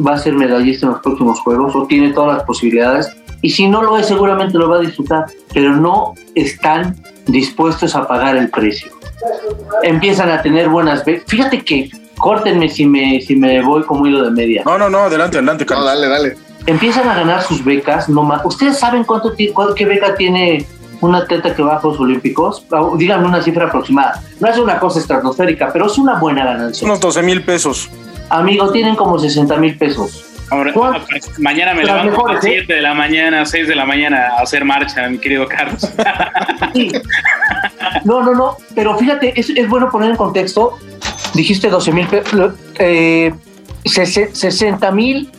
va 0.07 0.15
a 0.15 0.19
ser 0.19 0.35
medallista 0.35 0.87
en 0.87 0.93
los 0.93 1.01
próximos 1.03 1.41
juegos 1.41 1.75
o 1.77 1.87
tiene 1.87 2.13
todas 2.13 2.37
las 2.39 2.45
posibilidades 2.47 3.11
y 3.43 3.51
si 3.51 3.69
no 3.69 3.83
lo 3.83 3.99
es 3.99 4.07
seguramente 4.07 4.57
lo 4.59 4.69
va 4.69 4.77
a 4.77 4.81
disfrutar, 4.81 5.27
pero 5.53 5.77
no 5.77 6.15
están 6.35 6.97
dispuestos 7.27 7.95
a 7.95 8.07
pagar 8.09 8.37
el 8.37 8.49
precio. 8.49 8.93
Empiezan 9.83 10.31
a 10.31 10.43
tener 10.43 10.69
buenas 10.69 11.05
becas. 11.05 11.25
Fíjate 11.29 11.63
que 11.65 11.91
córtenme 12.17 12.69
si 12.69 12.87
me, 12.87 13.21
si 13.21 13.37
me 13.37 13.61
voy 13.63 13.83
como 13.85 14.07
hilo 14.07 14.25
de 14.25 14.31
media. 14.31 14.63
No, 14.65 14.79
no, 14.79 14.89
no, 14.89 15.01
adelante, 15.01 15.39
adelante, 15.39 15.67
No, 15.69 15.85
dale, 15.85 16.09
dale. 16.09 16.37
Empiezan 16.67 17.07
a 17.09 17.15
ganar 17.15 17.43
sus 17.43 17.63
becas, 17.63 18.09
no 18.09 18.23
más. 18.23 18.41
¿Ustedes 18.45 18.79
saben 18.79 19.05
cuánto 19.05 19.35
cuál- 19.53 19.75
qué 19.75 19.85
beca 19.85 20.15
tiene 20.15 20.65
un 21.03 21.15
atleta 21.15 21.55
que 21.55 21.63
va 21.63 21.75
a 21.77 21.81
Juegos 21.81 22.01
Olímpicos? 22.01 22.65
Díganme 22.97 23.27
una 23.27 23.43
cifra 23.43 23.67
aproximada. 23.67 24.23
No 24.41 24.49
es 24.49 24.59
una 24.59 24.79
cosa 24.79 25.01
estratosférica, 25.01 25.71
pero 25.73 25.87
es 25.87 25.99
una 25.99 26.15
buena 26.19 26.45
ganancia. 26.47 26.87
Unos 26.87 27.01
12 27.01 27.23
mil 27.23 27.45
pesos. 27.45 27.91
Amigo, 28.31 28.71
tienen 28.73 28.95
como 28.97 29.19
60 29.19 29.57
mil 29.59 29.77
pesos. 29.77 30.25
Ahora, 30.51 30.73
¿Cuál? 30.73 31.03
mañana 31.39 31.73
me 31.75 31.85
Las 31.85 31.95
levanto 32.05 32.09
a 32.09 32.17
mejores, 32.17 32.37
las 32.37 32.45
¿eh? 32.45 32.49
7 32.59 32.75
de 32.75 32.83
la 32.83 32.95
mañana, 32.95 33.45
6 33.47 33.67
de 33.69 33.75
la 33.75 33.87
mañana 33.87 34.29
a 34.39 34.43
hacer 34.43 34.65
marcha, 34.65 35.09
mi 35.09 35.19
querido 35.19 35.47
Carlos. 35.49 35.91
Sí. 36.75 36.93
No, 38.05 38.23
no, 38.23 38.35
no, 38.35 38.57
pero 38.75 38.97
fíjate, 38.99 39.39
es, 39.39 39.49
es 39.51 39.69
bueno 39.69 39.91
poner 39.91 40.11
en 40.11 40.17
contexto. 40.17 40.73
Dijiste 41.35 41.69
12 41.71 41.93
mil, 41.93 42.07
eh, 42.79 43.33
60 43.85 44.91
mil 44.93 45.31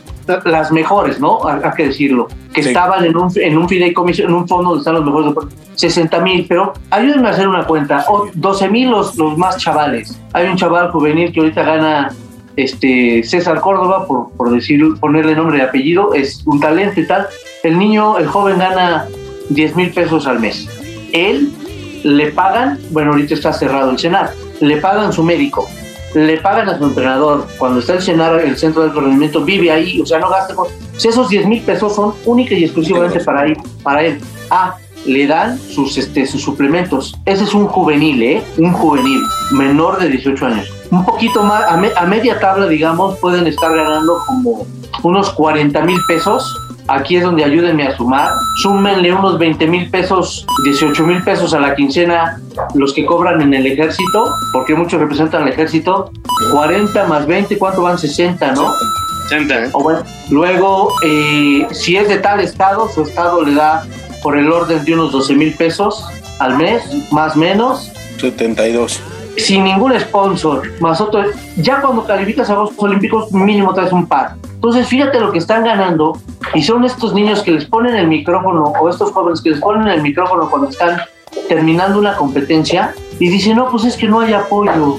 las 0.46 0.72
mejores, 0.72 1.20
¿no? 1.20 1.40
Hay 1.48 1.60
que 1.78 1.88
decirlo. 1.88 2.28
Que 2.54 2.64
Sí. 2.64 2.70
estaban 2.70 3.04
en 3.06 3.16
un, 3.16 3.32
en 3.36 3.58
un 3.58 3.70
fideicomiso, 3.70 4.24
en 4.24 4.34
un 4.34 4.48
fondo 4.48 4.70
donde 4.70 4.80
están 4.82 4.96
los 4.96 5.06
mejores 5.06 5.28
deportes. 5.30 5.60
60 5.76 6.20
mil, 6.22 6.46
pero 6.48 6.74
ayúdenme 6.90 7.28
a 7.28 7.32
hacer 7.32 7.48
una 7.48 7.66
cuenta. 7.66 8.06
O 8.08 8.28
12 8.34 8.70
mil 8.70 8.90
los, 8.90 9.16
los 9.18 9.38
más 9.38 9.58
chavales. 9.58 10.20
Hay 10.34 10.48
un 10.48 10.56
chaval 10.56 10.90
juvenil 10.92 11.32
que 11.32 11.42
ahorita 11.42 11.64
gana 11.64 12.12
este 12.56 13.24
César 13.24 13.62
Córdoba, 13.62 14.06
por, 14.08 14.32
por 14.32 14.52
decir, 14.52 14.82
ponerle 15.00 15.36
nombre 15.36 15.60
y 15.60 15.62
apellido, 15.62 16.14
es 16.14 16.42
un 16.46 16.60
talento 16.60 17.00
y 17.00 17.08
tal. 17.08 17.28
El 17.64 17.78
niño, 17.78 18.18
el 18.18 18.28
joven 18.28 18.60
gana 18.60 19.08
10 19.50 19.76
mil 19.76 19.92
pesos 19.92 20.28
al 20.28 20.40
mes. 20.40 20.68
Él 21.12 21.52
le 22.04 22.32
pagan, 22.32 22.80
bueno, 22.92 23.12
ahorita 23.12 23.34
está 23.34 23.52
cerrado 23.52 23.92
el 23.92 24.00
cenar, 24.00 24.32
le 24.60 24.78
pagan 24.78 25.12
su 25.12 25.24
médico, 25.24 25.68
le 26.14 26.38
pagan 26.38 26.70
a 26.70 26.78
su 26.78 26.86
entrenador. 26.86 27.48
Cuando 27.58 27.80
está 27.80 27.94
el 27.94 28.02
cenar, 28.02 28.40
el 28.40 28.58
centro 28.58 28.84
de 28.84 28.90
entrenamiento, 28.90 29.44
vive 29.44 29.72
ahí, 29.72 30.00
o 30.02 30.06
sea, 30.06 30.20
no 30.20 30.30
gasta. 30.30 30.54
sea, 30.98 31.12
esos 31.12 31.30
10 31.30 31.48
mil 31.48 31.62
pesos 31.62 31.96
son 31.96 32.14
única 32.26 32.54
y 32.54 32.64
exclusivamente 32.64 33.20
para, 33.22 33.48
ir, 33.48 33.58
para 33.84 34.04
él. 34.04 34.20
Ah, 34.50 34.76
le 35.06 35.28
dan 35.28 35.60
sus, 35.60 35.98
este, 35.98 36.26
sus 36.26 36.42
suplementos. 36.42 37.16
Ese 37.26 37.44
es 37.44 37.54
un 37.54 37.68
juvenil, 37.68 38.22
¿eh? 38.24 38.44
Un 38.58 38.72
juvenil, 38.72 39.20
menor 39.52 40.00
de 40.00 40.10
18 40.10 40.46
años. 40.46 40.75
Un 40.92 41.04
poquito 41.06 41.44
más, 41.44 41.64
a, 41.64 41.78
me- 41.78 41.92
a 41.96 42.06
media 42.06 42.40
tabla, 42.40 42.68
digamos, 42.68 43.18
pueden 43.20 43.48
estar 43.48 43.76
ganando 43.76 44.18
como 44.26 44.66
unos 45.04 45.30
40 45.32 45.82
mil 45.82 45.98
pesos. 46.08 46.56
Aquí 46.88 47.16
es 47.18 47.24
donde 47.24 47.44
ayúdenme 47.44 47.88
a 47.88 47.98
sumar. 47.98 48.32
Súmenle 48.62 49.12
unos 49.12 49.40
20 49.40 49.66
mil 49.68 49.90
pesos, 49.90 50.46
18 50.64 51.04
mil 51.04 51.24
pesos 51.24 51.54
a 51.56 51.60
la 51.60 51.76
quincena 51.76 52.40
los 52.76 52.94
que 52.94 53.06
cobran 53.06 53.42
en 53.42 53.54
el 53.56 53.66
ejército, 53.66 54.32
porque 54.54 54.76
muchos 54.76 55.00
representan 55.00 55.44
al 55.44 55.50
ejército. 55.50 56.12
40 56.52 57.06
más 57.08 57.26
20, 57.26 57.58
¿cuánto 57.58 57.82
van? 57.82 57.98
60, 57.98 58.52
¿no? 58.52 58.72
80. 59.26 59.70
O 59.74 59.82
bueno, 59.82 60.04
luego, 60.30 60.94
eh, 61.02 61.66
si 61.72 61.98
es 61.98 62.08
de 62.08 62.18
tal 62.20 62.40
estado, 62.40 62.88
su 62.94 63.02
estado 63.02 63.44
le 63.44 63.56
da 63.56 63.84
por 64.22 64.38
el 64.38 64.52
orden 64.52 64.86
de 64.86 64.94
unos 64.94 65.12
12 65.12 65.34
mil 65.34 65.54
pesos 65.56 66.06
al 66.40 66.56
mes, 66.58 66.84
más 67.12 67.36
o 67.36 67.40
menos, 67.40 67.92
72. 68.20 69.02
Sin 69.38 69.64
ningún 69.64 70.00
sponsor, 70.00 70.64
más 70.80 71.02
otro. 71.02 71.24
Ya 71.58 71.82
cuando 71.82 72.06
calificas 72.06 72.50
a 72.50 72.56
Juegos 72.56 72.74
Olímpicos, 72.78 73.32
mínimo 73.32 73.74
traes 73.74 73.92
un 73.92 74.06
par. 74.06 74.36
Entonces, 74.56 74.88
fíjate 74.88 75.20
lo 75.20 75.32
que 75.32 75.38
están 75.40 75.64
ganando, 75.64 76.18
y 76.54 76.64
son 76.64 76.86
estos 76.86 77.14
niños 77.14 77.44
que 77.44 77.52
les 77.52 77.66
ponen 77.66 77.96
el 77.96 78.08
micrófono, 78.08 78.74
o 78.80 78.90
estos 78.90 79.12
jóvenes 79.12 79.42
que 79.42 79.52
les 79.52 79.60
ponen 79.60 79.88
el 79.88 80.02
micrófono 80.02 80.50
cuando 80.50 80.70
están 80.70 81.00
terminando 81.48 82.00
una 82.00 82.16
competencia, 82.16 82.94
y 83.20 83.30
dicen, 83.30 83.58
no, 83.58 83.70
pues 83.70 83.84
es 83.86 83.96
que 83.96 84.08
no 84.08 84.22
hay 84.22 84.34
apoyo, 84.34 84.98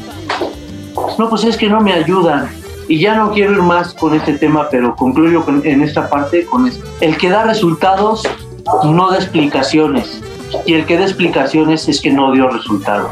no, 1.18 1.28
pues 1.28 1.44
es 1.44 1.56
que 1.56 1.68
no 1.68 1.80
me 1.80 1.92
ayudan. 1.92 2.48
Y 2.88 3.00
ya 3.00 3.16
no 3.16 3.32
quiero 3.32 3.52
ir 3.52 3.62
más 3.62 3.92
con 3.94 4.14
este 4.14 4.34
tema, 4.34 4.68
pero 4.70 4.94
concluyo 4.94 5.44
con- 5.44 5.66
en 5.66 5.82
esta 5.82 6.08
parte 6.08 6.46
con 6.46 6.68
esto. 6.68 6.84
El 7.00 7.16
que 7.16 7.30
da 7.30 7.42
resultados 7.42 8.22
no 8.84 9.10
da 9.10 9.16
explicaciones. 9.16 10.22
Y 10.64 10.74
el 10.74 10.86
que 10.86 10.96
da 10.96 11.02
explicaciones 11.04 11.88
es 11.88 12.00
que 12.00 12.12
no 12.12 12.30
dio 12.30 12.48
resultado. 12.48 13.10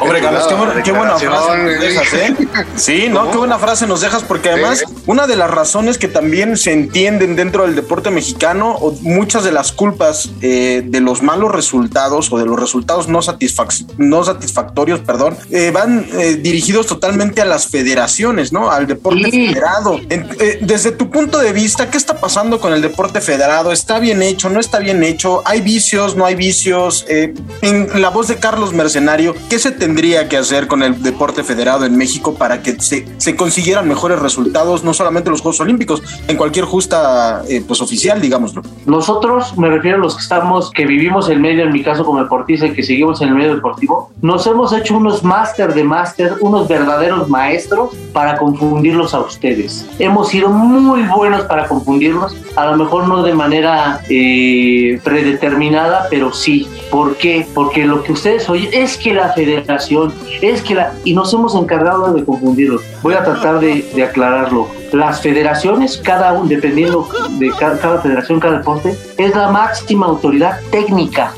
Hombre, 0.00 0.20
Carlos, 0.20 0.46
qué, 0.48 0.54
buena- 0.54 0.82
qué 0.82 0.92
buena 0.92 1.16
frase 1.16 1.56
nos 1.58 1.80
dejas, 1.80 2.12
¿eh? 2.14 2.34
Sí, 2.76 3.06
¿no? 3.08 3.30
Qué 3.30 3.38
buena 3.38 3.58
frase 3.58 3.86
nos 3.86 4.00
dejas, 4.00 4.22
porque 4.22 4.50
además, 4.50 4.82
una 5.06 5.26
de 5.26 5.36
las 5.36 5.50
razones 5.50 5.98
que 5.98 6.08
también 6.08 6.56
se 6.56 6.72
entienden 6.72 7.36
dentro 7.36 7.62
del 7.64 7.74
deporte 7.74 8.10
mexicano, 8.10 8.72
o 8.80 8.92
muchas 9.02 9.44
de 9.44 9.52
las 9.52 9.72
culpas 9.72 10.30
eh, 10.42 10.82
de 10.84 11.00
los 11.00 11.22
malos 11.22 11.52
resultados 11.52 12.30
o 12.32 12.38
de 12.38 12.44
los 12.44 12.58
resultados 12.58 13.08
no, 13.08 13.20
satisfac- 13.20 13.86
no 13.96 14.24
satisfactorios, 14.24 15.00
perdón, 15.00 15.36
eh, 15.50 15.70
van 15.72 16.06
eh, 16.12 16.34
dirigidos 16.34 16.86
totalmente 16.86 17.40
a 17.40 17.44
las 17.44 17.68
federaciones, 17.68 18.52
¿no? 18.52 18.70
Al 18.70 18.86
deporte 18.86 19.30
Sí. 19.30 19.48
federado. 19.48 20.00
En- 20.10 20.28
eh, 20.40 20.58
desde 20.60 20.90
tu 20.90 21.08
punto 21.10 21.38
de 21.38 21.52
vista, 21.52 21.90
¿qué 21.90 21.96
está 21.96 22.18
pasando 22.20 22.60
con 22.60 22.72
el 22.72 22.82
deporte 22.82 23.20
federado? 23.20 23.72
¿Está 23.72 23.98
bien 24.00 24.22
hecho? 24.22 24.50
¿No 24.50 24.60
está 24.60 24.80
bien 24.80 25.02
hecho? 25.04 25.42
¿Hay 25.46 25.60
vicios? 25.60 26.16
¿No 26.16 26.26
hay 26.26 26.34
vicios? 26.34 27.04
Eh, 27.08 27.32
en 27.62 28.02
la 28.02 28.10
voz 28.10 28.28
de 28.28 28.36
Carlos 28.36 28.72
Mercenario, 28.72 29.34
¿qué 29.48 29.58
se 29.58 29.70
tendría 29.84 30.30
que 30.30 30.38
hacer 30.38 30.66
con 30.66 30.82
el 30.82 31.02
deporte 31.02 31.44
federado 31.44 31.84
en 31.84 31.94
México 31.94 32.36
para 32.36 32.62
que 32.62 32.80
se, 32.80 33.04
se 33.18 33.36
consiguieran 33.36 33.86
mejores 33.86 34.18
resultados, 34.18 34.82
no 34.82 34.94
solamente 34.94 35.28
en 35.28 35.32
los 35.32 35.42
Juegos 35.42 35.60
Olímpicos, 35.60 36.02
en 36.26 36.38
cualquier 36.38 36.64
justa 36.64 37.42
eh, 37.50 37.62
pues 37.68 37.82
oficial, 37.82 38.18
digámoslo? 38.18 38.62
Nosotros, 38.86 39.58
me 39.58 39.68
refiero 39.68 39.98
a 39.98 40.00
los 40.00 40.16
que 40.16 40.22
estamos, 40.22 40.70
que 40.70 40.86
vivimos 40.86 41.28
el 41.28 41.38
medio, 41.38 41.64
en 41.64 41.72
mi 41.72 41.82
caso 41.82 42.02
como 42.02 42.22
deportista, 42.22 42.64
y 42.64 42.72
que 42.72 42.82
seguimos 42.82 43.20
en 43.20 43.28
el 43.28 43.34
medio 43.34 43.56
deportivo, 43.56 44.10
nos 44.22 44.46
hemos 44.46 44.72
hecho 44.72 44.96
unos 44.96 45.22
máster 45.22 45.74
de 45.74 45.84
máster, 45.84 46.32
unos 46.40 46.66
verdaderos 46.66 47.28
maestros 47.28 47.90
para 48.14 48.38
confundirlos 48.38 49.12
a 49.12 49.20
ustedes. 49.20 49.86
Hemos 49.98 50.30
sido 50.30 50.48
muy 50.48 51.02
buenos 51.02 51.42
para 51.42 51.68
confundirlos, 51.68 52.34
a 52.56 52.70
lo 52.70 52.78
mejor 52.78 53.06
no 53.06 53.22
de 53.22 53.34
manera 53.34 54.00
eh, 54.08 54.98
predeterminada, 55.04 56.06
pero 56.08 56.32
sí. 56.32 56.66
¿Por 56.90 57.16
qué? 57.16 57.46
Porque 57.54 57.84
lo 57.84 58.02
que 58.02 58.12
ustedes 58.12 58.48
oyen 58.48 58.70
es 58.72 58.96
que 58.96 59.12
la 59.12 59.32
federación, 59.32 59.73
es 60.40 60.62
que 60.62 60.74
la... 60.74 60.92
Y 61.04 61.14
nos 61.14 61.32
hemos 61.32 61.54
encargado 61.54 62.12
de 62.12 62.24
confundirlos. 62.24 62.82
Voy 63.02 63.14
a 63.14 63.24
tratar 63.24 63.60
de, 63.60 63.84
aclararlo. 64.02 64.68
Las 64.92 65.20
federaciones, 65.20 66.00
cada 66.02 66.32
uno, 66.32 66.46
dependiendo 66.48 67.08
de 67.38 67.50
cada 67.58 67.98
federación, 68.00 68.40
cada 68.40 68.58
deporte, 68.58 68.96
es 69.16 69.34
la 69.34 69.50
máxima 69.50 70.06
autoridad 70.06 70.60
técnica 70.70 71.32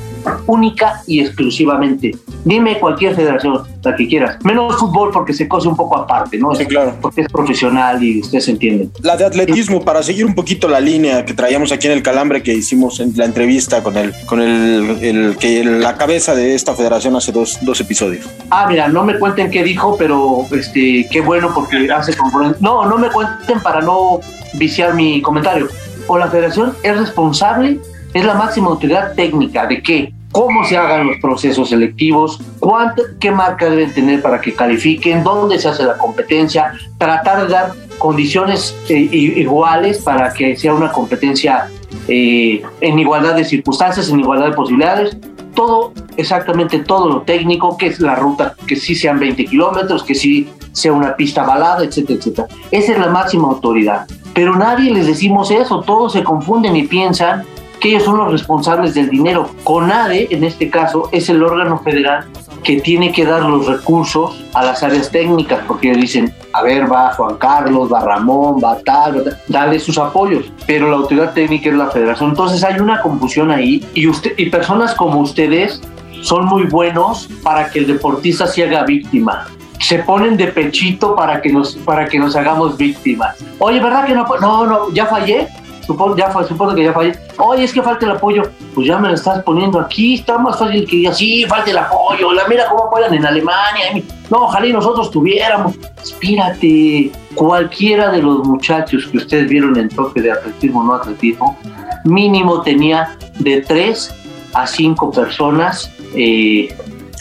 única 0.47 1.03
y 1.07 1.21
exclusivamente. 1.21 2.13
Dime 2.45 2.79
cualquier 2.79 3.15
federación, 3.15 3.63
la 3.83 3.97
que 3.97 4.07
quieras. 4.07 4.37
Menos 4.45 4.77
fútbol 4.77 5.11
porque 5.13 5.33
se 5.33 5.49
cose 5.49 5.69
un 5.69 5.77
poco 5.77 5.99
aparte, 5.99 6.39
¿no? 6.39 6.55
Sí, 6.55 6.67
claro. 6.67 6.95
Porque 7.01 7.23
es 7.23 7.29
profesional 7.29 8.03
y 8.03 8.21
ustedes 8.21 8.49
entienden. 8.49 8.91
La 9.03 9.17
de 9.17 9.25
atletismo, 9.25 9.85
para 9.85 10.03
seguir 10.03 10.27
un 10.27 10.35
poquito 10.35 10.69
la 10.69 10.81
línea 10.81 11.25
que 11.25 11.35
traíamos 11.35 11.73
aquí 11.73 11.87
en 11.87 11.93
el 11.93 12.03
calambre 12.03 12.43
que 12.43 12.55
hicimos 12.55 13.01
en 13.01 13.13
la 13.17 13.25
entrevista 13.25 13.83
con 13.83 13.97
el, 13.97 14.13
con 14.27 14.41
el, 14.41 14.99
el 15.03 15.37
que 15.39 15.65
la 15.65 15.97
cabeza 15.97 16.35
de 16.35 16.55
esta 16.55 16.75
federación 16.75 17.17
hace 17.17 17.33
dos, 17.33 17.59
dos 17.63 17.81
episodios. 17.81 18.27
Ah, 18.51 18.67
mira, 18.69 18.89
no 18.89 19.05
me 19.05 19.19
cuenten 19.19 19.51
qué 19.51 19.63
dijo, 19.63 19.97
pero 19.97 20.47
este, 20.53 21.09
qué 21.11 21.21
bueno 21.21 21.51
porque 21.55 21.91
hace 21.91 22.17
congruencia. 22.17 22.59
No, 22.61 22.87
no 22.87 22.99
me 22.99 23.09
cuenten 23.11 23.61
para 23.61 23.81
no 23.81 24.21
viciar 24.55 24.95
mi 24.95 25.23
comentario. 25.23 25.69
O 26.07 26.19
la 26.19 26.29
federación 26.29 26.75
es 26.83 26.97
responsable, 26.97 27.79
es 28.15 28.25
la 28.25 28.35
máxima 28.35 28.69
autoridad 28.69 29.15
técnica 29.15 29.67
de 29.67 29.83
qué, 29.83 30.13
cómo 30.37 30.65
se 30.65 30.77
hagan 30.77 31.07
los 31.07 31.17
procesos 31.19 31.71
selectivos, 31.71 32.41
cuánto, 32.61 33.03
qué 33.19 33.31
marca 33.31 33.71
deben 33.71 33.93
tener 33.95 34.21
para 34.21 34.41
que 34.41 34.55
califiquen, 34.55 35.25
dónde 35.25 35.59
se 35.59 35.69
hace 35.69 35.83
la 35.83 35.97
competencia, 35.97 36.73
tratar 36.99 37.47
de 37.47 37.53
dar 37.53 37.73
condiciones 37.99 38.77
eh, 38.91 39.09
iguales 39.11 39.99
para 40.03 40.33
que 40.33 40.55
sea 40.57 40.75
una 40.75 40.93
competencia 40.93 41.69
eh, 42.07 42.63
en 42.83 42.99
igualdad 42.99 43.35
de 43.35 43.45
circunstancias, 43.45 44.11
en 44.11 44.21
igualdad 44.21 44.51
de 44.51 44.53
posibilidades, 44.53 45.17
todo, 45.55 45.95
exactamente 46.19 46.81
todo 46.81 47.09
lo 47.09 47.23
técnico, 47.23 47.79
que 47.79 47.87
es 47.87 47.99
la 47.99 48.15
ruta, 48.15 48.55
que 48.67 48.77
sí 48.77 48.95
sean 48.95 49.19
20 49.19 49.47
kilómetros, 49.47 50.05
que 50.05 50.15
sí 50.15 50.51
sea 50.73 50.93
una 50.93 51.17
pista 51.17 51.45
balada, 51.45 51.83
etcétera, 51.83 52.19
etcétera. 52.19 52.49
Esa 52.71 52.93
es 52.93 52.99
la 52.99 53.09
máxima 53.09 53.49
autoridad. 53.49 54.07
Pero 54.35 54.55
nadie 54.55 54.93
les 54.93 55.07
decimos 55.07 55.51
eso, 55.51 55.81
todos 55.81 56.13
se 56.13 56.23
confunden 56.23 56.77
y 56.77 56.87
piensan 56.87 57.45
que 57.87 57.93
ellos 57.93 58.05
son 58.05 58.19
los 58.19 58.33
responsables 58.33 58.95
del 58.95 59.11
dinero. 59.11 59.49
CONADE, 59.63 60.27
en 60.33 60.43
este 60.43 60.69
caso, 60.69 61.09
es 61.13 61.29
el 61.29 61.41
órgano 61.41 61.79
federal 61.79 62.27
que 62.65 62.81
tiene 62.81 63.13
que 63.13 63.25
dar 63.25 63.43
los 63.43 63.65
recursos 63.67 64.45
a 64.55 64.65
las 64.65 64.83
áreas 64.83 65.09
técnicas, 65.09 65.61
porque 65.69 65.91
ellos 65.91 66.01
dicen, 66.01 66.35
a 66.53 66.63
ver, 66.63 66.91
va 66.91 67.15
Juan 67.15 67.37
Carlos, 67.37 67.93
va 67.93 68.01
Ramón, 68.01 68.57
va 68.63 68.77
tal, 68.85 69.19
va 69.19 69.23
tal, 69.23 69.39
dale 69.47 69.79
sus 69.79 69.99
apoyos, 69.99 70.53
pero 70.67 70.91
la 70.91 70.97
autoridad 70.97 71.33
técnica 71.33 71.71
es 71.71 71.77
la 71.77 71.89
federación. 71.89 72.31
Entonces 72.31 72.65
hay 72.65 72.81
una 72.81 73.01
confusión 73.03 73.53
ahí 73.53 73.87
y, 73.95 74.09
usted, 74.09 74.33
y 74.37 74.51
personas 74.51 74.93
como 74.95 75.21
ustedes 75.21 75.81
son 76.23 76.47
muy 76.47 76.65
buenos 76.65 77.29
para 77.45 77.71
que 77.71 77.79
el 77.79 77.87
deportista 77.87 78.49
se 78.49 78.65
haga 78.65 78.83
víctima. 78.83 79.47
Se 79.79 80.01
ponen 80.01 80.37
de 80.37 80.49
pechito 80.49 81.15
para 81.15 81.41
que 81.41 81.53
nos, 81.53 81.77
para 81.77 82.09
que 82.09 82.19
nos 82.19 82.35
hagamos 82.35 82.77
víctimas. 82.77 83.37
Oye, 83.61 83.79
¿verdad 83.79 84.07
que 84.07 84.15
no? 84.15 84.27
No, 84.41 84.67
no, 84.67 84.91
ya 84.93 85.07
fallé. 85.07 85.47
Supongo, 85.87 86.17
ya, 86.17 86.33
supongo 86.47 86.75
que 86.75 86.85
ya 86.85 86.93
fallé. 86.93 87.17
Oye, 87.39 87.65
es 87.65 87.73
que 87.73 87.81
falta 87.81 88.05
el 88.07 88.13
apoyo. 88.13 88.43
Pues 88.75 88.89
ya 88.89 88.99
me 88.99 89.09
lo 89.09 89.15
estás 89.15 89.43
poniendo 89.45 89.79
aquí. 89.79 90.15
Está 90.15 90.37
más 90.37 90.59
fácil 90.59 90.85
que 90.87 90.97
diga, 90.97 91.15
sí, 91.15 91.45
falta 91.47 91.71
el 91.71 91.79
apoyo. 91.79 92.33
La 92.33 92.49
mira 92.49 92.67
cómo 92.69 92.85
apoyan 92.85 93.15
en 93.15 93.25
Alemania. 93.25 94.03
No, 94.29 94.39
ojalá 94.39 94.67
y 94.67 94.73
nosotros 94.73 95.11
tuviéramos. 95.11 95.77
Espírate. 96.03 97.13
Cualquiera 97.35 98.11
de 98.11 98.23
los 98.23 98.45
muchachos 98.47 99.07
que 99.07 99.19
ustedes 99.19 99.49
vieron 99.49 99.79
en 99.79 99.89
toque 99.89 100.21
de 100.23 100.33
atletismo 100.33 100.83
no 100.83 100.95
atletismo, 100.95 101.57
mínimo 102.05 102.63
tenía 102.63 103.17
de 103.39 103.61
tres 103.61 104.15
a 104.55 104.67
cinco 104.67 105.11
personas 105.11 105.91
eh, 106.15 106.75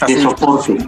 de 0.06 0.22
soporte. 0.22 0.78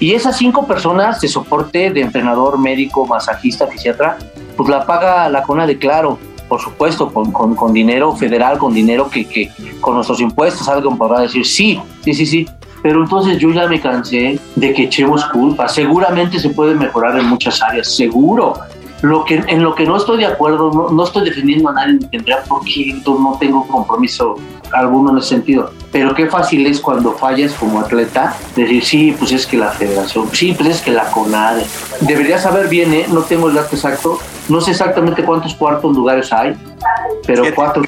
Y 0.00 0.14
esas 0.14 0.38
cinco 0.38 0.64
personas 0.66 1.20
de 1.20 1.28
soporte 1.28 1.90
de 1.90 2.00
entrenador, 2.00 2.56
médico, 2.56 3.04
masajista, 3.04 3.66
fisiatra, 3.66 4.16
pues 4.56 4.68
la 4.68 4.86
paga 4.86 5.28
la 5.28 5.42
CONA 5.42 5.66
de 5.66 5.76
claro, 5.76 6.18
por 6.48 6.60
supuesto, 6.60 7.12
con, 7.12 7.30
con, 7.30 7.54
con 7.54 7.72
dinero 7.72 8.14
federal, 8.16 8.58
con 8.58 8.72
dinero 8.72 9.08
que, 9.10 9.26
que 9.26 9.50
con 9.80 9.94
nuestros 9.94 10.20
impuestos 10.20 10.68
alguien 10.68 10.96
podrá 10.96 11.20
decir 11.20 11.46
sí, 11.46 11.80
sí, 12.02 12.14
sí, 12.14 12.26
sí. 12.26 12.46
Pero 12.82 13.02
entonces 13.02 13.38
yo 13.38 13.50
ya 13.50 13.66
me 13.66 13.80
cansé 13.80 14.38
de 14.54 14.72
que 14.72 14.84
echemos 14.84 15.24
culpa. 15.26 15.68
Seguramente 15.68 16.38
se 16.38 16.50
puede 16.50 16.74
mejorar 16.74 17.18
en 17.18 17.26
muchas 17.26 17.60
áreas, 17.60 17.94
seguro. 17.94 18.54
Lo 19.02 19.24
que, 19.24 19.36
en 19.46 19.62
lo 19.62 19.74
que 19.74 19.84
no 19.84 19.96
estoy 19.96 20.18
de 20.18 20.26
acuerdo, 20.26 20.72
no, 20.72 20.90
no 20.90 21.04
estoy 21.04 21.24
defendiendo 21.24 21.68
a 21.68 21.72
nadie, 21.72 21.98
tendría 22.10 22.42
por 22.42 22.64
qué, 22.64 23.00
no 23.04 23.36
tengo 23.38 23.66
compromiso 23.68 24.36
alguno 24.72 25.12
en 25.12 25.18
ese 25.18 25.28
sentido. 25.28 25.70
Pero 25.92 26.14
qué 26.14 26.26
fácil 26.26 26.66
es 26.66 26.80
cuando 26.80 27.12
fallas 27.12 27.52
como 27.54 27.80
atleta 27.80 28.36
decir, 28.56 28.84
sí, 28.84 29.16
pues 29.16 29.32
es 29.32 29.46
que 29.46 29.56
la 29.56 29.70
federación, 29.70 30.28
sí, 30.32 30.52
pues 30.52 30.68
es 30.68 30.82
que 30.82 30.90
la 30.90 31.10
CONADE. 31.10 31.64
Debería 32.00 32.38
saber 32.38 32.68
bien, 32.68 32.92
¿eh? 32.92 33.06
no 33.08 33.22
tengo 33.22 33.48
el 33.48 33.54
dato 33.54 33.76
exacto, 33.76 34.18
no 34.48 34.60
sé 34.60 34.70
exactamente 34.72 35.22
cuántos 35.24 35.54
cuartos 35.54 35.94
lugares 35.94 36.32
hay, 36.32 36.54
pero 37.26 37.42
Siete. 37.42 37.54
cuatro, 37.54 37.82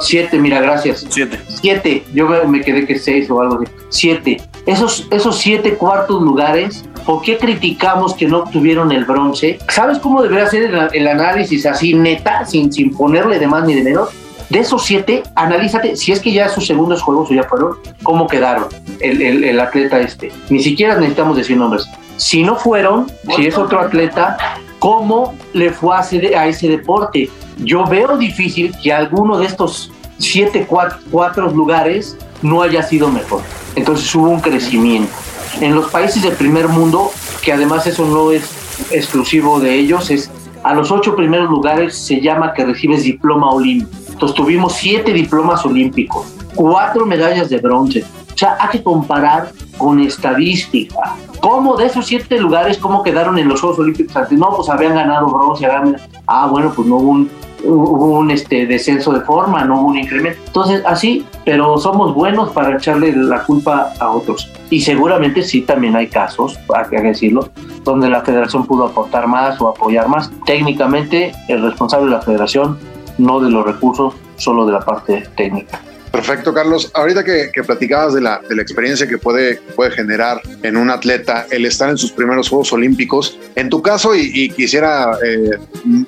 siete, 0.00 0.38
mira, 0.38 0.60
gracias. 0.60 1.06
Siete. 1.08 1.40
Siete, 1.48 2.04
yo 2.12 2.28
me, 2.46 2.60
quedé 2.60 2.86
que 2.86 2.98
seis 2.98 3.30
o 3.30 3.40
algo 3.40 3.56
así. 3.56 3.72
Siete. 3.88 4.40
Esos, 4.66 5.06
esos 5.10 5.38
siete 5.38 5.74
cuartos 5.74 6.22
lugares, 6.22 6.84
¿por 7.06 7.22
qué 7.22 7.38
criticamos 7.38 8.14
que 8.14 8.26
no 8.26 8.38
obtuvieron 8.38 8.92
el 8.92 9.04
bronce? 9.04 9.58
¿Sabes 9.68 9.98
cómo 9.98 10.22
debería 10.22 10.46
ser 10.48 10.64
el, 10.64 10.88
el 10.92 11.08
análisis 11.08 11.64
así 11.66 11.94
neta, 11.94 12.44
sin, 12.44 12.72
sin 12.72 12.94
ponerle 12.94 13.38
de 13.38 13.46
más 13.46 13.64
ni 13.64 13.74
de 13.74 13.82
menos? 13.82 14.10
De 14.50 14.60
esos 14.60 14.84
siete, 14.84 15.22
analízate, 15.34 15.96
si 15.96 16.12
es 16.12 16.20
que 16.20 16.32
ya 16.32 16.48
sus 16.48 16.66
segundos 16.66 17.02
juegos 17.02 17.30
o 17.30 17.34
ya 17.34 17.42
fueron, 17.44 17.78
cómo 18.02 18.28
quedaron 18.28 18.66
el, 19.00 19.20
el, 19.20 19.42
el 19.44 19.58
atleta 19.58 19.98
este. 19.98 20.30
Ni 20.50 20.62
siquiera 20.62 20.94
necesitamos 20.96 21.36
decir 21.36 21.56
nombres. 21.56 21.88
Si 22.16 22.44
no 22.44 22.56
fueron, 22.56 23.10
si 23.34 23.46
es 23.46 23.58
otro 23.58 23.80
atleta, 23.80 24.36
¿cómo 24.78 25.34
le 25.52 25.70
fue 25.70 25.96
a, 25.96 26.00
ese- 26.00 26.36
a 26.36 26.46
ese 26.46 26.68
deporte? 26.68 27.30
Yo 27.58 27.84
veo 27.86 28.16
difícil 28.16 28.74
que 28.82 28.92
alguno 28.92 29.38
de 29.38 29.46
estos 29.46 29.90
siete, 30.18 30.66
cuatro, 30.68 30.98
cuatro 31.10 31.50
lugares 31.50 32.16
no 32.42 32.62
haya 32.62 32.82
sido 32.82 33.08
mejor. 33.08 33.42
Entonces 33.74 34.14
hubo 34.14 34.28
un 34.28 34.40
crecimiento. 34.40 35.12
En 35.60 35.74
los 35.74 35.90
países 35.90 36.22
del 36.22 36.34
primer 36.34 36.68
mundo, 36.68 37.10
que 37.42 37.52
además 37.52 37.86
eso 37.86 38.04
no 38.06 38.30
es 38.30 38.50
exclusivo 38.90 39.58
de 39.60 39.74
ellos, 39.74 40.10
es 40.10 40.30
a 40.62 40.74
los 40.74 40.90
ocho 40.90 41.14
primeros 41.16 41.48
lugares 41.48 41.96
se 41.96 42.20
llama 42.20 42.52
que 42.52 42.64
recibes 42.64 43.04
diploma 43.04 43.50
olímpico. 43.50 43.90
Entonces 44.12 44.34
tuvimos 44.36 44.74
siete 44.74 45.12
diplomas 45.12 45.64
olímpicos, 45.64 46.26
cuatro 46.54 47.06
medallas 47.06 47.48
de 47.48 47.58
bronce. 47.58 48.04
O 48.36 48.38
sea, 48.38 48.58
hay 48.60 48.68
que 48.68 48.82
comparar 48.82 49.50
con 49.78 49.98
estadística. 49.98 51.16
¿Cómo 51.40 51.74
de 51.74 51.86
esos 51.86 52.04
siete 52.04 52.38
lugares, 52.38 52.76
cómo 52.76 53.02
quedaron 53.02 53.38
en 53.38 53.48
los 53.48 53.62
Juegos 53.62 53.78
Olímpicos 53.78 54.14
antes? 54.14 54.38
No, 54.38 54.54
pues 54.54 54.68
habían 54.68 54.94
ganado 54.94 55.28
bronce, 55.28 55.64
habían... 55.64 55.96
Ah, 56.26 56.46
bueno, 56.46 56.70
pues 56.76 56.86
no 56.86 56.96
hubo 56.96 57.10
un, 57.12 57.30
hubo 57.64 58.18
un 58.18 58.30
este, 58.30 58.66
descenso 58.66 59.10
de 59.14 59.22
forma, 59.22 59.64
no 59.64 59.80
hubo 59.80 59.88
un 59.88 59.98
incremento. 59.98 60.38
Entonces, 60.48 60.82
así, 60.84 61.24
pero 61.46 61.78
somos 61.78 62.14
buenos 62.14 62.50
para 62.50 62.76
echarle 62.76 63.16
la 63.16 63.42
culpa 63.42 63.94
a 63.98 64.10
otros. 64.10 64.52
Y 64.68 64.82
seguramente 64.82 65.42
sí 65.42 65.62
también 65.62 65.96
hay 65.96 66.08
casos, 66.08 66.58
hay 66.74 66.90
que 66.90 67.00
decirlo, 67.00 67.48
donde 67.84 68.10
la 68.10 68.20
federación 68.20 68.66
pudo 68.66 68.84
aportar 68.84 69.26
más 69.26 69.58
o 69.62 69.68
apoyar 69.68 70.08
más. 70.08 70.30
Técnicamente, 70.44 71.32
el 71.48 71.62
responsable 71.62 72.04
de 72.04 72.12
la 72.12 72.20
federación, 72.20 72.76
no 73.16 73.40
de 73.40 73.50
los 73.50 73.64
recursos, 73.64 74.12
solo 74.36 74.66
de 74.66 74.72
la 74.72 74.80
parte 74.80 75.26
técnica. 75.38 75.80
Perfecto, 76.16 76.54
Carlos. 76.54 76.90
Ahorita 76.94 77.22
que, 77.22 77.50
que 77.52 77.62
platicabas 77.62 78.14
de 78.14 78.22
la, 78.22 78.40
de 78.48 78.56
la 78.56 78.62
experiencia 78.62 79.06
que 79.06 79.18
puede, 79.18 79.56
puede 79.76 79.90
generar 79.90 80.40
en 80.62 80.78
un 80.78 80.88
atleta 80.88 81.46
el 81.50 81.66
estar 81.66 81.90
en 81.90 81.98
sus 81.98 82.10
primeros 82.10 82.48
Juegos 82.48 82.72
Olímpicos, 82.72 83.38
en 83.54 83.68
tu 83.68 83.82
caso, 83.82 84.16
y, 84.16 84.30
y 84.32 84.48
quisiera 84.48 85.10
eh, 85.22 85.58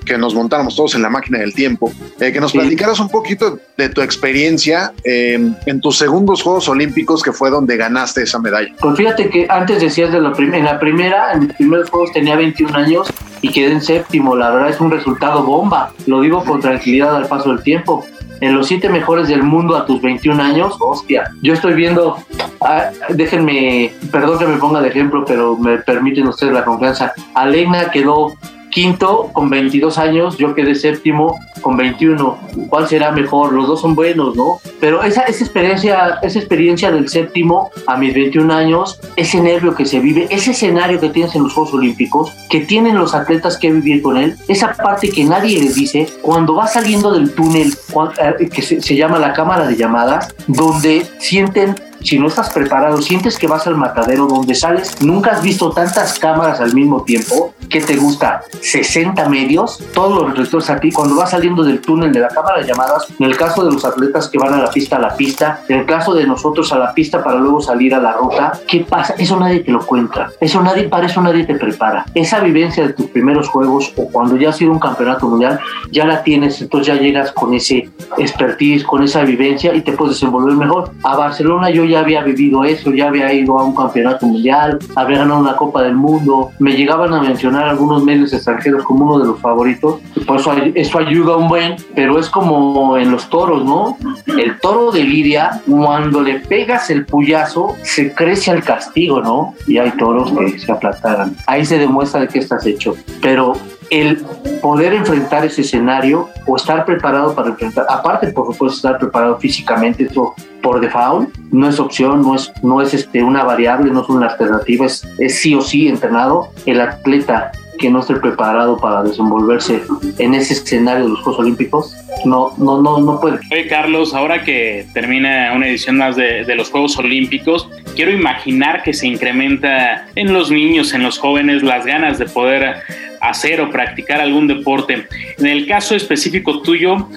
que 0.06 0.16
nos 0.16 0.34
montáramos 0.34 0.74
todos 0.74 0.94
en 0.94 1.02
la 1.02 1.10
máquina 1.10 1.40
del 1.40 1.52
tiempo, 1.52 1.92
eh, 2.20 2.32
que 2.32 2.40
nos 2.40 2.52
platicaras 2.52 3.00
un 3.00 3.10
poquito 3.10 3.60
de 3.76 3.90
tu 3.90 4.00
experiencia 4.00 4.94
eh, 5.04 5.38
en 5.66 5.80
tus 5.82 5.98
segundos 5.98 6.42
Juegos 6.42 6.70
Olímpicos, 6.70 7.22
que 7.22 7.32
fue 7.32 7.50
donde 7.50 7.76
ganaste 7.76 8.22
esa 8.22 8.38
medalla. 8.38 8.74
Pues 8.80 8.96
fíjate 8.96 9.28
que 9.28 9.46
antes 9.50 9.82
decías 9.82 10.10
de 10.10 10.22
la 10.22 10.32
en 10.38 10.64
la 10.64 10.80
primera, 10.80 11.34
en 11.34 11.40
mis 11.40 11.52
primeros 11.52 11.90
juegos 11.90 12.12
tenía 12.12 12.34
21 12.34 12.74
años 12.74 13.08
y 13.42 13.50
quedé 13.50 13.72
en 13.72 13.82
séptimo. 13.82 14.36
La 14.36 14.50
verdad 14.50 14.70
es 14.70 14.80
un 14.80 14.90
resultado 14.90 15.42
bomba. 15.42 15.92
Lo 16.06 16.22
digo 16.22 16.42
con 16.44 16.60
tranquilidad 16.60 17.14
al 17.14 17.26
paso 17.28 17.50
del 17.50 17.62
tiempo. 17.62 18.06
En 18.40 18.54
los 18.54 18.68
siete 18.68 18.88
mejores 18.88 19.28
del 19.28 19.42
mundo 19.42 19.76
a 19.76 19.86
tus 19.86 20.00
21 20.00 20.42
años, 20.42 20.76
hostia. 20.80 21.32
Yo 21.42 21.54
estoy 21.54 21.74
viendo, 21.74 22.18
ah, 22.60 22.90
déjenme, 23.08 23.92
perdón 24.12 24.38
que 24.38 24.46
me 24.46 24.56
ponga 24.58 24.80
de 24.80 24.88
ejemplo, 24.88 25.24
pero 25.26 25.56
me 25.56 25.78
permiten 25.78 26.28
ustedes 26.28 26.52
la 26.52 26.64
confianza. 26.64 27.12
Alena 27.34 27.90
quedó 27.90 28.34
quinto 28.78 29.30
con 29.32 29.50
22 29.50 29.98
años, 29.98 30.38
yo 30.38 30.54
quedé 30.54 30.76
séptimo 30.76 31.40
con 31.62 31.76
21. 31.76 32.38
¿Cuál 32.68 32.86
será 32.86 33.10
mejor? 33.10 33.52
Los 33.52 33.66
dos 33.66 33.80
son 33.80 33.96
buenos, 33.96 34.36
¿no? 34.36 34.60
Pero 34.78 35.02
esa, 35.02 35.22
esa 35.22 35.42
experiencia, 35.42 36.20
esa 36.22 36.38
experiencia 36.38 36.92
del 36.92 37.08
séptimo 37.08 37.72
a 37.88 37.96
mis 37.96 38.14
21 38.14 38.54
años, 38.54 39.00
ese 39.16 39.40
nervio 39.40 39.74
que 39.74 39.84
se 39.84 39.98
vive, 39.98 40.28
ese 40.30 40.52
escenario 40.52 41.00
que 41.00 41.08
tienes 41.08 41.34
en 41.34 41.42
los 41.42 41.54
Juegos 41.54 41.74
Olímpicos, 41.74 42.32
que 42.50 42.60
tienen 42.60 42.96
los 42.96 43.16
atletas 43.16 43.56
que 43.56 43.72
vivir 43.72 44.00
con 44.00 44.16
él, 44.16 44.36
esa 44.46 44.72
parte 44.74 45.10
que 45.10 45.24
nadie 45.24 45.60
les 45.60 45.74
dice, 45.74 46.06
cuando 46.22 46.54
vas 46.54 46.74
saliendo 46.74 47.12
del 47.12 47.34
túnel, 47.34 47.74
eh, 48.22 48.48
que 48.48 48.62
se, 48.62 48.80
se 48.80 48.94
llama 48.94 49.18
la 49.18 49.32
cámara 49.32 49.66
de 49.66 49.74
llamadas, 49.74 50.32
donde 50.46 51.04
sienten 51.18 51.74
si 52.02 52.18
no 52.18 52.28
estás 52.28 52.50
preparado, 52.50 53.00
sientes 53.02 53.38
que 53.38 53.46
vas 53.46 53.66
al 53.66 53.76
matadero 53.76 54.26
donde 54.26 54.54
sales, 54.54 55.00
nunca 55.02 55.32
has 55.32 55.42
visto 55.42 55.70
tantas 55.70 56.18
cámaras 56.18 56.60
al 56.60 56.74
mismo 56.74 57.02
tiempo, 57.02 57.54
¿qué 57.68 57.80
te 57.80 57.96
gusta? 57.96 58.42
60 58.60 59.28
medios, 59.28 59.78
todos 59.92 60.14
los 60.14 60.30
reflectores 60.30 60.70
aquí, 60.70 60.90
cuando 60.90 61.16
vas 61.16 61.30
saliendo 61.30 61.62
del 61.62 61.80
túnel 61.80 62.12
de 62.12 62.20
la 62.20 62.28
cámara 62.28 62.60
de 62.60 62.66
llamadas, 62.66 63.06
en 63.18 63.26
el 63.26 63.36
caso 63.36 63.64
de 63.64 63.72
los 63.72 63.84
atletas 63.84 64.28
que 64.28 64.38
van 64.38 64.54
a 64.54 64.58
la 64.58 64.70
pista, 64.70 64.96
a 64.96 65.00
la 65.00 65.16
pista, 65.16 65.62
en 65.68 65.80
el 65.80 65.86
caso 65.86 66.14
de 66.14 66.26
nosotros 66.26 66.72
a 66.72 66.78
la 66.78 66.94
pista 66.94 67.22
para 67.22 67.38
luego 67.38 67.60
salir 67.60 67.94
a 67.94 68.00
la 68.00 68.12
ruta, 68.12 68.52
¿qué 68.66 68.80
pasa? 68.80 69.14
Eso 69.18 69.38
nadie 69.38 69.60
te 69.60 69.70
lo 69.70 69.84
cuenta, 69.84 70.30
eso 70.40 70.62
nadie, 70.62 70.88
para 70.88 71.06
eso 71.06 71.20
nadie 71.20 71.44
te 71.44 71.54
prepara. 71.54 72.04
Esa 72.14 72.40
vivencia 72.40 72.86
de 72.86 72.92
tus 72.92 73.06
primeros 73.06 73.48
juegos 73.48 73.92
o 73.96 74.08
cuando 74.08 74.36
ya 74.36 74.50
has 74.50 74.56
sido 74.56 74.72
un 74.72 74.78
campeonato 74.78 75.28
mundial, 75.28 75.60
ya 75.90 76.06
la 76.06 76.22
tienes, 76.22 76.60
entonces 76.60 76.94
ya 76.94 77.00
llegas 77.00 77.32
con 77.32 77.54
ese 77.54 77.90
expertise, 78.16 78.84
con 78.84 79.02
esa 79.02 79.22
vivencia 79.22 79.74
y 79.74 79.82
te 79.82 79.92
puedes 79.92 80.14
desenvolver 80.14 80.56
mejor. 80.56 80.90
A 81.02 81.16
Barcelona 81.16 81.70
yo 81.70 81.84
ya 81.88 82.00
había 82.00 82.22
vivido 82.22 82.64
eso, 82.64 82.92
ya 82.92 83.08
había 83.08 83.32
ido 83.32 83.58
a 83.58 83.64
un 83.64 83.74
campeonato 83.74 84.26
mundial, 84.26 84.78
había 84.94 85.18
ganado 85.18 85.40
una 85.40 85.56
Copa 85.56 85.82
del 85.82 85.94
Mundo, 85.94 86.50
me 86.58 86.72
llegaban 86.72 87.12
a 87.14 87.22
mencionar 87.22 87.68
algunos 87.68 88.04
medios 88.04 88.32
extranjeros 88.32 88.84
como 88.84 89.04
uno 89.04 89.18
de 89.18 89.26
los 89.26 89.40
favoritos, 89.40 90.00
por 90.26 90.40
eso, 90.40 90.98
ayuda 90.98 91.36
un 91.36 91.48
buen, 91.48 91.76
pero 91.94 92.18
es 92.18 92.28
como 92.28 92.96
en 92.96 93.10
los 93.10 93.28
toros, 93.30 93.64
¿no? 93.64 93.96
El 94.26 94.58
toro 94.60 94.90
de 94.90 95.04
Lidia, 95.04 95.62
cuando 95.68 96.20
le 96.20 96.40
pegas 96.40 96.90
el 96.90 97.06
puyazo, 97.06 97.76
se 97.82 98.12
crece 98.14 98.50
al 98.50 98.62
castigo, 98.62 99.20
¿no? 99.20 99.54
Y 99.66 99.78
hay 99.78 99.90
toros 99.92 100.32
que 100.32 100.58
se 100.58 100.70
aplastaran. 100.70 101.36
Ahí 101.46 101.64
se 101.64 101.78
demuestra 101.78 102.20
de 102.20 102.28
qué 102.28 102.40
estás 102.40 102.66
hecho. 102.66 102.94
Pero 103.22 103.54
el 103.90 104.18
poder 104.62 104.92
enfrentar 104.94 105.44
ese 105.44 105.62
escenario 105.62 106.28
o 106.46 106.56
estar 106.56 106.84
preparado 106.84 107.34
para 107.34 107.50
enfrentar, 107.50 107.86
aparte 107.88 108.28
por 108.28 108.46
supuesto 108.52 108.76
estar 108.76 108.98
preparado 108.98 109.38
físicamente, 109.38 110.04
eso 110.04 110.34
por 110.62 110.80
default 110.80 111.34
no 111.50 111.68
es 111.68 111.78
opción, 111.78 112.22
no 112.22 112.34
es, 112.34 112.52
no 112.62 112.82
es 112.82 112.92
este, 112.94 113.22
una 113.22 113.44
variable, 113.44 113.90
no 113.90 114.02
es 114.02 114.08
una 114.08 114.26
alternativa, 114.26 114.86
es, 114.86 115.06
es 115.18 115.40
sí 115.40 115.54
o 115.54 115.60
sí 115.60 115.88
entrenado. 115.88 116.48
El 116.66 116.80
atleta 116.80 117.52
que 117.78 117.90
no 117.90 118.00
esté 118.00 118.16
preparado 118.16 118.76
para 118.76 119.04
desenvolverse 119.04 119.82
en 120.18 120.34
ese 120.34 120.54
escenario 120.54 121.04
de 121.04 121.10
los 121.10 121.20
Juegos 121.20 121.40
Olímpicos, 121.40 121.96
no, 122.24 122.52
no, 122.58 122.82
no, 122.82 122.98
no 122.98 123.20
puede. 123.20 123.38
Oye, 123.52 123.68
Carlos, 123.68 124.14
ahora 124.14 124.44
que 124.44 124.86
termina 124.92 125.52
una 125.54 125.68
edición 125.68 125.96
más 125.96 126.16
de, 126.16 126.44
de, 126.44 126.54
los 126.56 126.70
Juegos 126.70 126.98
Olímpicos, 126.98 127.68
quiero 127.94 128.10
imaginar 128.10 128.82
que 128.82 128.92
se 128.92 129.06
incrementa 129.06 130.08
en 130.16 130.32
los 130.32 130.50
niños, 130.50 130.92
en 130.92 131.04
los 131.04 131.18
jóvenes, 131.18 131.62
las 131.62 131.86
ganas 131.86 132.18
de 132.18 132.26
poder 132.26 132.82
hacer 133.20 133.60
o 133.60 133.70
practicar 133.70 134.20
algún 134.20 134.46
deporte. 134.46 135.06
En 135.38 135.46
el 135.46 135.66
caso 135.66 135.94
específico 135.94 136.62
tuyo, 136.62 137.08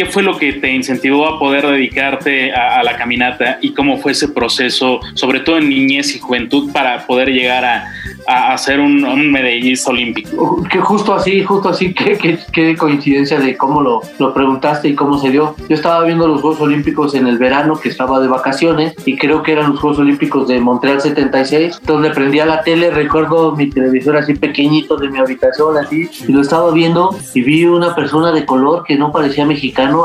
¿qué 0.00 0.06
fue 0.06 0.22
lo 0.22 0.38
que 0.38 0.54
te 0.54 0.72
incentivó 0.72 1.26
a 1.26 1.38
poder 1.38 1.66
dedicarte 1.66 2.54
a, 2.54 2.80
a, 2.80 2.82
la 2.82 2.96
caminata 2.96 3.58
y 3.60 3.74
cómo 3.74 3.98
fue 3.98 4.12
ese 4.12 4.28
proceso, 4.28 4.98
sobre 5.12 5.40
todo 5.40 5.58
en 5.58 5.68
niñez 5.68 6.16
y 6.16 6.18
juventud, 6.18 6.72
para 6.72 7.06
poder 7.06 7.28
llegar 7.28 7.66
a, 7.66 7.84
a, 8.26 8.54
a 8.54 8.56
ser 8.56 8.80
un, 8.80 9.04
un, 9.04 9.30
medallista 9.30 9.90
olímpico? 9.90 10.62
Que 10.72 10.78
justo 10.78 11.12
así, 11.12 11.44
justo 11.44 11.68
así, 11.68 11.92
qué, 12.52 12.76
coincidencia 12.78 13.40
de 13.40 13.58
cómo 13.58 13.82
lo, 13.82 14.00
lo, 14.18 14.32
preguntaste 14.32 14.88
y 14.88 14.94
cómo 14.94 15.18
se 15.18 15.32
dio. 15.32 15.54
Yo 15.68 15.76
estaba 15.76 16.02
viendo 16.04 16.26
los 16.26 16.40
Juegos 16.40 16.62
Olímpicos 16.62 17.14
en 17.14 17.26
el 17.26 17.36
verano, 17.36 17.78
que 17.78 17.90
estaba 17.90 18.20
de 18.20 18.28
vacaciones, 18.28 18.94
y 19.04 19.18
creo 19.18 19.42
que 19.42 19.52
eran 19.52 19.68
los 19.68 19.80
Juegos 19.80 19.98
Olímpicos 19.98 20.48
de 20.48 20.60
Montreal 20.60 21.02
76, 21.02 21.78
donde 21.84 22.08
prendía 22.08 22.46
la 22.46 22.62
tele, 22.62 22.90
recuerdo 22.90 23.54
mi 23.54 23.68
televisor 23.68 24.16
así 24.16 24.32
pequeñito 24.32 24.96
de 24.96 25.10
mi 25.10 25.18
habitación, 25.18 25.76
así, 25.76 26.08
y 26.26 26.32
lo 26.32 26.40
estaba 26.40 26.72
viendo 26.72 27.14
y 27.34 27.42
vi 27.42 27.66
una 27.66 27.94
persona 27.94 28.32
de 28.32 28.46
color 28.46 28.84
que 28.84 28.96
no 28.96 29.12
parecía 29.12 29.44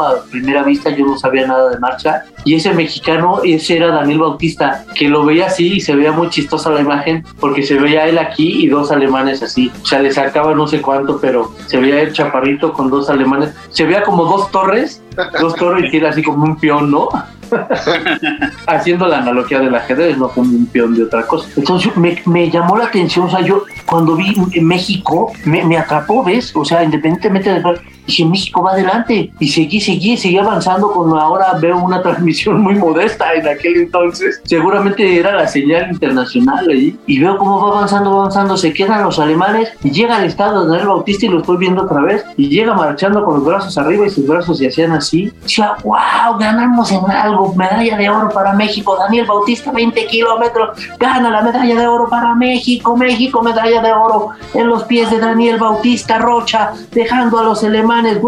a 0.01 0.23
primera 0.29 0.63
vista 0.63 0.89
yo 0.89 1.05
no 1.05 1.17
sabía 1.17 1.47
nada 1.47 1.69
de 1.69 1.79
marcha 1.79 2.25
y 2.43 2.55
ese 2.55 2.73
mexicano 2.73 3.41
ese 3.43 3.77
era 3.77 3.88
Daniel 3.88 4.19
Bautista 4.19 4.86
que 4.95 5.07
lo 5.07 5.25
veía 5.25 5.47
así 5.47 5.73
y 5.73 5.81
se 5.81 5.95
veía 5.95 6.11
muy 6.11 6.29
chistosa 6.29 6.69
la 6.71 6.81
imagen 6.81 7.23
porque 7.39 7.63
se 7.63 7.75
veía 7.75 8.07
él 8.07 8.17
aquí 8.17 8.63
y 8.63 8.67
dos 8.67 8.91
alemanes 8.91 9.41
así. 9.43 9.71
O 9.81 9.86
sea 9.86 9.99
le 9.99 10.11
sacaba 10.11 10.53
no 10.53 10.67
sé 10.67 10.81
cuánto 10.81 11.19
pero 11.19 11.51
se 11.67 11.77
veía 11.79 12.01
el 12.01 12.13
chaparrito 12.13 12.73
con 12.73 12.89
dos 12.89 13.09
alemanes. 13.09 13.53
Se 13.69 13.86
veía 13.86 14.03
como 14.03 14.25
dos 14.25 14.51
torres 14.51 15.01
dos 15.39 15.55
torres 15.55 15.93
y 15.93 15.97
era 15.97 16.09
así 16.09 16.21
como 16.21 16.43
un 16.43 16.57
peón 16.57 16.91
no 16.91 17.09
haciendo 18.67 19.07
la 19.07 19.19
analogía 19.19 19.59
del 19.59 19.75
ajedrez, 19.75 20.17
no 20.17 20.29
como 20.29 20.49
un 20.51 20.65
peón 20.67 20.95
de 20.95 21.03
otra 21.03 21.25
cosa. 21.25 21.47
Entonces 21.55 21.91
me, 21.95 22.49
llamó 22.49 22.77
la 22.77 22.85
atención, 22.85 23.25
o 23.25 23.29
sea, 23.29 23.41
yo 23.41 23.63
cuando 23.85 24.15
vi 24.15 24.35
en 24.53 24.65
México, 24.65 25.31
me, 25.45 25.77
atrapó, 25.77 26.23
¿ves? 26.23 26.55
O 26.55 26.65
sea, 26.65 26.83
independientemente 26.83 27.49
de 27.49 27.61
dije, 28.05 28.25
México 28.25 28.63
va 28.63 28.71
adelante. 28.71 29.31
Y 29.39 29.47
seguí, 29.47 29.79
seguí, 29.79 30.17
seguí 30.17 30.37
avanzando 30.37 30.91
cuando 30.91 31.19
ahora 31.19 31.53
veo 31.59 31.77
una 31.77 32.01
transmisión 32.01 32.61
muy 32.63 32.75
modesta 32.75 33.33
en 33.33 33.47
aquel 33.47 33.75
entonces. 33.77 34.41
Seguramente 34.45 35.19
era 35.19 35.33
la 35.33 35.47
señal 35.47 35.91
internacional 35.91 36.67
ahí. 36.69 36.97
Y 37.05 37.19
veo 37.19 37.37
cómo 37.37 37.67
va 37.67 37.77
avanzando, 37.77 38.11
va 38.11 38.17
avanzando. 38.21 38.57
Se 38.57 38.73
quedan 38.73 39.03
los 39.03 39.19
alemanes 39.19 39.71
y 39.83 39.91
llega 39.91 40.17
al 40.17 40.25
estado 40.25 40.63
de 40.63 40.69
Daniel 40.69 40.87
Bautista 40.87 41.25
y 41.25 41.29
lo 41.29 41.39
estoy 41.39 41.57
viendo 41.57 41.83
otra 41.83 42.01
vez. 42.01 42.23
Y 42.37 42.49
llega 42.49 42.73
marchando 42.73 43.23
con 43.23 43.35
los 43.35 43.45
brazos 43.45 43.77
arriba 43.77 44.05
y 44.05 44.09
sus 44.09 44.27
brazos 44.27 44.57
se 44.57 44.67
hacían 44.67 44.91
así. 44.91 45.31
Decía, 45.41 45.73
wow, 45.83 46.37
ganamos 46.39 46.91
en 46.91 47.09
algo. 47.11 47.34
Medalla 47.55 47.97
de 47.97 48.09
oro 48.09 48.29
para 48.29 48.53
México. 48.53 48.95
Daniel 48.97 49.25
Bautista, 49.25 49.71
20 49.71 50.05
kilómetros. 50.07 50.79
Gana 50.99 51.29
la 51.29 51.41
medalla 51.41 51.75
de 51.75 51.88
oro 51.88 52.09
para 52.09 52.36
México. 52.36 52.95
México, 52.95 53.41
medalla 53.41 53.81
de 53.81 53.93
oro 53.93 54.29
en 54.53 54.67
los 54.67 54.83
pies 54.83 55.09
de 55.11 55.19
Daniel 55.19 55.57
Bautista 55.57 56.17
Rocha, 56.17 56.73
dejando 56.91 57.39
a 57.39 57.43
los 57.43 57.63
alemanes 57.63 58.19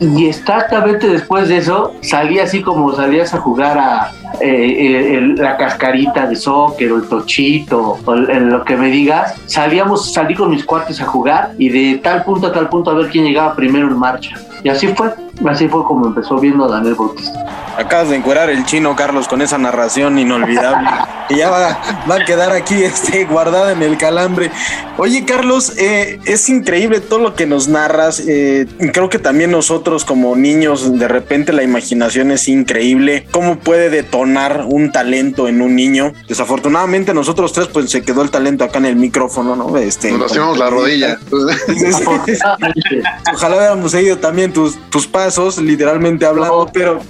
y 0.00 0.26
exactamente 0.26 1.08
después 1.08 1.48
de 1.48 1.58
eso, 1.58 1.92
salí 2.00 2.38
así 2.38 2.62
como 2.62 2.92
salías 2.94 3.34
a 3.34 3.40
jugar 3.40 3.78
a 3.78 4.12
eh, 4.40 5.16
el, 5.16 5.34
la 5.34 5.56
cascarita 5.56 6.26
de 6.26 6.36
soccer 6.36 6.92
o 6.92 6.96
el 6.96 7.08
tochito 7.08 7.98
o 8.04 8.14
el, 8.14 8.48
lo 8.48 8.64
que 8.64 8.76
me 8.76 8.88
digas. 8.88 9.34
Salíamos, 9.46 10.12
salí 10.12 10.34
con 10.34 10.50
mis 10.50 10.64
cuates 10.64 11.00
a 11.00 11.06
jugar 11.06 11.52
y 11.58 11.68
de 11.68 11.98
tal 11.98 12.24
punto 12.24 12.46
a 12.46 12.52
tal 12.52 12.68
punto 12.68 12.90
a 12.90 12.94
ver 12.94 13.08
quién 13.08 13.24
llegaba 13.24 13.54
primero 13.54 13.88
en 13.88 13.98
marcha. 13.98 14.36
Y 14.62 14.68
así 14.68 14.88
fue, 14.88 15.12
así 15.48 15.68
fue 15.68 15.84
como 15.84 16.06
empezó 16.06 16.38
viendo 16.38 16.64
a 16.64 16.68
Daniel 16.68 16.94
Bautista. 16.94 17.46
Acabas 17.76 18.10
de 18.10 18.16
encuerar 18.16 18.50
el 18.50 18.64
chino, 18.66 18.94
Carlos, 18.96 19.28
con 19.28 19.42
esa 19.42 19.56
narración 19.56 20.18
inolvidable. 20.18 20.88
y 21.30 21.36
ya 21.36 21.50
va, 21.50 21.80
va, 22.10 22.16
a 22.16 22.24
quedar 22.24 22.52
aquí 22.52 22.82
este, 22.82 23.24
guardada 23.24 23.72
en 23.72 23.82
el 23.82 23.96
calambre. 23.96 24.50
Oye, 24.98 25.24
Carlos, 25.24 25.78
eh, 25.78 26.18
es 26.26 26.48
increíble 26.48 27.00
todo 27.00 27.20
lo 27.20 27.34
que 27.34 27.46
nos 27.46 27.68
narras. 27.68 28.20
Eh, 28.26 28.66
creo 28.92 29.08
que 29.08 29.18
también 29.18 29.50
nosotros 29.50 30.04
como 30.04 30.36
niños, 30.36 30.98
de 30.98 31.08
repente 31.08 31.52
la 31.52 31.62
imaginación 31.62 32.32
es 32.32 32.48
increíble. 32.48 33.26
¿Cómo 33.30 33.56
puede 33.56 33.88
detonar 33.88 34.64
un 34.66 34.92
talento 34.92 35.48
en 35.48 35.62
un 35.62 35.76
niño? 35.76 36.12
Desafortunadamente 36.28 37.14
nosotros 37.14 37.52
tres, 37.52 37.68
pues 37.68 37.90
se 37.90 38.02
quedó 38.02 38.22
el 38.22 38.30
talento 38.30 38.64
acá 38.64 38.78
en 38.78 38.86
el 38.86 38.96
micrófono, 38.96 39.56
¿no? 39.56 39.76
Este, 39.78 40.12
nos 40.12 40.32
hacemos 40.32 40.58
la 40.58 40.68
rodilla. 40.68 41.18
Ojalá 43.32 43.56
hubiéramos 43.56 43.92
seguido 43.92 44.18
también 44.18 44.52
tus, 44.52 44.76
tus 44.90 45.06
pasos, 45.06 45.29
literalmente 45.60 46.26
hablando, 46.26 46.64
no. 46.66 46.72
pero... 46.72 47.00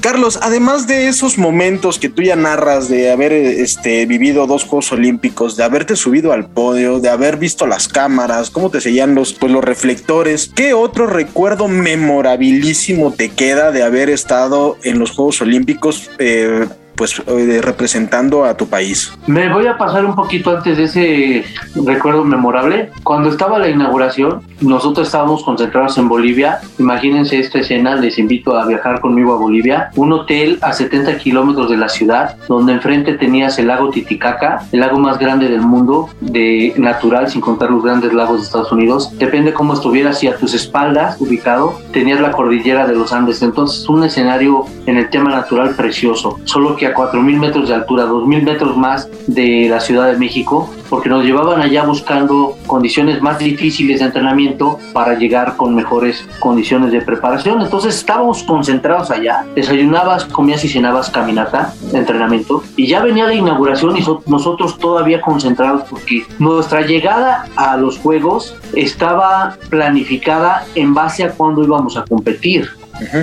Carlos, 0.00 0.38
además 0.42 0.86
de 0.86 1.08
esos 1.08 1.38
momentos 1.38 1.98
que 1.98 2.08
tú 2.08 2.22
ya 2.22 2.36
narras 2.36 2.88
de 2.88 3.10
haber 3.10 3.32
este, 3.32 4.06
vivido 4.06 4.46
dos 4.46 4.62
Juegos 4.62 4.92
Olímpicos, 4.92 5.56
de 5.56 5.64
haberte 5.64 5.96
subido 5.96 6.32
al 6.32 6.48
podio, 6.48 7.00
de 7.00 7.08
haber 7.08 7.36
visto 7.36 7.66
las 7.66 7.88
cámaras, 7.88 8.50
cómo 8.50 8.70
te 8.70 8.80
seguían 8.80 9.16
los, 9.16 9.32
pues, 9.32 9.50
los 9.50 9.64
reflectores, 9.64 10.52
¿qué 10.54 10.72
otro 10.72 11.08
recuerdo 11.08 11.66
memorabilísimo 11.66 13.12
te 13.12 13.30
queda 13.30 13.72
de 13.72 13.82
haber 13.82 14.08
estado 14.08 14.76
en 14.84 15.00
los 15.00 15.10
Juegos 15.10 15.40
Olímpicos? 15.40 16.10
Eh, 16.18 16.68
pues 16.98 17.22
eh, 17.28 17.60
representando 17.62 18.44
a 18.44 18.56
tu 18.56 18.66
país. 18.66 19.16
Me 19.28 19.48
voy 19.48 19.68
a 19.68 19.78
pasar 19.78 20.04
un 20.04 20.16
poquito 20.16 20.54
antes 20.54 20.76
de 20.76 20.84
ese 20.84 21.44
recuerdo 21.86 22.24
memorable. 22.24 22.90
Cuando 23.04 23.30
estaba 23.30 23.60
la 23.60 23.68
inauguración, 23.68 24.42
nosotros 24.60 25.06
estábamos 25.06 25.44
concentrados 25.44 25.96
en 25.96 26.08
Bolivia. 26.08 26.58
Imagínense 26.78 27.38
esta 27.38 27.60
escena, 27.60 27.94
les 27.94 28.18
invito 28.18 28.58
a 28.58 28.66
viajar 28.66 29.00
conmigo 29.00 29.32
a 29.32 29.36
Bolivia. 29.36 29.90
Un 29.94 30.12
hotel 30.12 30.58
a 30.60 30.72
70 30.72 31.18
kilómetros 31.18 31.70
de 31.70 31.76
la 31.76 31.88
ciudad, 31.88 32.36
donde 32.48 32.72
enfrente 32.72 33.12
tenías 33.12 33.56
el 33.60 33.68
lago 33.68 33.90
Titicaca, 33.90 34.66
el 34.72 34.80
lago 34.80 34.98
más 34.98 35.20
grande 35.20 35.48
del 35.48 35.60
mundo, 35.60 36.10
de 36.20 36.74
natural, 36.76 37.30
sin 37.30 37.40
contar 37.40 37.70
los 37.70 37.84
grandes 37.84 38.12
lagos 38.12 38.40
de 38.40 38.46
Estados 38.46 38.72
Unidos. 38.72 39.16
Depende 39.18 39.52
cómo 39.52 39.74
estuvieras 39.74 40.24
y 40.24 40.26
a 40.26 40.36
tus 40.36 40.52
espaldas, 40.52 41.20
ubicado, 41.20 41.78
tenías 41.92 42.20
la 42.20 42.32
cordillera 42.32 42.88
de 42.88 42.96
los 42.96 43.12
Andes. 43.12 43.40
Entonces, 43.42 43.88
un 43.88 44.02
escenario 44.02 44.64
en 44.86 44.96
el 44.96 45.08
tema 45.10 45.30
natural 45.30 45.76
precioso. 45.76 46.40
Solo 46.42 46.74
que 46.74 46.87
a 46.88 46.94
4.000 46.94 47.38
metros 47.38 47.68
de 47.68 47.74
altura, 47.74 48.06
2.000 48.06 48.42
metros 48.42 48.76
más 48.76 49.08
de 49.26 49.68
la 49.68 49.80
Ciudad 49.80 50.06
de 50.10 50.18
México, 50.18 50.70
porque 50.88 51.08
nos 51.08 51.24
llevaban 51.24 51.60
allá 51.60 51.84
buscando 51.84 52.56
condiciones 52.66 53.20
más 53.22 53.38
difíciles 53.38 54.00
de 54.00 54.06
entrenamiento 54.06 54.78
para 54.92 55.14
llegar 55.14 55.56
con 55.56 55.74
mejores 55.74 56.26
condiciones 56.40 56.92
de 56.92 57.00
preparación. 57.00 57.60
Entonces 57.60 57.96
estábamos 57.96 58.42
concentrados 58.42 59.10
allá, 59.10 59.44
desayunabas, 59.54 60.24
comías 60.24 60.64
y 60.64 60.68
cenabas 60.68 61.10
caminata, 61.10 61.72
entrenamiento, 61.92 62.62
y 62.76 62.86
ya 62.86 63.02
venía 63.02 63.26
la 63.26 63.34
inauguración 63.34 63.96
y 63.96 64.02
so 64.02 64.22
nosotros 64.26 64.78
todavía 64.78 65.20
concentrados 65.20 65.82
porque 65.88 66.26
nuestra 66.38 66.82
llegada 66.82 67.46
a 67.56 67.76
los 67.76 67.98
Juegos 67.98 68.56
estaba 68.74 69.56
planificada 69.68 70.64
en 70.74 70.94
base 70.94 71.24
a 71.24 71.32
cuándo 71.32 71.62
íbamos 71.62 71.96
a 71.96 72.04
competir. 72.04 72.68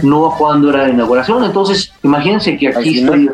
No 0.04 0.28
a 0.28 0.38
cuando 0.38 0.70
era 0.70 0.84
la 0.84 0.90
inauguración. 0.90 1.44
Entonces, 1.44 1.92
imagínense 2.04 2.58
que 2.58 2.70
aquí 2.70 3.00
estoy 3.00 3.30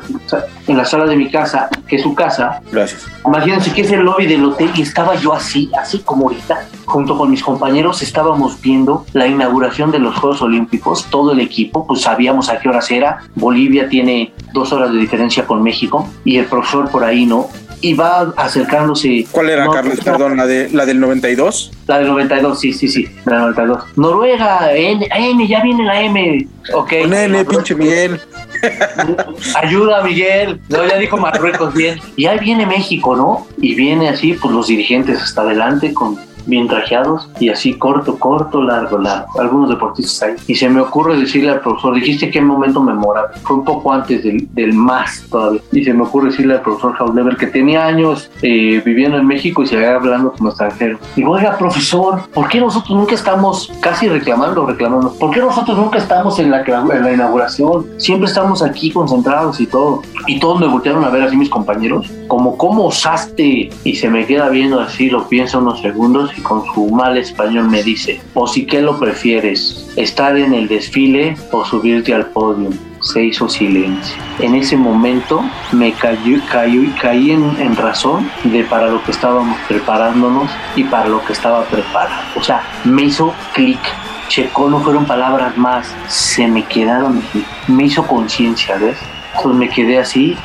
en 0.68 0.78
la 0.78 0.86
sala 0.86 1.06
de 1.06 1.16
mi 1.16 1.30
casa, 1.30 1.70
que 1.88 1.98
es 1.98 2.02
su 2.02 2.14
casa. 2.16 2.62
Gracias. 2.72 3.06
Imagínense 3.26 3.74
que 3.74 3.82
es 3.82 3.92
el 3.92 4.02
lobby 4.02 4.26
del 4.26 4.46
hotel 4.46 4.72
y 4.76 4.82
estaba 4.82 5.16
yo 5.16 5.34
así, 5.34 5.70
así 5.80 6.00
como 6.00 6.28
ahorita, 6.28 6.68
junto 6.86 7.18
con 7.18 7.30
mis 7.30 7.44
compañeros, 7.44 8.02
estábamos 8.02 8.60
viendo 8.62 9.06
la 9.14 9.28
inauguración 9.28 9.92
de 9.92 10.00
los 10.00 10.18
Juegos 10.18 10.42
Olímpicos, 10.42 11.06
todo 11.10 11.32
el 11.34 11.40
equipo, 11.40 11.86
pues 11.86 12.02
sabíamos 12.02 12.50
a 12.50 12.60
qué 12.60 12.70
horas 12.70 12.90
era. 12.92 13.24
Bolivia 13.36 13.90
tiene 13.90 14.34
dos 14.54 14.74
horas 14.74 14.92
de 14.92 15.00
diferencia 15.00 15.46
con 15.46 15.62
México 15.64 16.08
y 16.24 16.38
el 16.38 16.46
profesor 16.46 16.90
por 16.90 17.04
ahí, 17.04 17.26
¿no? 17.26 17.48
Y 17.82 17.94
va 17.94 18.34
acercándose. 18.38 19.26
¿Cuál 19.32 19.50
era, 19.50 19.66
No, 19.66 19.72
Carlos? 19.72 20.00
Perdón, 20.04 20.38
la, 20.38 20.46
de, 20.46 20.70
la 20.70 20.86
del 20.86 21.00
92. 21.00 21.72
La 21.88 22.00
del 22.00 22.08
92, 22.08 22.60
sí, 22.60 22.74
sí, 22.74 22.88
sí, 22.88 23.10
la 23.26 23.34
del 23.34 23.56
92. 23.56 23.84
Noruega, 23.98 24.74
N, 24.74 25.08
N, 25.14 25.48
ya 25.48 25.62
viene 25.62 25.84
la 25.84 26.02
M. 26.02 26.48
Ok. 26.74 26.94
Con 27.02 27.14
N, 27.14 27.46
pinche 27.46 27.76
Miguel. 27.76 28.20
Ayuda, 29.56 30.04
Miguel. 30.04 30.62
No, 30.70 30.88
ya 30.88 30.98
dijo 30.98 31.18
Marruecos 31.18 31.74
bien. 31.74 32.00
Y 32.16 32.26
ahí 32.26 32.40
viene 32.40 32.66
México, 32.66 33.16
¿no? 33.16 33.48
Y 33.58 33.76
viene 33.76 34.10
así, 34.10 34.34
pues 34.34 34.54
los 34.54 34.68
dirigentes 34.68 35.22
hasta 35.22 35.42
adelante 35.42 35.94
con 35.94 36.20
bien 36.46 36.68
trajeados 36.68 37.30
y 37.40 37.50
así 37.50 37.74
corto, 37.74 38.18
corto, 38.18 38.62
largo, 38.62 38.98
largo. 38.98 39.40
Algunos 39.40 39.70
deportistas 39.70 40.22
ahí. 40.22 40.36
Y 40.48 40.56
se 40.56 40.70
me 40.70 40.82
ocurre 40.82 41.18
decirle 41.18 41.52
al 41.52 41.62
profesor, 41.62 41.96
dijiste 41.96 42.30
qué 42.30 42.42
momento 42.42 42.82
memorable. 42.82 43.38
Fue 43.44 43.58
un 43.58 43.66
poco 43.66 43.92
antes 43.92 44.24
del, 44.24 44.48
del 44.54 44.74
más 44.74 45.26
todavía. 45.30 45.62
Y 45.72 45.84
se 45.84 45.94
me 45.94 46.04
ocurre 46.04 46.30
decirle 46.30 46.56
al 46.56 46.62
profesor 46.62 46.96
Hausleber 46.98 47.38
que 47.38 47.48
tenía 47.48 47.86
años 47.86 48.30
eh, 48.42 48.82
viviendo 48.86 49.18
en 49.18 49.26
México 49.26 49.64
y 49.64 49.68
se 49.68 49.76
había 49.76 49.96
hablando 49.96 50.34
como 50.34 50.50
extranjero. 50.50 51.00
Digo, 51.16 51.32
oiga, 51.32 51.58
profesor, 51.58 52.24
¿por 52.34 52.48
qué 52.48 52.60
nosotros 52.60 52.98
nunca 52.98 53.16
estamos 53.16 53.72
casi 53.82 54.08
reclamando, 54.08 54.66
reclamando? 54.66 55.14
¿Por 55.14 55.32
qué 55.32 55.40
nosotros 55.40 55.78
nunca 55.78 55.98
estamos 55.98 56.40
en 56.40 56.52
la, 56.52 56.62
en 56.62 57.04
la 57.04 57.14
inauguración? 57.14 57.86
Siempre 57.98 58.28
estamos 58.28 58.62
aquí 58.62 58.92
concentrados 58.92 59.60
y 59.60 59.68
todo. 59.68 60.02
Y 60.28 60.40
todos 60.40 60.60
me 60.60 60.68
voltearon 60.68 61.04
a 61.04 61.10
ver 61.10 61.24
así 61.24 61.36
mis 61.36 61.50
compañeros, 61.50 62.10
como 62.28 62.58
cómo 62.58 62.86
osaste. 62.86 63.70
Y 63.84 63.96
se 63.96 64.10
me 64.10 64.26
queda 64.26 64.50
viendo 64.50 64.80
así, 64.80 65.10
lo 65.10 65.28
pienso 65.28 65.60
unos 65.60 65.82
segundos 65.82 66.31
y 66.38 66.42
con 66.42 66.64
su 66.74 66.90
mal 66.90 67.18
español 67.18 67.70
me 67.70 67.84
dice, 67.84 68.22
o 68.34 68.48
si 68.48 68.66
qué 68.66 68.82
lo 68.82 69.00
prefieres, 69.00 69.88
estar 69.96 70.38
en 70.38 70.54
el 70.54 70.68
desfile 70.68 71.36
o 71.52 71.66
subirte 71.66 72.14
al 72.14 72.28
podio. 72.28 72.70
Se 73.02 73.24
hizo 73.24 73.50
silencio. 73.50 74.16
En 74.40 74.54
ese 74.54 74.78
momento 74.78 75.44
me 75.72 75.92
cayó, 75.94 76.38
cayó, 76.52 76.82
caí 77.02 77.32
en, 77.32 77.44
en 77.60 77.76
razón 77.76 78.30
de 78.44 78.64
para 78.64 78.90
lo 78.90 79.04
que 79.04 79.12
estábamos 79.12 79.58
preparándonos 79.68 80.52
y 80.76 80.84
para 80.84 81.08
lo 81.08 81.24
que 81.26 81.34
estaba 81.34 81.64
preparado. 81.66 82.22
O 82.36 82.44
sea, 82.44 82.62
me 82.84 83.06
hizo 83.06 83.34
clic 83.54 83.80
checó, 84.32 84.70
no 84.70 84.80
fueron 84.80 85.06
palabras 85.06 85.58
más, 85.58 85.94
se 86.08 86.48
me 86.48 86.64
quedaron 86.64 87.22
me 87.68 87.84
hizo 87.84 88.08
conciencia, 88.08 88.78
¿ves? 88.78 88.98
Entonces 89.36 89.60
me 89.60 89.70
quedé 89.70 90.00
así 90.00 90.38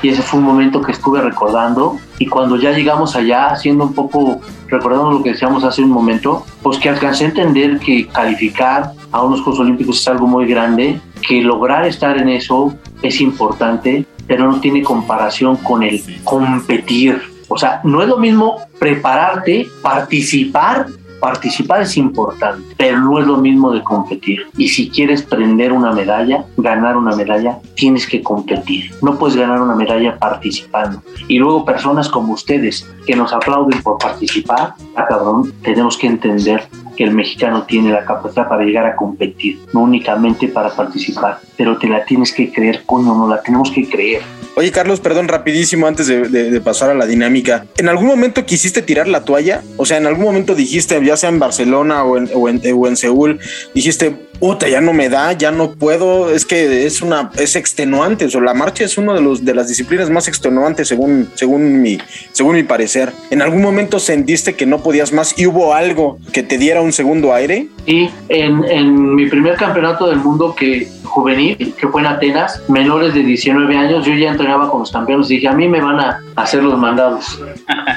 y 0.00 0.10
ese 0.10 0.22
fue 0.22 0.38
un 0.38 0.46
momento 0.46 0.80
que 0.80 0.92
estuve 0.92 1.20
recordando 1.20 1.98
y 2.22 2.26
cuando 2.26 2.56
ya 2.56 2.70
llegamos 2.70 3.16
allá, 3.16 3.48
haciendo 3.48 3.82
un 3.82 3.94
poco, 3.94 4.40
recordando 4.68 5.10
lo 5.10 5.24
que 5.24 5.30
decíamos 5.30 5.64
hace 5.64 5.82
un 5.82 5.90
momento, 5.90 6.46
pues 6.62 6.78
que 6.78 6.88
alcancé 6.88 7.24
a 7.24 7.28
entender 7.28 7.80
que 7.80 8.06
calificar 8.06 8.92
a 9.10 9.22
unos 9.22 9.40
Juegos 9.40 9.58
Olímpicos 9.58 10.00
es 10.00 10.06
algo 10.06 10.28
muy 10.28 10.46
grande, 10.46 11.00
que 11.26 11.42
lograr 11.42 11.84
estar 11.84 12.16
en 12.16 12.28
eso 12.28 12.76
es 13.02 13.20
importante, 13.20 14.06
pero 14.28 14.48
no 14.48 14.60
tiene 14.60 14.84
comparación 14.84 15.56
con 15.56 15.82
el 15.82 16.00
competir. 16.22 17.20
O 17.48 17.58
sea, 17.58 17.80
no 17.82 18.00
es 18.02 18.08
lo 18.08 18.18
mismo 18.18 18.60
prepararte, 18.78 19.66
participar 19.82 20.86
participar 21.22 21.82
es 21.82 21.96
importante, 21.96 22.74
pero 22.76 22.98
no 22.98 23.20
es 23.20 23.26
lo 23.26 23.36
mismo 23.36 23.70
de 23.70 23.84
competir. 23.84 24.48
Y 24.56 24.66
si 24.66 24.90
quieres 24.90 25.22
prender 25.22 25.72
una 25.72 25.92
medalla, 25.92 26.44
ganar 26.56 26.96
una 26.96 27.14
medalla, 27.14 27.60
tienes 27.76 28.08
que 28.08 28.24
competir. 28.24 28.90
No 29.02 29.16
puedes 29.16 29.36
ganar 29.36 29.62
una 29.62 29.76
medalla 29.76 30.18
participando. 30.18 31.00
Y 31.28 31.38
luego 31.38 31.64
personas 31.64 32.08
como 32.08 32.32
ustedes 32.32 32.90
que 33.06 33.14
nos 33.14 33.32
aplauden 33.32 33.80
por 33.82 33.98
participar, 33.98 34.74
ah, 34.96 35.06
cabrón, 35.08 35.52
tenemos 35.62 35.96
que 35.96 36.08
entender 36.08 36.68
que 36.96 37.04
el 37.04 37.12
mexicano 37.12 37.62
tiene 37.62 37.92
la 37.92 38.04
capacidad 38.04 38.48
para 38.48 38.64
llegar 38.64 38.86
a 38.86 38.96
competir, 38.96 39.60
no 39.72 39.82
únicamente 39.82 40.48
para 40.48 40.70
participar, 40.70 41.38
pero 41.56 41.78
te 41.78 41.88
la 41.88 42.04
tienes 42.04 42.32
que 42.32 42.52
creer, 42.52 42.82
coño, 42.84 43.14
no 43.14 43.28
la 43.28 43.40
tenemos 43.40 43.70
que 43.70 43.88
creer. 43.88 44.22
Oye, 44.54 44.70
Carlos, 44.70 45.00
perdón, 45.00 45.28
rapidísimo 45.28 45.86
antes 45.86 46.06
de, 46.08 46.60
pasar 46.60 46.90
a 46.90 46.94
la 46.94 47.06
dinámica. 47.06 47.64
¿En 47.78 47.88
algún 47.88 48.06
momento 48.06 48.44
quisiste 48.44 48.82
tirar 48.82 49.08
la 49.08 49.24
toalla? 49.24 49.62
O 49.78 49.86
sea, 49.86 49.96
en 49.96 50.06
algún 50.06 50.24
momento 50.24 50.54
dijiste, 50.54 51.02
ya 51.04 51.16
sea 51.16 51.30
en 51.30 51.38
Barcelona 51.38 52.04
o 52.04 52.18
en, 52.18 52.28
o 52.34 52.86
en, 52.88 52.96
Seúl, 52.96 53.40
dijiste, 53.74 54.14
puta, 54.38 54.68
ya 54.68 54.80
no 54.80 54.92
me 54.92 55.08
da, 55.08 55.32
ya 55.32 55.52
no 55.52 55.72
puedo, 55.72 56.30
es 56.30 56.44
que 56.44 56.84
es 56.84 57.00
una, 57.00 57.30
es 57.38 57.56
extenuante. 57.56 58.28
O 58.34 58.40
la 58.40 58.54
marcha 58.54 58.84
es 58.84 58.98
una 58.98 59.14
de 59.14 59.20
los 59.20 59.44
de 59.44 59.54
las 59.54 59.68
disciplinas 59.68 60.10
más 60.10 60.28
extenuantes 60.28 60.88
según, 60.88 61.30
según 61.34 61.80
mi, 61.80 61.98
según 62.32 62.56
mi 62.56 62.62
parecer. 62.62 63.12
¿En 63.30 63.40
algún 63.40 63.62
momento 63.62 63.98
sentiste 63.98 64.54
que 64.54 64.66
no 64.66 64.82
podías 64.82 65.12
más 65.12 65.38
y 65.38 65.46
hubo 65.46 65.74
algo 65.74 66.18
que 66.32 66.42
te 66.42 66.58
diera 66.58 66.82
un 66.82 66.92
segundo 66.92 67.32
aire? 67.32 67.68
Y 67.86 68.10
en, 68.28 69.14
mi 69.14 69.26
primer 69.28 69.56
campeonato 69.56 70.08
del 70.08 70.18
mundo 70.18 70.54
que 70.54 70.88
juvenil, 71.04 71.74
que 71.78 71.88
fue 71.88 72.00
en 72.00 72.06
Atenas, 72.06 72.62
menores 72.68 73.14
de 73.14 73.22
19 73.22 73.76
años, 73.76 74.04
yo 74.04 74.14
ya 74.14 74.36
entrenaba 74.42 74.68
con 74.68 74.80
los 74.80 74.90
campeones 74.90 75.28
dije, 75.28 75.48
a 75.48 75.52
mí 75.52 75.68
me 75.68 75.80
van 75.80 76.00
a 76.00 76.20
hacer 76.36 76.62
los 76.62 76.78
mandados. 76.78 77.40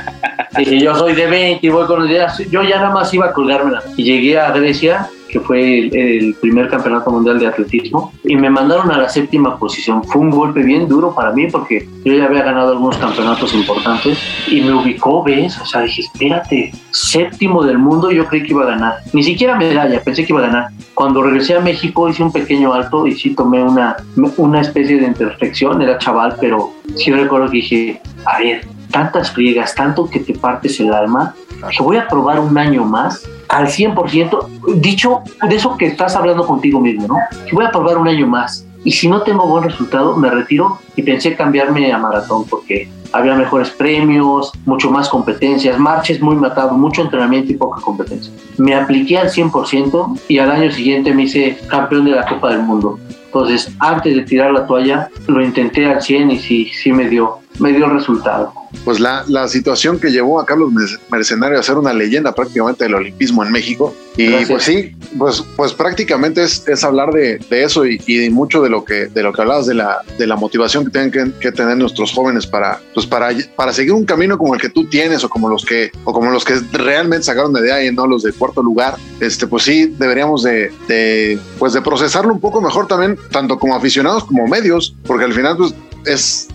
dije, 0.58 0.80
yo 0.80 0.96
soy 0.96 1.14
de 1.14 1.26
20 1.26 1.66
y 1.66 1.70
voy 1.70 1.86
con 1.88 2.02
los 2.02 2.10
días. 2.10 2.38
Yo 2.50 2.62
ya 2.62 2.78
nada 2.78 2.92
más 2.92 3.14
iba 3.14 3.28
a 3.28 3.34
colgármela. 3.34 3.82
Y 3.98 4.04
llegué 4.04 4.40
a 4.40 4.52
Grecia, 4.52 5.10
que 5.36 5.42
fue 5.42 5.80
el, 5.80 5.94
el 5.94 6.34
primer 6.36 6.70
campeonato 6.70 7.12
mundial 7.12 7.38
de 7.40 7.48
atletismo, 7.48 8.14
y 8.24 8.38
me 8.38 8.50
mandaron 8.50 8.90
a 8.90 8.98
la 8.98 9.10
séptima 9.10 9.60
posición. 9.60 10.02
Fue 10.06 10.22
un 10.22 10.30
golpe 10.30 10.64
bien 10.64 10.88
duro 10.88 11.14
para 11.14 11.34
mí 11.34 11.48
porque 11.52 11.90
yo 12.06 12.14
ya 12.14 12.28
había 12.28 12.44
ganado 12.44 12.72
algunos 12.72 12.96
campeonatos 12.96 13.54
importantes 13.54 14.18
y 14.48 14.62
me 14.62 14.72
ubicó, 14.72 15.24
¿ves? 15.24 15.60
O 15.60 15.66
sea, 15.66 15.82
dije, 15.82 16.04
espérate, 16.04 16.72
séptimo 16.92 17.66
del 17.66 17.80
mundo, 17.80 18.12
yo 18.12 18.26
creí 18.28 18.44
que 18.44 18.54
iba 18.54 18.64
a 18.64 18.68
ganar. 18.68 18.94
Ni 19.12 19.24
siquiera 19.24 19.58
medalla, 19.58 20.02
pensé 20.02 20.26
que 20.26 20.32
iba 20.32 20.42
a 20.42 20.48
ganar. 20.48 20.70
Cuando 20.94 21.22
regresé 21.22 21.58
a 21.58 21.60
México 21.60 22.08
hice 22.08 22.24
un 22.24 22.32
pequeño 22.32 22.72
alto 22.72 23.06
y 23.06 23.12
sí 23.14 23.36
tomé 23.36 23.62
una, 23.62 23.98
una 24.38 24.62
especie 24.62 24.98
de 25.02 25.08
introspección, 25.08 25.82
era 25.82 25.98
chaval, 25.98 26.38
pero 26.40 26.72
sí 26.96 27.12
recuerdo 27.12 27.48
que 27.48 27.58
dije, 27.58 28.02
a 28.24 28.40
ver, 28.40 28.66
tantas 28.90 29.32
friegas, 29.32 29.76
tanto 29.76 30.10
que 30.10 30.22
te 30.22 30.34
partes 30.34 30.80
el 30.80 30.94
alma, 30.94 31.36
que 31.76 31.84
voy 31.84 31.98
a 31.98 32.08
probar 32.08 32.40
un 32.40 32.58
año 32.58 32.86
más 32.86 33.28
al 33.50 33.68
100%, 33.68 34.80
dicho 34.80 35.22
de 35.48 35.56
eso 35.56 35.78
que 35.78 35.88
estás 35.88 36.16
hablando 36.16 36.46
contigo 36.46 36.80
mismo, 36.80 37.08
¿no? 37.08 37.18
Voy 37.52 37.66
a 37.66 37.72
probar 37.72 37.98
un 37.98 38.08
año 38.08 38.28
más. 38.28 38.66
Y 38.84 38.92
si 38.92 39.08
no 39.08 39.24
tengo 39.24 39.48
buen 39.48 39.64
resultado, 39.64 40.16
me 40.16 40.30
retiro 40.30 40.78
y 40.96 41.02
pensé 41.02 41.36
cambiarme 41.36 41.92
a 41.92 41.98
maratón 41.98 42.46
porque 42.46 42.88
había 43.12 43.34
mejores 43.34 43.70
premios, 43.72 44.52
mucho 44.66 44.92
más 44.92 45.10
competencias, 45.10 45.80
marches 45.80 46.22
muy 46.22 46.36
matado, 46.36 46.74
mucho 46.74 47.02
entrenamiento 47.02 47.52
y 47.52 47.56
poca 47.56 47.82
competencia. 47.82 48.32
Me 48.58 48.76
apliqué 48.76 49.18
al 49.18 49.30
100% 49.30 50.20
y 50.28 50.38
al 50.38 50.52
año 50.52 50.72
siguiente 50.72 51.14
me 51.14 51.24
hice 51.24 51.58
campeón 51.68 52.06
de 52.06 52.12
la 52.12 52.26
Copa 52.28 52.52
del 52.52 52.62
Mundo. 52.62 53.00
Entonces, 53.26 53.74
antes 53.80 54.16
de 54.16 54.22
tirar 54.22 54.52
la 54.52 54.68
toalla, 54.68 55.10
lo 55.28 55.42
intenté 55.42 55.86
al 55.86 56.02
100 56.02 56.32
y 56.32 56.40
sí, 56.40 56.66
sí 56.66 56.92
me 56.92 57.10
dio, 57.10 57.40
me 57.60 57.72
dio 57.74 57.88
resultado. 57.90 58.54
Pues 58.84 59.00
la, 59.00 59.24
la 59.28 59.48
situación 59.48 60.00
que 60.00 60.12
llevó 60.12 60.40
a 60.40 60.46
Carlos 60.46 60.72
Merce- 60.74 61.00
Mercenario 61.10 61.58
a 61.58 61.64
ser 61.64 61.78
una 61.78 61.94
leyenda 61.94 62.36
prácticamente 62.36 62.84
del 62.84 62.96
olimpismo 62.96 63.44
en 63.46 63.52
México. 63.52 63.96
Y 64.18 64.28
Gracias. 64.28 64.50
pues 64.50 64.64
sí, 64.64 64.96
pues, 65.18 65.44
pues 65.56 65.74
prácticamente 65.74 66.44
es, 66.44 66.68
es 66.68 66.84
hablar 66.84 67.12
de, 67.12 67.38
de 67.50 67.64
eso 67.64 67.86
y, 67.86 68.02
y 68.06 68.18
de 68.18 68.30
mucho 68.30 68.62
de 68.62 68.70
lo 68.70 68.84
que 68.84 69.08
de 69.08 69.24
lo 69.24 69.32
que 69.34 69.42
hablabas 69.42 69.66
de 69.66 69.76
la, 69.76 70.00
de 70.18 70.28
la 70.28 70.36
motivación 70.36 70.86
que 70.86 70.92
tienen 70.92 71.12
que, 71.12 71.32
que 71.40 71.52
tener 71.52 71.78
nuestros 71.78 72.12
jóvenes 72.14 72.46
para, 72.48 72.80
pues 72.94 73.06
para, 73.06 73.30
para 73.56 73.72
seguir 73.74 73.94
un 73.94 74.06
camino 74.06 74.38
como 74.38 74.54
el 74.56 74.62
que 74.62 74.70
tú 74.70 74.86
tienes 74.90 75.24
o 75.24 75.30
como 75.30 75.48
los 75.50 75.64
que, 75.66 75.92
o 76.04 76.12
como 76.14 76.32
los 76.32 76.44
que 76.44 76.56
realmente 76.74 77.24
sacaron 77.26 77.52
medalla 77.54 77.84
y 77.84 77.94
no 77.94 78.08
los 78.08 78.24
de 78.24 78.34
cuarto 78.34 78.62
lugar. 78.62 78.96
Este, 79.22 79.48
pues 79.48 79.64
sí, 79.64 79.94
deberíamos 79.98 80.44
de, 80.44 80.72
de, 80.88 81.40
pues 81.60 81.74
de 81.74 81.82
procesarlo 81.82 82.34
un 82.34 82.40
poco 82.42 82.62
mejor 82.62 82.88
también, 82.88 83.18
tanto 83.32 83.58
como 83.58 83.76
aficionados 83.76 84.26
como 84.26 84.48
medios, 84.48 84.96
porque 85.08 85.26
al 85.26 85.34
final 85.34 85.56
pues 85.58 85.74
es 86.06 86.48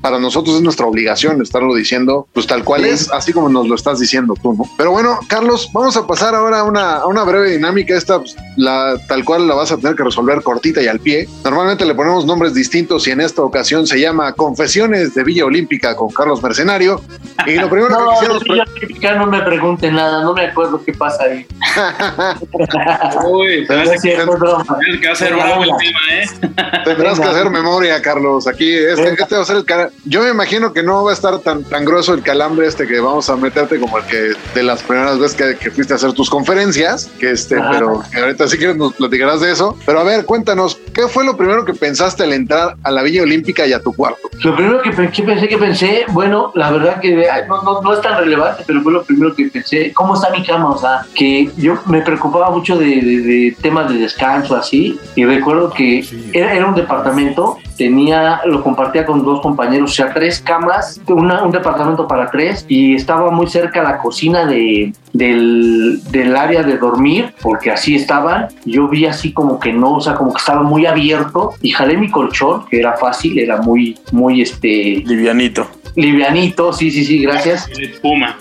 para 0.00 0.18
nosotros 0.18 0.56
es 0.56 0.62
nuestra 0.62 0.86
obligación 0.86 1.40
estarlo 1.42 1.74
diciendo 1.74 2.26
pues 2.32 2.46
tal 2.46 2.64
cual 2.64 2.82
Sí. 2.84 2.88
es, 2.90 3.10
así 3.12 3.32
como 3.32 3.48
nos 3.48 3.66
lo 3.68 3.74
estás 3.74 3.98
diciendo 4.00 4.34
tú, 4.42 4.52
¿no? 4.54 4.64
Pero 4.76 4.90
bueno, 4.90 5.18
Carlos, 5.28 5.70
vamos 5.72 5.96
a 5.96 6.06
pasar 6.06 6.34
ahora 6.34 6.60
a 6.60 6.64
una, 6.64 6.96
a 6.96 7.06
una 7.06 7.24
breve 7.24 7.52
dinámica. 7.52 7.96
Esta, 7.96 8.18
pues, 8.18 8.36
la, 8.56 8.96
tal 9.08 9.24
cual 9.24 9.48
la 9.48 9.54
vas 9.54 9.72
a 9.72 9.76
tener 9.78 9.96
que 9.96 10.02
resolver 10.04 10.42
cortita 10.42 10.82
y 10.82 10.88
al 10.88 11.00
pie. 11.00 11.26
Normalmente 11.44 11.84
le 11.86 11.94
ponemos 11.94 12.26
nombres 12.26 12.52
distintos 12.54 13.06
y 13.08 13.12
en 13.12 13.20
esta 13.20 13.42
ocasión 13.42 13.86
se 13.86 13.98
llama 13.98 14.32
Confesiones 14.34 15.14
de 15.14 15.24
Villa 15.24 15.44
Olímpica 15.46 15.96
con 15.96 16.10
Carlos 16.10 16.42
Mercenario. 16.42 17.00
Y 17.46 17.54
lo 17.54 17.68
primero 17.70 17.88
que 17.96 18.02
No, 18.04 18.10
quisiéramos 18.10 18.42
pre- 18.44 18.56
yo, 18.56 19.00
yo, 19.00 19.14
no 19.18 19.26
me 19.26 19.40
pregunten 19.42 19.94
nada, 19.94 20.22
no 20.22 20.34
me 20.34 20.46
acuerdo 20.46 20.82
qué 20.84 20.92
pasa 20.92 21.24
ahí. 21.24 21.46
Uy, 23.26 23.46
que 23.46 23.62
¿eh? 23.62 23.66
tendrás 26.84 27.18
que 27.20 27.24
hacer 27.26 27.50
memoria, 27.50 28.00
Carlos. 28.02 28.46
Aquí 28.46 28.65
aquí. 28.66 28.74
Este, 29.02 29.22
este 29.22 29.34
va 29.36 29.42
a 29.42 29.44
ser 29.44 29.56
el 29.56 29.64
cara- 29.64 29.90
Yo 30.04 30.22
me 30.22 30.30
imagino 30.30 30.72
que 30.72 30.82
no 30.82 31.04
va 31.04 31.10
a 31.10 31.14
estar 31.14 31.38
tan, 31.40 31.64
tan 31.64 31.84
grueso 31.84 32.14
el 32.14 32.22
calambre 32.22 32.66
este 32.66 32.86
que 32.86 32.98
vamos 33.00 33.28
a 33.30 33.36
meterte 33.36 33.78
como 33.78 33.98
el 33.98 34.04
que 34.04 34.32
de 34.54 34.62
las 34.62 34.82
primeras 34.82 35.18
veces 35.18 35.36
que, 35.36 35.56
que 35.56 35.70
fuiste 35.70 35.92
a 35.92 35.96
hacer 35.96 36.12
tus 36.12 36.28
conferencias, 36.30 37.10
que 37.18 37.30
este, 37.30 37.56
Ajá. 37.58 37.70
pero 37.72 38.02
que 38.12 38.20
ahorita 38.20 38.48
sí 38.48 38.58
que 38.58 38.74
nos 38.74 38.94
platicarás 38.94 39.40
de 39.40 39.52
eso. 39.52 39.76
Pero 39.86 40.00
a 40.00 40.04
ver, 40.04 40.24
cuéntanos, 40.24 40.78
¿qué 40.94 41.08
fue 41.08 41.24
lo 41.24 41.36
primero 41.36 41.64
que 41.64 41.74
pensaste 41.74 42.24
al 42.24 42.32
entrar 42.32 42.76
a 42.82 42.90
la 42.90 43.02
Villa 43.02 43.22
Olímpica 43.22 43.66
y 43.66 43.72
a 43.72 43.80
tu 43.80 43.92
cuarto? 43.92 44.28
Lo 44.42 44.54
primero 44.56 44.82
que, 44.82 44.90
pe- 44.90 45.10
que 45.10 45.22
pensé 45.22 45.48
que 45.48 45.58
pensé, 45.58 46.04
bueno, 46.10 46.52
la 46.54 46.70
verdad 46.70 47.00
que 47.00 47.28
ay, 47.30 47.42
no, 47.48 47.62
no, 47.62 47.80
no 47.82 47.92
es 47.94 48.00
tan 48.00 48.18
relevante, 48.18 48.64
pero 48.66 48.82
fue 48.82 48.92
lo 48.92 49.02
primero 49.04 49.34
que 49.34 49.46
pensé, 49.48 49.92
¿cómo 49.94 50.14
está 50.14 50.30
mi 50.30 50.44
cama? 50.44 50.70
O 50.70 50.78
sea, 50.78 51.06
que 51.14 51.50
yo 51.56 51.78
me 51.86 52.02
preocupaba 52.02 52.50
mucho 52.50 52.76
de, 52.76 52.86
de- 52.86 53.20
de 53.20 53.56
temas 53.60 53.90
de 53.92 53.98
descanso, 53.98 54.56
así, 54.56 54.98
y 55.14 55.24
recuerdo 55.24 55.70
que 55.70 56.04
era, 56.32 56.54
era 56.54 56.66
un 56.66 56.74
departamento, 56.74 57.58
tenía, 57.76 58.40
lo 58.44 58.62
compartía 58.62 59.04
con 59.04 59.24
dos 59.24 59.40
compañeros, 59.40 59.90
o 59.90 59.94
sea, 59.94 60.12
tres 60.12 60.40
camas, 60.40 61.00
una- 61.08 61.42
un 61.44 61.50
departamento 61.52 62.06
para 62.08 62.30
tres, 62.30 62.64
y 62.68 62.94
estaba 62.94 63.30
muy 63.30 63.46
cerca 63.46 63.82
la 63.82 63.98
cocina 63.98 64.46
de, 64.46 64.92
del, 65.16 66.00
del 66.10 66.36
área 66.36 66.62
de 66.62 66.76
dormir, 66.78 67.32
porque 67.42 67.70
así 67.70 67.94
estaban, 67.94 68.48
yo 68.64 68.88
vi 68.88 69.06
así 69.06 69.32
como 69.32 69.58
que 69.58 69.72
no, 69.72 69.94
o 69.94 70.00
sea, 70.00 70.14
como 70.14 70.32
que 70.32 70.38
estaba 70.38 70.62
muy 70.62 70.86
abierto, 70.86 71.54
y 71.62 71.70
jalé 71.70 71.96
mi 71.96 72.10
colchón, 72.10 72.66
que 72.70 72.78
era 72.80 72.94
fácil, 72.94 73.38
era 73.38 73.56
muy, 73.60 73.98
muy, 74.12 74.42
este, 74.42 75.02
Livianito. 75.06 75.66
livianito, 75.94 76.72
sí, 76.72 76.90
sí, 76.90 77.04
sí, 77.04 77.18
gracias. 77.20 77.68
Espuma. 77.80 78.36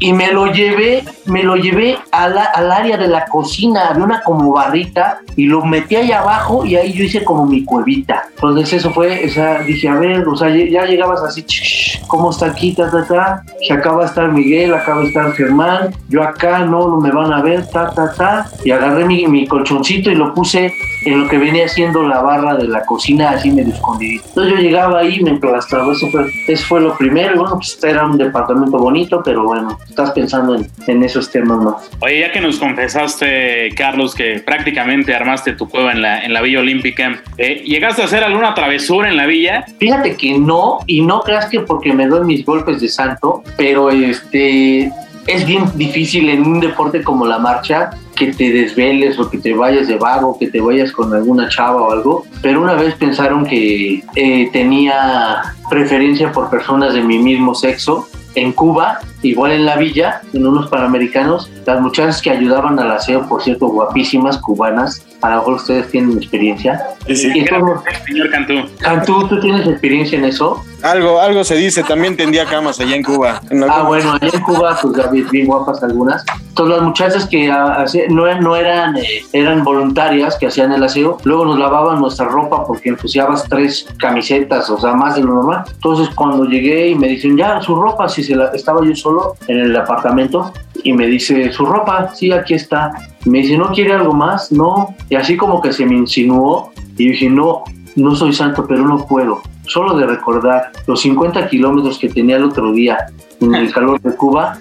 Y 0.00 0.12
me 0.12 0.32
lo 0.32 0.46
llevé, 0.52 1.04
me 1.26 1.44
lo 1.44 1.54
llevé 1.54 1.96
a 2.10 2.28
la- 2.28 2.44
al 2.46 2.72
área 2.72 2.96
de 2.96 3.06
la 3.06 3.26
cocina, 3.26 3.88
había 3.90 4.02
una 4.04 4.22
como 4.22 4.52
barrita 4.52 5.20
y 5.36 5.46
lo 5.46 5.64
metí 5.64 5.94
ahí 5.94 6.10
abajo 6.10 6.64
y 6.66 6.74
ahí 6.74 6.92
yo 6.92 7.04
hice 7.04 7.22
como 7.24 7.46
mi 7.46 7.64
cuevita. 7.64 8.24
Entonces 8.34 8.72
eso 8.72 8.90
fue, 8.92 9.24
o 9.24 9.28
sea, 9.30 9.60
dije, 9.60 9.88
a 9.88 9.94
ver, 9.94 10.26
o 10.26 10.36
sea, 10.36 10.48
ya 10.48 10.84
llegabas 10.84 11.22
así, 11.22 11.42
"Ch, 11.44 12.00
¿cómo 12.08 12.30
está 12.30 12.46
aquí? 12.46 12.72
Ta, 12.74 12.90
ta, 12.90 13.06
ta. 13.06 13.42
Que 13.66 13.72
acaba 13.72 14.00
de 14.02 14.08
estar 14.08 14.32
Miguel, 14.32 14.74
acaba 14.74 15.02
de 15.02 15.06
estar 15.08 15.32
Germán, 15.32 15.94
yo 16.08 16.22
acá, 16.22 16.60
no, 16.60 16.88
no 16.88 17.00
me 17.00 17.10
van 17.10 17.32
a 17.32 17.42
ver, 17.42 17.66
ta, 17.68 17.90
ta, 17.90 18.12
ta. 18.14 18.46
Y 18.64 18.70
agarré 18.70 19.04
mi, 19.04 19.26
mi 19.26 19.46
colchoncito 19.46 20.10
y 20.10 20.14
lo 20.14 20.34
puse 20.34 20.72
en 21.04 21.20
lo 21.20 21.28
que 21.28 21.38
venía 21.38 21.68
siendo 21.68 22.02
la 22.02 22.20
barra 22.20 22.54
de 22.56 22.68
la 22.68 22.84
cocina, 22.84 23.30
así 23.30 23.50
medio 23.50 23.74
escondidito. 23.74 24.24
Entonces 24.28 24.54
yo 24.54 24.60
llegaba 24.60 25.00
ahí, 25.00 25.20
me 25.20 25.30
emplastraba, 25.30 25.92
eso 25.92 26.08
fue, 26.10 26.26
eso 26.48 26.66
fue 26.66 26.80
lo 26.80 26.96
primero. 26.96 27.36
Bueno, 27.36 27.56
pues 27.56 27.78
era 27.82 28.06
un 28.06 28.16
departamento 28.16 28.78
bonito, 28.78 29.22
pero 29.24 29.44
bueno, 29.44 29.78
estás 29.88 30.10
pensando 30.12 30.54
en, 30.54 30.66
en 30.86 31.02
esos 31.02 31.30
temas 31.30 31.58
más. 31.58 31.90
Oye, 32.00 32.20
ya 32.20 32.32
que 32.32 32.40
nos 32.40 32.58
confesaste, 32.58 33.70
Carlos, 33.76 34.14
que 34.14 34.42
prácticamente 34.44 35.14
armaste 35.14 35.52
tu 35.52 35.68
cueva 35.68 35.92
en 35.92 36.02
la, 36.02 36.24
en 36.24 36.32
la 36.32 36.40
Villa 36.40 36.60
Olímpica, 36.60 37.20
¿eh? 37.38 37.62
¿llegaste 37.64 38.02
a 38.02 38.04
hacer 38.06 38.24
alguna 38.24 38.54
travesura 38.54 39.08
en 39.08 39.16
la 39.16 39.26
villa? 39.26 39.64
Fíjate 39.78 40.16
que 40.16 40.38
no, 40.38 40.78
y 40.86 41.02
no 41.02 41.20
creas 41.20 41.46
que 41.46 41.60
porque 41.60 41.92
me 41.92 42.06
doy 42.06 42.24
mis 42.24 42.44
golpes 42.44 42.80
de 42.80 42.88
santo, 42.88 43.42
pero 43.56 43.90
este 43.90 44.90
es 45.26 45.46
bien 45.46 45.64
difícil 45.74 46.28
en 46.28 46.46
un 46.46 46.60
deporte 46.60 47.02
como 47.02 47.26
la 47.26 47.38
marcha 47.38 47.90
que 48.14 48.32
te 48.32 48.52
desveles 48.52 49.18
o 49.18 49.28
que 49.28 49.38
te 49.38 49.54
vayas 49.54 49.88
de 49.88 49.96
vago, 49.96 50.38
que 50.38 50.48
te 50.48 50.60
vayas 50.60 50.92
con 50.92 51.12
alguna 51.12 51.48
chava 51.48 51.82
o 51.82 51.90
algo. 51.90 52.26
Pero 52.42 52.62
una 52.62 52.74
vez 52.74 52.94
pensaron 52.94 53.44
que 53.44 54.04
eh, 54.14 54.50
tenía 54.52 55.54
preferencia 55.68 56.30
por 56.30 56.50
personas 56.50 56.94
de 56.94 57.02
mi 57.02 57.18
mismo 57.18 57.54
sexo 57.54 58.08
en 58.34 58.52
Cuba, 58.52 59.00
igual 59.28 59.52
en 59.52 59.64
la 59.66 59.76
villa, 59.76 60.20
en 60.32 60.46
unos 60.46 60.68
panamericanos, 60.68 61.50
las 61.66 61.80
muchachas 61.80 62.20
que 62.22 62.30
ayudaban 62.30 62.78
al 62.78 62.90
aseo, 62.92 63.26
por 63.28 63.42
cierto, 63.42 63.66
guapísimas 63.68 64.38
cubanas, 64.38 65.04
a 65.22 65.30
lo 65.30 65.36
mejor 65.36 65.54
ustedes 65.54 65.90
tienen 65.90 66.16
experiencia. 66.18 66.80
Sí, 67.06 67.16
sí. 67.16 67.28
Y 67.30 67.32
¿Qué 67.32 67.40
era 67.42 67.60
como- 67.60 67.82
señor 68.06 68.30
Cantú? 68.30 68.54
Cantú, 68.78 69.26
¿tú 69.28 69.40
tienes 69.40 69.66
experiencia 69.66 70.18
en 70.18 70.24
eso? 70.26 70.62
Algo, 70.82 71.18
algo 71.18 71.44
se 71.44 71.54
dice, 71.56 71.82
también 71.82 72.14
tendía 72.14 72.44
camas 72.44 72.78
allá 72.78 72.94
en 72.94 73.02
Cuba. 73.02 73.40
En 73.50 73.62
Ah, 73.62 73.66
algún- 73.72 73.86
bueno, 73.86 74.12
allá 74.20 74.28
en 74.34 74.40
Cuba, 74.42 74.78
pues 74.82 74.96
ya 74.98 75.06
ves, 75.10 75.30
bien 75.30 75.46
guapas 75.46 75.82
algunas. 75.82 76.22
Entonces, 76.50 76.76
las 76.76 76.84
muchachas 76.86 77.26
que 77.26 77.50
ah, 77.50 77.82
hacían- 77.82 78.14
no, 78.14 78.32
no 78.40 78.54
eran, 78.54 78.96
eh, 78.98 79.24
eran 79.32 79.64
voluntarias 79.64 80.36
que 80.36 80.46
hacían 80.48 80.72
el 80.72 80.82
aseo, 80.82 81.16
luego 81.24 81.46
nos 81.46 81.58
lavaban 81.58 82.00
nuestra 82.00 82.26
ropa 82.26 82.66
porque 82.66 82.90
ensuciabas 82.90 83.44
tres 83.48 83.86
camisetas, 83.98 84.68
o 84.68 84.78
sea, 84.78 84.92
más 84.92 85.16
de 85.16 85.22
lo 85.22 85.34
normal. 85.34 85.64
Entonces, 85.72 86.14
cuando 86.14 86.44
llegué 86.44 86.88
y 86.88 86.94
me 86.94 87.08
dicen, 87.08 87.36
ya, 87.38 87.62
su 87.62 87.74
ropa, 87.76 88.06
si 88.08 88.22
se 88.22 88.36
la, 88.36 88.48
estaba 88.48 88.84
yo 88.84 88.94
solo 88.94 89.13
en 89.48 89.58
el 89.58 89.76
apartamento, 89.76 90.52
y 90.82 90.92
me 90.92 91.06
dice, 91.06 91.50
su 91.52 91.64
ropa, 91.64 92.14
sí, 92.14 92.30
aquí 92.32 92.54
está. 92.54 92.92
Me 93.24 93.38
dice, 93.38 93.56
¿no 93.56 93.70
quiere 93.72 93.92
algo 93.92 94.12
más? 94.12 94.52
No. 94.52 94.94
Y 95.08 95.14
así 95.14 95.36
como 95.36 95.60
que 95.60 95.72
se 95.72 95.86
me 95.86 95.94
insinuó, 95.94 96.72
y 96.96 97.10
dije, 97.10 97.30
no, 97.30 97.64
no 97.96 98.14
soy 98.14 98.32
santo, 98.32 98.66
pero 98.66 98.86
no 98.86 99.06
puedo. 99.06 99.42
Solo 99.66 99.96
de 99.96 100.06
recordar 100.06 100.72
los 100.86 101.00
50 101.00 101.48
kilómetros 101.48 101.98
que 101.98 102.08
tenía 102.08 102.36
el 102.36 102.44
otro 102.44 102.72
día 102.72 103.06
en 103.40 103.54
el 103.54 103.72
calor 103.72 104.00
de 104.00 104.14
Cuba, 104.14 104.58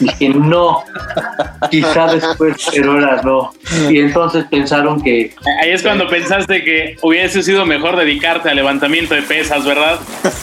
dije, 0.00 0.28
no, 0.28 0.82
quizá 1.70 2.12
después, 2.12 2.56
pero 2.72 2.92
ahora 2.92 3.20
no. 3.22 3.52
Y 3.90 4.00
entonces 4.00 4.44
pensaron 4.50 5.00
que, 5.00 5.34
Ahí 5.62 5.70
es 5.70 5.82
cuando 5.82 6.08
pensaste 6.08 6.64
que 6.64 6.96
hubiese 7.02 7.42
sido 7.42 7.64
mejor 7.66 7.96
dedicarte 7.96 8.50
al 8.50 8.56
levantamiento 8.56 9.14
de 9.14 9.22
pesas, 9.22 9.64
¿verdad? 9.64 9.98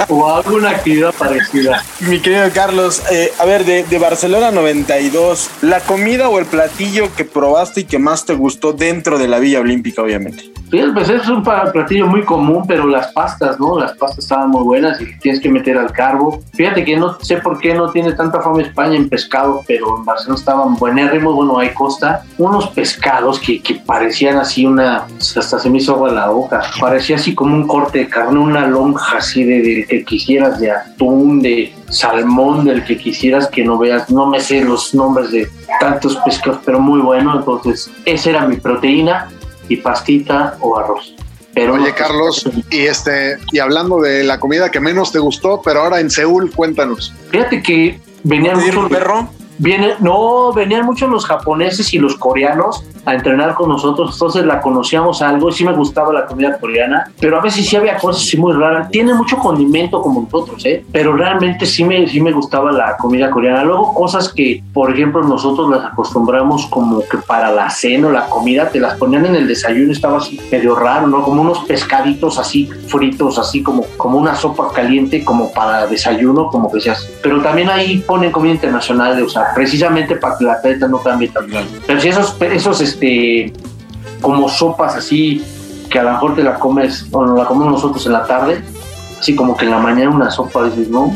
o 0.10 0.34
alguna 0.34 0.72
actividad 0.72 1.14
parecida. 1.14 1.84
Mi 2.02 2.20
querido 2.20 2.50
Carlos, 2.54 3.04
eh, 3.12 3.32
a 3.40 3.46
ver, 3.46 3.66
de, 3.66 3.84
de 3.84 4.00
Barcelona 4.00 4.52
92, 4.52 5.50
la 5.62 5.80
comida 5.80 6.30
o 6.30 6.40
el 6.40 6.46
platillo 6.46 7.14
que 7.16 7.26
probaste 7.26 7.82
y 7.82 7.84
que 7.86 8.00
más 8.00 8.26
te 8.26 8.34
gustó 8.34 8.74
dentro 8.74 9.18
de 9.18 9.28
la 9.28 9.40
Villa 9.40 9.60
Olímpica, 9.60 10.02
obviamente. 10.02 10.52
Fíjate, 10.72 10.94
pues 10.94 11.10
es 11.10 11.28
un 11.28 11.44
platillo 11.44 12.08
muy 12.08 12.24
común, 12.24 12.64
pero 12.66 12.88
las 12.88 13.12
pastas, 13.12 13.60
¿no? 13.60 13.78
Las 13.78 13.92
pastas 13.98 14.20
estaban 14.20 14.50
muy 14.50 14.64
buenas 14.64 15.02
y 15.02 15.20
tienes 15.20 15.42
que 15.42 15.50
meter 15.50 15.78
al 15.78 15.92
carbo. 15.92 16.42
Fíjate 16.54 16.86
que 16.86 16.96
no 16.96 17.20
sé 17.20 17.38
por 17.38 17.60
qué 17.60 17.71
no 17.74 17.92
tiene 17.92 18.14
tanta 18.14 18.42
fama 18.42 18.62
España 18.62 18.96
en 18.96 19.10
pescado, 19.10 19.64
pero 19.68 19.98
en 19.98 20.06
Barcelona 20.06 20.40
estaban 20.40 20.76
buenérrimos, 20.76 21.36
bueno, 21.36 21.60
hay 21.60 21.74
costa. 21.74 22.24
Unos 22.38 22.70
pescados 22.70 23.40
que, 23.40 23.62
que 23.62 23.76
parecían 23.76 24.38
así 24.38 24.66
una, 24.66 25.06
hasta 25.20 25.60
se 25.60 25.70
me 25.70 25.78
hizo 25.78 25.94
agua 25.94 26.12
la 26.12 26.30
boca, 26.30 26.62
parecía 26.80 27.16
así 27.16 27.36
como 27.36 27.56
un 27.56 27.68
corte 27.68 28.00
de 28.00 28.08
carne, 28.10 28.40
una 28.40 28.68
lonja 28.68 29.18
así 29.18 29.44
de, 29.44 29.86
que 29.88 30.04
quisieras, 30.04 30.60
de 30.60 30.72
atún, 30.72 31.42
de 31.42 31.74
salmón, 31.90 32.66
del 32.66 32.84
que 32.84 32.98
quisieras 32.98 33.48
que 33.48 33.64
no 33.64 33.78
veas, 33.78 34.10
no 34.10 34.28
me 34.28 34.40
sé 34.40 34.64
los 34.64 34.94
nombres 34.94 35.32
de 35.32 35.48
tantos 35.80 36.18
pescados, 36.18 36.62
pero 36.66 36.80
muy 36.80 37.02
bueno, 37.02 37.36
entonces 37.38 37.90
esa 38.06 38.30
era 38.30 38.48
mi 38.48 38.58
proteína 38.58 39.30
y 39.68 39.78
pastita 39.78 40.58
o 40.60 40.78
arroz. 40.78 41.16
Pero 41.54 41.74
Oye, 41.74 41.90
no- 41.90 41.96
Carlos, 41.96 42.50
y 42.70 42.80
este, 42.82 43.38
y 43.52 43.60
hablando 43.60 44.00
de 44.00 44.24
la 44.24 44.40
comida 44.40 44.72
que 44.72 44.80
menos 44.80 45.12
te 45.12 45.20
gustó, 45.20 45.62
pero 45.62 45.82
ahora 45.82 46.00
en 46.00 46.10
Seúl, 46.10 46.52
cuéntanos. 46.52 47.14
Fíjate 47.30 47.62
que 47.62 48.00
venían 48.24 48.58
¿Te 48.58 48.64
dieron 48.64 48.84
muchos, 48.84 48.98
perro? 48.98 49.30
viene, 49.58 49.96
no, 50.00 50.54
venían 50.54 50.86
muchos 50.86 51.10
los 51.10 51.26
japoneses 51.26 51.94
y 51.94 52.00
los 52.00 52.16
coreanos 52.18 52.84
a 53.06 53.14
entrenar 53.14 53.56
con 53.56 53.70
nosotros, 53.70 54.14
entonces 54.14 54.46
la 54.46 54.62
conocíamos 54.62 55.22
algo 55.22 55.50
y 55.50 55.54
sí 55.54 55.66
me 55.66 55.74
gustaba 55.74 56.14
la 56.14 56.26
comida 56.26 56.58
coreana, 56.58 57.12
pero 57.20 57.38
a 57.38 57.42
veces 57.42 57.68
sí 57.68 57.76
había 57.76 57.98
cosas 57.98 58.38
muy 58.38 58.54
raras. 58.54 58.90
Tiene 58.90 59.14
mucho 59.14 59.38
condimento 59.38 60.02
como 60.02 60.22
nosotros, 60.22 60.66
¿eh? 60.66 60.84
Pero 60.92 61.16
realmente 61.16 61.66
sí 61.66 61.84
me, 61.84 62.08
sí 62.08 62.22
me 62.22 62.32
gustaba 62.32 62.72
la 62.72 62.98
comida 62.98 63.30
coreana. 63.30 63.64
Luego 63.64 63.94
cosas 63.94 64.32
que, 64.34 64.64
por 64.74 64.92
ejemplo, 64.92 65.24
nosotros 65.24 65.70
las 65.70 65.86
acostumbramos 65.86 66.68
como 66.68 67.02
que 67.02 67.18
para 67.18 67.52
la 67.52 67.70
cena 67.70 68.08
o 68.08 68.12
la 68.12 68.28
comida, 68.28 68.70
te 68.70 68.80
las 68.80 68.98
ponían 68.98 69.26
en 69.26 69.36
el 69.36 69.48
desayuno, 69.48 69.92
estaba 69.92 70.18
así 70.18 70.40
medio 70.52 70.76
raro, 70.76 71.08
¿no? 71.08 71.24
Como 71.24 71.42
unos 71.42 71.60
pescaditos 71.60 72.38
así 72.38 72.70
fritos, 72.88 73.38
así 73.38 73.64
como, 73.64 73.86
como 73.98 74.18
una 74.18 74.36
sopa 74.36 74.72
caliente, 74.74 75.24
como 75.24 75.52
para 75.52 75.88
desayuno, 75.88 76.48
como 76.48 76.72
que 76.72 76.82
seas. 76.82 77.08
Pero 77.22 77.42
también 77.42 77.70
ahí 77.70 78.00
ponen 78.00 78.32
comida 78.32 78.54
internacional, 78.54 79.22
o 79.22 79.30
sea, 79.30 79.54
precisamente 79.54 80.16
para 80.16 80.38
que 80.38 80.46
la 80.46 80.54
atleta 80.54 80.88
no 80.88 81.00
cambie 81.00 81.30
tan 81.30 81.48
Pero 81.86 82.00
si 82.00 82.10
esos, 82.10 82.36
esos, 82.42 82.82
este, 82.92 83.54
como 84.22 84.50
sopas 84.50 84.96
así, 84.96 85.44
que 85.90 86.00
a 86.00 86.04
lo 86.04 86.12
mejor 86.12 86.36
te 86.36 86.44
la 86.44 86.56
comes, 86.56 87.06
o 87.12 87.26
no 87.26 87.36
la 87.36 87.46
comemos 87.46 87.74
nosotros 87.74 88.06
en 88.06 88.14
la 88.14 88.26
tarde, 88.26 88.62
así 89.20 89.36
como 89.36 89.58
que 89.58 89.66
en 89.66 89.72
la 89.72 89.80
mañana 89.80 90.10
una 90.10 90.32
sopa, 90.32 90.66
dices, 90.66 90.90
no. 90.90 91.14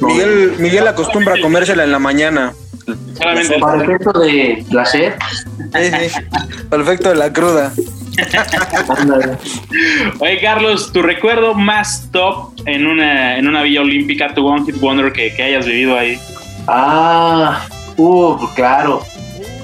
no 0.00 0.08
Miguel, 0.08 0.54
Miguel 0.58 0.86
acostumbra 0.86 1.34
a 1.34 1.40
comérsela 1.40 1.84
en 1.84 1.92
la 1.92 1.98
mañana. 1.98 2.52
Solamente 3.16 3.58
para 3.58 3.82
efecto 3.82 4.18
de 4.18 4.64
placer, 4.70 5.16
Sí, 5.74 6.08
sí. 6.08 6.20
Perfecto 6.68 7.08
de 7.08 7.14
la 7.16 7.32
cruda. 7.32 7.72
Oye, 10.20 10.40
Carlos, 10.40 10.92
tu 10.92 11.02
recuerdo 11.02 11.54
más 11.54 12.08
top 12.12 12.52
en 12.66 12.86
una, 12.86 13.38
en 13.38 13.48
una 13.48 13.62
Villa 13.62 13.80
Olímpica, 13.80 14.34
tu 14.34 14.46
One 14.46 14.64
Hit 14.66 14.78
Wonder 14.80 15.12
que, 15.12 15.34
que 15.34 15.42
hayas 15.42 15.66
vivido 15.66 15.98
ahí. 15.98 16.18
Ah, 16.68 17.66
uh, 17.96 18.36
claro. 18.54 19.02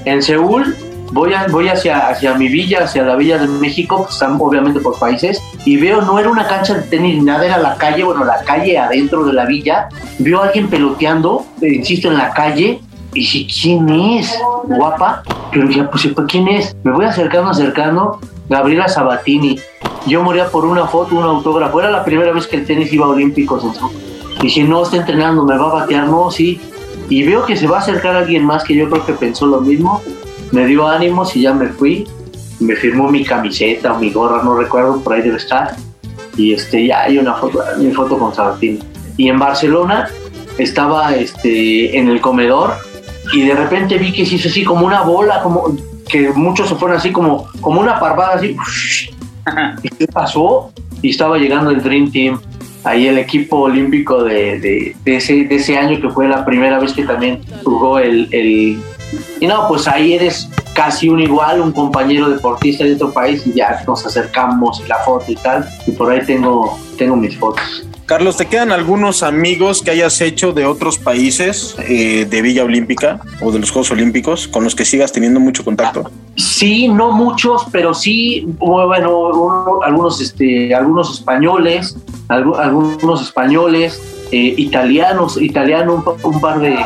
En 0.04 0.22
Seúl 0.22 0.74
voy, 1.12 1.68
hacia, 1.68 2.34
mi 2.34 2.48
villa, 2.48 2.84
hacia 2.84 3.02
la 3.02 3.16
Villa 3.16 3.38
de 3.38 3.48
México, 3.48 4.06
que 4.06 4.12
están 4.12 4.36
obviamente 4.38 4.80
por 4.80 4.98
países, 4.98 5.42
y 5.64 5.76
veo, 5.76 6.02
no 6.02 6.18
era 6.18 6.30
una 6.30 6.46
cancha 6.46 6.74
de 6.74 6.82
tenis 6.82 7.16
ni 7.16 7.24
nada, 7.24 7.44
era 7.44 7.58
la 7.58 7.76
calle, 7.76 8.04
bueno, 8.04 8.24
la 8.24 8.42
calle 8.44 8.78
adentro 8.78 9.24
de 9.24 9.32
la 9.32 9.44
villa. 9.46 9.88
Veo 10.18 10.40
a 10.40 10.46
alguien 10.46 10.68
peloteando, 10.68 11.44
eh, 11.61 11.74
insisto, 11.74 12.08
en 12.08 12.18
la 12.18 12.30
calle, 12.32 12.80
y 13.12 13.20
dije, 13.20 13.46
¿quién 13.61 13.88
es? 13.88 14.38
Guapa. 14.64 15.22
Pero 15.52 15.66
dije, 15.66 15.82
pues, 15.84 16.06
¿pues, 16.14 16.26
¿quién 16.28 16.48
es? 16.48 16.76
Me 16.84 16.92
voy 16.92 17.04
acercando, 17.04 17.50
acercando, 17.50 18.20
Gabriela 18.48 18.88
Sabatini. 18.88 19.58
Yo 20.06 20.22
moría 20.22 20.48
por 20.48 20.64
una 20.64 20.86
foto, 20.86 21.16
un 21.16 21.24
autógrafo. 21.24 21.80
Era 21.80 21.90
la 21.90 22.04
primera 22.04 22.32
vez 22.32 22.46
que 22.46 22.56
el 22.56 22.66
tenis 22.66 22.92
iba 22.92 23.06
a 23.06 23.11
Olímpicos. 23.11 23.64
En 23.64 23.74
su... 23.74 23.90
Dije, 24.40 24.62
no, 24.62 24.82
está 24.82 24.98
entrenando, 24.98 25.44
me 25.44 25.58
va 25.58 25.70
a 25.70 25.74
batear. 25.80 26.06
No, 26.06 26.30
sí. 26.30 26.61
Y 27.08 27.24
veo 27.24 27.44
que 27.44 27.56
se 27.56 27.66
va 27.66 27.78
a 27.78 27.80
acercar 27.80 28.14
alguien 28.14 28.44
más 28.44 28.62
que 28.62 28.74
yo 28.74 28.88
creo 28.88 29.04
que 29.04 29.12
pensó 29.14 29.46
lo 29.46 29.61
mismo. 29.61 30.00
Me 30.53 30.66
dio 30.66 30.86
ánimos 30.86 31.36
y 31.36 31.42
ya 31.42 31.55
me 31.55 31.68
fui. 31.68 32.07
Me 32.59 32.76
firmó 32.76 33.11
mi 33.11 33.24
camiseta 33.24 33.92
o 33.92 33.98
mi 33.98 34.11
gorra, 34.11 34.42
no 34.42 34.57
recuerdo, 34.57 35.01
por 35.03 35.14
ahí 35.14 35.22
debe 35.22 35.38
estar. 35.38 35.76
Y 36.36 36.53
este, 36.53 36.86
ya 36.86 37.03
hay 37.03 37.18
una 37.18 37.34
foto, 37.34 37.61
mi 37.78 37.90
foto 37.92 38.18
con 38.18 38.34
Sabatini. 38.34 38.78
Y 39.16 39.28
en 39.28 39.38
Barcelona 39.38 40.09
estaba 40.59 41.14
este, 41.14 41.96
en 41.98 42.09
el 42.09 42.20
comedor 42.20 42.74
y 43.32 43.42
de 43.42 43.55
repente 43.55 43.98
vi 43.98 44.12
que 44.12 44.26
se 44.26 44.36
hizo 44.36 44.48
así 44.48 44.64
como 44.64 44.86
una 44.86 45.03
bola, 45.03 45.42
como 45.42 45.76
que 46.09 46.30
muchos 46.30 46.68
se 46.68 46.74
fueron 46.74 46.98
así 46.98 47.12
como, 47.12 47.48
como 47.61 47.80
una 47.80 47.98
parvada 47.98 48.34
así. 48.34 48.57
¿Y 49.82 49.88
qué 49.88 50.07
pasó? 50.07 50.72
Y 51.03 51.11
estaba 51.11 51.38
llegando 51.38 51.70
el 51.70 51.82
Dream 51.82 52.11
Team, 52.11 52.40
ahí 52.84 53.07
el 53.07 53.18
equipo 53.18 53.61
olímpico 53.61 54.24
de, 54.24 54.59
de, 54.61 54.96
de 55.05 55.16
ese, 55.16 55.44
de 55.44 55.57
ese 55.57 55.78
año 55.78 56.01
que 56.01 56.11
fue 56.11 56.28
la 56.28 56.44
primera 56.44 56.78
vez 56.78 56.92
que 56.92 57.05
también 57.05 57.40
jugó 57.64 57.98
el, 57.98 58.28
el... 58.32 58.82
Y 59.40 59.46
no, 59.46 59.66
pues 59.68 59.86
ahí 59.88 60.14
eres 60.14 60.48
casi 60.74 61.08
un 61.08 61.20
igual, 61.20 61.61
un 61.61 61.72
compañero 61.72 62.28
deportista 62.30 62.84
de 62.84 62.94
otro 62.94 63.12
país 63.12 63.42
y 63.46 63.52
ya 63.54 63.82
nos 63.86 64.06
acercamos 64.06 64.80
y 64.84 64.88
la 64.88 64.96
foto 64.98 65.24
y 65.30 65.36
tal. 65.36 65.68
Y 65.86 65.92
por 65.92 66.11
ahí 66.12 66.20
tengo, 66.24 66.78
tengo 66.96 67.16
mis 67.16 67.36
fotos. 67.36 67.84
Carlos, 68.06 68.36
¿te 68.36 68.46
quedan 68.46 68.72
algunos 68.72 69.22
amigos 69.22 69.82
que 69.82 69.92
hayas 69.92 70.20
hecho 70.20 70.52
de 70.52 70.66
otros 70.66 70.98
países 70.98 71.76
eh, 71.86 72.26
de 72.28 72.42
Villa 72.42 72.64
Olímpica 72.64 73.20
o 73.40 73.52
de 73.52 73.61
los 73.61 73.70
Juegos 73.70 73.92
Olímpicos 73.92 74.48
con 74.48 74.64
los 74.64 74.74
que 74.74 74.84
sigas 74.84 75.12
teniendo 75.12 75.38
mucho 75.38 75.64
contacto? 75.64 76.11
Sí, 76.34 76.88
no 76.88 77.12
muchos, 77.12 77.66
pero 77.70 77.94
sí, 77.94 78.46
bueno, 78.58 79.16
uno- 79.28 79.80
algunos, 79.84 80.20
este, 80.20 80.74
algunos 80.74 81.12
españoles, 81.18 81.96
algu- 82.28 82.58
algunos 82.58 83.22
españoles, 83.22 84.02
eh, 84.32 84.54
italianos, 84.56 85.40
italiano, 85.40 86.04
un 86.24 86.40
par 86.40 86.58
de, 86.61 86.76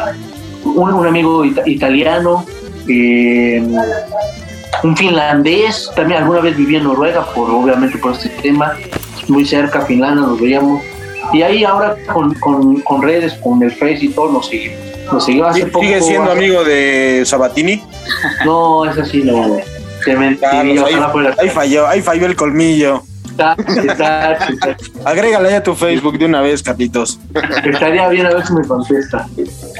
un, 0.74 0.92
un 0.92 1.06
amigo 1.06 1.44
ita- 1.44 1.66
italiano, 1.66 2.44
eh, 2.88 3.62
un 4.82 4.96
finlandés, 4.96 5.90
también 5.96 6.22
alguna 6.22 6.40
vez 6.40 6.56
viví 6.56 6.76
en 6.76 6.84
Noruega, 6.84 7.24
por 7.34 7.50
obviamente 7.50 7.98
por 7.98 8.12
este 8.12 8.28
tema, 8.42 8.74
muy 9.28 9.44
cerca, 9.46 9.82
Finlandia, 9.86 10.26
nos 10.26 10.40
veíamos. 10.40 10.82
Y 11.32 11.42
ahí 11.42 11.64
ahora 11.64 11.96
con, 12.12 12.34
con, 12.34 12.80
con 12.82 13.02
redes, 13.02 13.32
con 13.34 13.62
el 13.62 13.72
Face 13.72 13.98
y 14.02 14.08
todo, 14.08 14.30
nos 14.32 14.46
seguimos. 14.46 14.78
Nos 15.10 15.24
seguimos 15.24 15.50
hace 15.50 15.66
poco. 15.66 15.84
¿Sigues 15.84 16.06
siendo 16.06 16.30
amigo 16.32 16.64
de 16.64 17.22
Sabatini? 17.24 17.82
No, 18.44 18.84
es 18.84 18.98
así, 18.98 19.22
no. 19.22 19.56
Te 20.04 20.14
mentiría, 20.16 20.84
ahí 21.38 21.48
falló, 21.48 21.88
ahí 21.88 22.02
falló 22.02 22.26
el 22.26 22.36
colmillo. 22.36 23.02
Exacto, 23.34 23.72
exacto, 23.72 24.52
exacto. 24.52 24.84
Agrégale 25.04 25.48
ahí 25.48 25.54
a 25.54 25.62
tu 25.62 25.74
Facebook 25.74 26.18
de 26.18 26.26
una 26.26 26.40
vez, 26.40 26.62
Carlitos. 26.62 27.18
Estaría 27.64 28.08
bien 28.08 28.26
a 28.26 28.34
ver 28.34 28.46
si 28.46 28.52
me 28.54 28.66
contesta. 28.66 29.26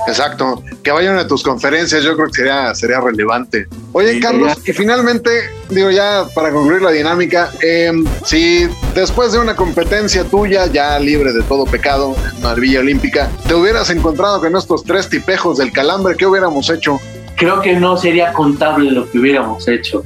Exacto. 0.09 0.63
Que 0.83 0.91
vayan 0.91 1.17
a 1.19 1.27
tus 1.27 1.43
conferencias, 1.43 2.03
yo 2.03 2.15
creo 2.17 2.27
que 2.27 2.35
sería, 2.35 2.75
sería 2.75 3.01
relevante. 3.01 3.67
Oye, 3.93 4.15
Sí, 4.15 4.21
Carlos, 4.21 4.59
y 4.67 4.73
finalmente, 4.73 5.31
digo 5.71 5.91
ya 5.91 6.25
para 6.35 6.51
concluir 6.51 6.83
la 6.83 6.91
dinámica, 6.91 7.51
eh, 7.63 7.93
si 8.25 8.69
después 8.95 9.33
de 9.33 9.39
una 9.39 9.57
competencia 9.57 10.25
tuya, 10.25 10.67
ya 10.67 10.99
libre 10.99 11.33
de 11.33 11.43
todo 11.43 11.65
pecado, 11.65 12.15
en 12.43 12.61
Villa 12.61 12.81
Olímpica, 12.81 13.31
te 13.47 13.55
hubieras 13.55 13.91
encontrado 13.91 14.41
con 14.41 14.57
estos 14.57 14.85
tres 14.85 15.09
tipejos 15.09 15.59
del 15.59 15.73
calambre, 15.73 16.17
¿qué 16.17 16.27
hubiéramos 16.27 16.71
hecho? 16.71 17.01
Creo 17.37 17.61
que 17.61 17.75
no 17.75 17.97
sería 17.97 18.33
contable 18.33 18.91
lo 18.93 19.11
que 19.11 19.19
hubiéramos 19.19 19.67
hecho. 19.67 20.05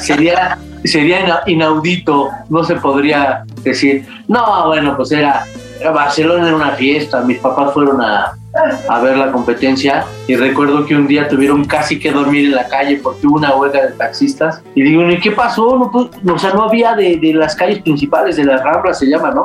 Sería, 0.00 0.58
sería 0.84 1.20
ina- 1.24 1.40
inaudito, 1.46 2.28
no 2.48 2.64
se 2.64 2.76
podría 2.76 3.44
decir. 3.62 4.06
No, 4.28 4.66
bueno, 4.68 4.96
pues 4.96 5.12
era, 5.12 5.44
Barcelona 5.94 6.46
era 6.48 6.56
una 6.56 6.70
fiesta, 6.72 7.20
mis 7.22 7.38
papás 7.38 7.72
fueron 7.72 8.00
a, 8.00 8.32
a 8.88 9.00
ver 9.00 9.16
la 9.16 9.30
competencia 9.30 10.04
y 10.26 10.34
recuerdo 10.36 10.84
que 10.86 10.94
un 10.96 11.06
día 11.06 11.28
tuvieron 11.28 11.64
casi 11.64 11.98
que 11.98 12.10
dormir 12.10 12.46
en 12.46 12.52
la 12.56 12.66
calle 12.68 12.98
porque 13.02 13.26
hubo 13.26 13.36
una 13.36 13.54
huelga 13.54 13.82
de 13.86 13.92
taxistas 13.92 14.60
y 14.74 14.82
digo, 14.82 15.08
¿y 15.08 15.18
qué 15.20 15.30
pasó? 15.32 15.90
No, 16.22 16.34
o 16.34 16.38
sea, 16.38 16.52
no 16.54 16.64
había 16.64 16.94
de, 16.94 17.16
de 17.18 17.34
las 17.34 17.54
calles 17.54 17.80
principales, 17.82 18.36
de 18.36 18.44
las 18.44 18.62
Ramblas 18.62 18.98
se 18.98 19.06
llama, 19.06 19.30
¿no? 19.30 19.44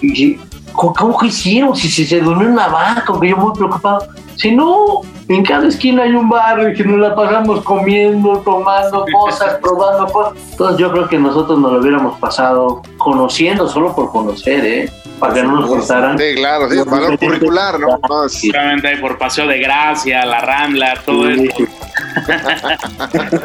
Y, 0.00 0.38
¿cómo, 0.72 1.18
que 1.18 1.26
hicieron? 1.26 1.74
Si, 1.76 1.88
si 1.88 2.04
se 2.06 2.20
durmió 2.20 2.46
en 2.46 2.52
una 2.54 2.68
banca, 2.68 3.04
que 3.20 3.28
yo 3.28 3.36
muy 3.36 3.52
preocupado. 3.54 4.06
Si 4.36 4.52
no, 4.52 5.00
en 5.34 5.44
cada 5.44 5.68
esquina 5.68 6.02
hay 6.02 6.12
un 6.12 6.28
bar 6.28 6.60
y 6.70 6.74
que 6.74 6.82
nos 6.84 6.98
la 6.98 7.14
pasamos 7.14 7.62
comiendo, 7.62 8.38
tomando 8.44 9.04
cosas, 9.12 9.58
probando 9.62 10.06
cosas. 10.06 10.32
Entonces 10.50 10.78
yo 10.78 10.90
creo 10.90 11.08
que 11.08 11.18
nosotros 11.18 11.56
nos 11.60 11.72
lo 11.72 11.78
hubiéramos 11.78 12.18
pasado 12.18 12.82
conociendo, 12.98 13.68
solo 13.68 13.94
por 13.94 14.10
conocer, 14.10 14.64
¿eh? 14.64 14.90
Para 15.20 15.34
que 15.34 15.42
no 15.44 15.60
nos 15.60 15.68
cortaran. 15.70 16.18
Sí, 16.18 16.34
claro, 16.34 16.68
sí, 16.68 16.78
valor 16.84 17.16
curricular, 17.16 17.78
¿no? 17.78 17.88
No, 18.08 19.00
por 19.00 19.18
Paseo 19.18 19.46
de 19.46 19.60
Gracia, 19.60 20.24
La 20.26 20.40
Rambla, 20.40 20.94
todo 21.06 21.26
Sí. 21.26 21.48
eso. 21.48 21.64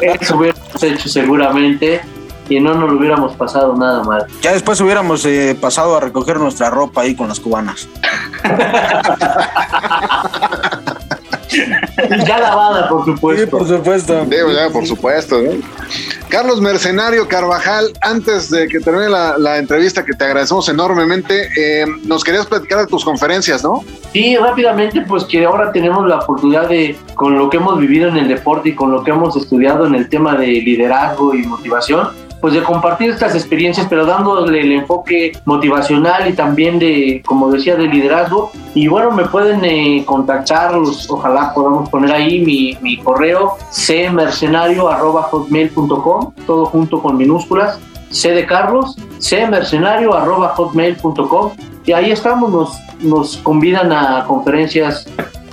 Eso 0.00 0.36
hubiéramos 0.36 0.82
hecho 0.82 1.08
seguramente 1.08 2.00
y 2.48 2.60
no 2.60 2.74
nos 2.74 2.90
lo 2.90 2.98
hubiéramos 2.98 3.32
pasado 3.34 3.76
nada 3.76 4.02
mal. 4.04 4.26
Ya 4.42 4.52
después 4.52 4.80
hubiéramos 4.80 5.24
eh, 5.24 5.56
pasado 5.60 5.96
a 5.96 6.00
recoger 6.00 6.38
nuestra 6.38 6.70
ropa 6.70 7.02
ahí 7.02 7.14
con 7.14 7.28
las 7.28 7.38
cubanas. 7.40 7.88
Ya 12.26 12.38
lavada, 12.38 12.88
por 12.88 13.04
Sí, 13.04 13.12
supuesto. 13.12 13.58
por 13.58 13.68
supuesto. 13.68 14.24
Digo, 14.26 14.50
ya, 14.52 14.68
por 14.70 14.86
supuesto. 14.86 15.40
¿no? 15.40 15.50
Carlos 16.28 16.60
Mercenario 16.60 17.28
Carvajal, 17.28 17.86
antes 18.02 18.50
de 18.50 18.66
que 18.68 18.80
termine 18.80 19.08
la, 19.08 19.38
la 19.38 19.58
entrevista, 19.58 20.04
que 20.04 20.12
te 20.12 20.24
agradecemos 20.24 20.68
enormemente, 20.68 21.48
eh, 21.56 21.86
nos 22.04 22.24
querías 22.24 22.46
platicar 22.46 22.80
de 22.80 22.86
tus 22.86 23.04
conferencias, 23.04 23.62
¿no? 23.62 23.84
Sí, 24.12 24.36
rápidamente, 24.36 25.02
pues 25.02 25.24
que 25.24 25.44
ahora 25.44 25.72
tenemos 25.72 26.06
la 26.08 26.16
oportunidad 26.18 26.68
de, 26.68 26.96
con 27.14 27.38
lo 27.38 27.48
que 27.48 27.58
hemos 27.58 27.78
vivido 27.78 28.08
en 28.08 28.16
el 28.16 28.28
deporte 28.28 28.70
y 28.70 28.74
con 28.74 28.90
lo 28.90 29.04
que 29.04 29.12
hemos 29.12 29.36
estudiado 29.36 29.86
en 29.86 29.94
el 29.94 30.08
tema 30.08 30.34
de 30.36 30.46
liderazgo 30.46 31.34
y 31.34 31.44
motivación, 31.44 32.08
pues 32.40 32.54
de 32.54 32.62
compartir 32.62 33.10
estas 33.10 33.34
experiencias, 33.34 33.86
pero 33.88 34.06
dándole 34.06 34.60
el 34.60 34.70
enfoque 34.72 35.32
motivacional 35.44 36.28
y 36.28 36.34
también 36.34 36.78
de, 36.78 37.22
como 37.24 37.50
decía, 37.50 37.74
de 37.76 37.88
liderazgo. 37.88 38.52
Y 38.74 38.88
bueno, 38.88 39.10
me 39.10 39.24
pueden 39.24 39.64
eh, 39.64 40.04
contactar, 40.06 40.74
ojalá 41.08 41.54
podamos 41.54 41.88
poner 41.88 42.12
ahí 42.12 42.44
mi, 42.44 42.76
mi 42.82 42.98
correo, 42.98 43.56
cmercenario.hotmail.com, 43.70 46.32
todo 46.46 46.66
junto 46.66 47.02
con 47.02 47.16
minúsculas, 47.16 47.80
C 48.10 48.32
de 48.32 48.44
Carlos, 48.46 48.96
cmercenario.hotmail.com 49.18 51.52
y 51.84 51.92
ahí 51.92 52.10
estamos, 52.10 52.50
nos, 52.50 52.78
nos 53.00 53.36
convidan 53.38 53.92
a 53.92 54.24
conferencias, 54.26 55.06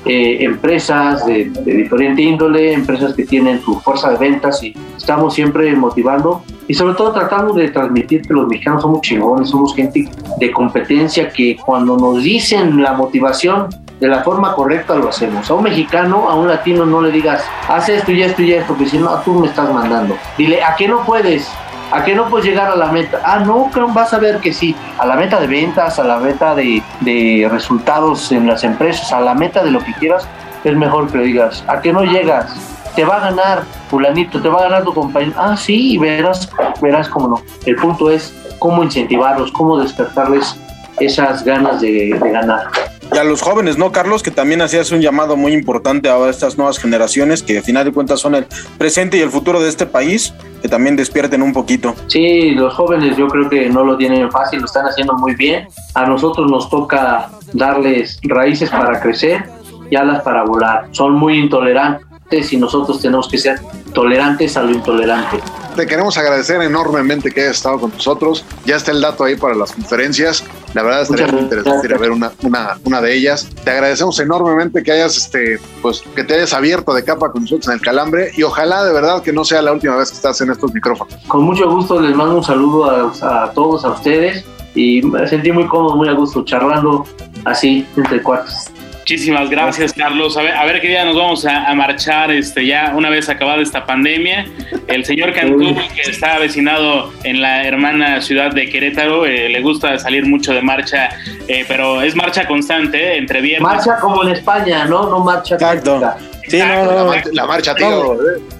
eh, 0.05 0.39
empresas 0.41 1.25
de, 1.25 1.45
de 1.45 1.75
diferente 1.75 2.23
índole, 2.23 2.73
empresas 2.73 3.13
que 3.13 3.23
tienen 3.23 3.61
su 3.61 3.79
fuerza 3.79 4.11
de 4.11 4.17
ventas 4.17 4.61
y 4.63 4.75
estamos 4.97 5.33
siempre 5.33 5.73
motivando 5.75 6.43
y 6.67 6.73
sobre 6.73 6.95
todo 6.95 7.11
tratando 7.11 7.53
de 7.53 7.69
transmitir 7.69 8.21
que 8.21 8.33
los 8.33 8.47
mexicanos 8.47 8.81
somos 8.81 9.01
chingones, 9.01 9.49
somos 9.49 9.75
gente 9.75 10.09
de 10.39 10.51
competencia 10.51 11.29
que 11.29 11.57
cuando 11.57 11.97
nos 11.97 12.23
dicen 12.23 12.81
la 12.81 12.93
motivación 12.93 13.67
de 13.99 14.07
la 14.07 14.23
forma 14.23 14.53
correcta 14.53 14.95
lo 14.95 15.09
hacemos. 15.09 15.49
A 15.49 15.53
un 15.53 15.63
mexicano, 15.63 16.29
a 16.29 16.35
un 16.35 16.47
latino 16.47 16.85
no 16.85 17.01
le 17.01 17.11
digas, 17.11 17.43
haz 17.67 17.89
esto 17.89 18.11
y 18.11 18.21
esto 18.21 18.41
y 18.41 18.53
esto, 18.53 18.77
que 18.77 18.85
si 18.85 18.97
no, 18.97 19.09
tú 19.19 19.33
me 19.33 19.47
estás 19.47 19.73
mandando. 19.73 20.17
Dile, 20.37 20.63
¿a 20.63 20.75
qué 20.75 20.87
no 20.87 21.05
puedes? 21.05 21.49
¿A 21.91 22.03
qué 22.03 22.15
no 22.15 22.25
puedes 22.27 22.47
llegar 22.47 22.71
a 22.71 22.75
la 22.75 22.91
meta? 22.91 23.21
Ah, 23.23 23.39
no, 23.39 23.69
vas 23.93 24.13
a 24.13 24.19
ver 24.19 24.39
que 24.39 24.51
sí. 24.51 24.75
A 24.97 25.05
la 25.05 25.15
meta 25.15 25.39
de 25.39 25.47
ventas, 25.47 25.99
a 25.99 26.03
la 26.03 26.17
meta 26.17 26.55
de, 26.55 26.81
de 27.01 27.47
resultados 27.51 28.31
en 28.31 28.47
las 28.47 28.63
empresas, 28.63 29.13
a 29.13 29.21
la 29.21 29.35
meta 29.35 29.63
de 29.63 29.71
lo 29.71 29.79
que 29.79 29.93
quieras, 29.93 30.27
es 30.63 30.75
mejor 30.75 31.11
que 31.11 31.19
le 31.19 31.25
digas, 31.25 31.63
¿a 31.67 31.81
qué 31.81 31.93
no 31.93 32.03
llegas? 32.03 32.55
Te 32.95 33.03
va 33.03 33.17
a 33.17 33.19
ganar 33.31 33.63
fulanito, 33.89 34.41
te 34.41 34.49
va 34.49 34.59
a 34.59 34.63
ganar 34.63 34.83
tu 34.83 34.93
compañero. 34.93 35.33
Ah, 35.37 35.57
sí, 35.57 35.93
y 35.93 35.97
verás, 35.97 36.49
verás 36.81 37.09
cómo 37.09 37.27
no. 37.27 37.41
El 37.65 37.75
punto 37.75 38.09
es 38.09 38.33
cómo 38.59 38.83
incentivarlos, 38.83 39.51
cómo 39.51 39.79
despertarles 39.79 40.55
esas 40.99 41.43
ganas 41.43 41.81
de, 41.81 42.17
de 42.21 42.31
ganar. 42.31 42.67
Y 43.13 43.17
a 43.17 43.23
los 43.23 43.41
jóvenes, 43.41 43.77
¿no, 43.77 43.91
Carlos? 43.91 44.23
Que 44.23 44.31
también 44.31 44.61
hacías 44.61 44.91
un 44.91 45.01
llamado 45.01 45.35
muy 45.35 45.53
importante 45.53 46.09
a 46.09 46.29
estas 46.29 46.57
nuevas 46.57 46.79
generaciones, 46.79 47.43
que 47.43 47.57
al 47.57 47.63
final 47.63 47.85
de 47.85 47.91
cuentas 47.91 48.19
son 48.19 48.33
el 48.33 48.47
presente 48.77 49.17
y 49.17 49.21
el 49.21 49.29
futuro 49.29 49.61
de 49.61 49.69
este 49.69 49.85
país, 49.85 50.33
que 50.61 50.67
también 50.67 50.95
despierten 50.95 51.43
un 51.43 51.53
poquito. 51.53 51.93
Sí, 52.07 52.51
los 52.51 52.73
jóvenes 52.73 53.15
yo 53.17 53.27
creo 53.27 53.49
que 53.49 53.69
no 53.69 53.83
lo 53.83 53.97
tienen 53.97 54.31
fácil, 54.31 54.59
lo 54.59 54.65
están 54.65 54.85
haciendo 54.87 55.13
muy 55.13 55.35
bien. 55.35 55.67
A 55.93 56.05
nosotros 56.05 56.49
nos 56.49 56.69
toca 56.69 57.29
darles 57.53 58.19
raíces 58.23 58.69
para 58.69 58.99
crecer 58.99 59.43
y 59.91 59.95
alas 59.95 60.23
para 60.23 60.43
volar. 60.43 60.87
Son 60.91 61.13
muy 61.13 61.37
intolerantes 61.37 62.12
y 62.33 62.57
nosotros 62.57 62.99
tenemos 63.01 63.27
que 63.27 63.37
ser 63.37 63.59
tolerantes 63.93 64.57
a 64.57 64.63
lo 64.63 64.71
intolerante. 64.71 65.37
te 65.75 65.85
queremos 65.85 66.17
agradecer 66.17 66.61
enormemente 66.61 67.31
que 67.31 67.41
hayas 67.41 67.57
estado 67.57 67.79
con 67.79 67.91
nosotros. 67.91 68.43
Ya 68.65 68.75
está 68.75 68.91
el 68.91 69.01
dato 69.01 69.23
ahí 69.23 69.35
para 69.35 69.55
las 69.55 69.71
conferencias. 69.71 70.43
La 70.73 70.81
verdad 70.81 71.03
estaría 71.03 71.27
muy 71.27 71.41
interesante 71.41 71.87
ir 71.87 71.93
a 71.93 71.97
ver 71.97 72.11
una, 72.11 72.31
una, 72.41 72.77
una 72.83 73.01
de 73.01 73.15
ellas. 73.15 73.47
Te 73.63 73.69
agradecemos 73.69 74.19
enormemente 74.19 74.81
que 74.81 74.91
hayas, 74.91 75.17
este, 75.17 75.59
pues, 75.81 76.03
que 76.15 76.23
te 76.23 76.33
hayas 76.35 76.53
abierto 76.53 76.93
de 76.93 77.03
capa 77.03 77.31
con 77.31 77.43
nosotros 77.43 77.67
en 77.67 77.73
el 77.73 77.81
calambre 77.81 78.31
y 78.35 78.43
ojalá 78.43 78.83
de 78.83 78.93
verdad 78.93 79.21
que 79.21 79.31
no 79.31 79.45
sea 79.45 79.61
la 79.61 79.71
última 79.71 79.95
vez 79.95 80.09
que 80.09 80.15
estás 80.15 80.41
en 80.41 80.49
estos 80.49 80.73
micrófonos. 80.73 81.13
Con 81.27 81.43
mucho 81.43 81.69
gusto 81.69 82.01
les 82.01 82.15
mando 82.15 82.37
un 82.37 82.43
saludo 82.43 82.89
a, 82.89 83.43
a 83.43 83.51
todos, 83.51 83.85
a 83.85 83.89
ustedes. 83.89 84.43
Y 84.75 85.03
me 85.03 85.27
sentí 85.27 85.51
muy 85.51 85.67
cómodo, 85.67 85.95
muy 85.95 86.09
a 86.09 86.13
gusto, 86.13 86.43
charlando 86.43 87.05
así 87.45 87.85
entre 87.95 88.23
cuartos. 88.23 88.72
Muchísimas 89.07 89.49
gracias, 89.49 89.91
Carlos. 89.91 90.37
A 90.37 90.43
ver, 90.43 90.53
a 90.55 90.63
ver 90.65 90.79
qué 90.79 90.87
día 90.87 91.03
nos 91.03 91.17
vamos 91.17 91.45
a, 91.45 91.65
a 91.65 91.75
marchar 91.75 92.31
este, 92.31 92.65
ya 92.65 92.93
una 92.95 93.09
vez 93.09 93.27
acabada 93.27 93.61
esta 93.61 93.85
pandemia. 93.85 94.45
El 94.87 95.03
señor 95.03 95.33
Cantú, 95.33 95.75
que 95.93 96.09
está 96.09 96.35
avecinado 96.35 97.11
en 97.25 97.41
la 97.41 97.65
hermana 97.67 98.21
ciudad 98.21 98.51
de 98.53 98.69
Querétaro, 98.69 99.25
eh, 99.25 99.49
le 99.49 99.59
gusta 99.59 99.99
salir 99.99 100.25
mucho 100.25 100.53
de 100.53 100.61
marcha, 100.61 101.09
eh, 101.49 101.65
pero 101.67 102.01
es 102.01 102.15
marcha 102.15 102.47
constante, 102.47 102.97
eh, 103.15 103.17
entre 103.17 103.41
viernes. 103.41 103.61
Marcha 103.69 103.97
como 103.99 104.23
en 104.23 104.29
España, 104.29 104.85
¿no? 104.85 105.09
No 105.09 105.19
marcha. 105.19 105.55
Exacto. 105.55 106.01
Sí, 106.47 106.57
no, 106.59 106.63
Exacto, 106.65 106.85
no, 106.85 106.91
La, 106.95 107.03
no. 107.03 107.05
mar- 107.09 107.23
la 107.33 107.45
marcha, 107.45 107.75
tío. 107.75 108.17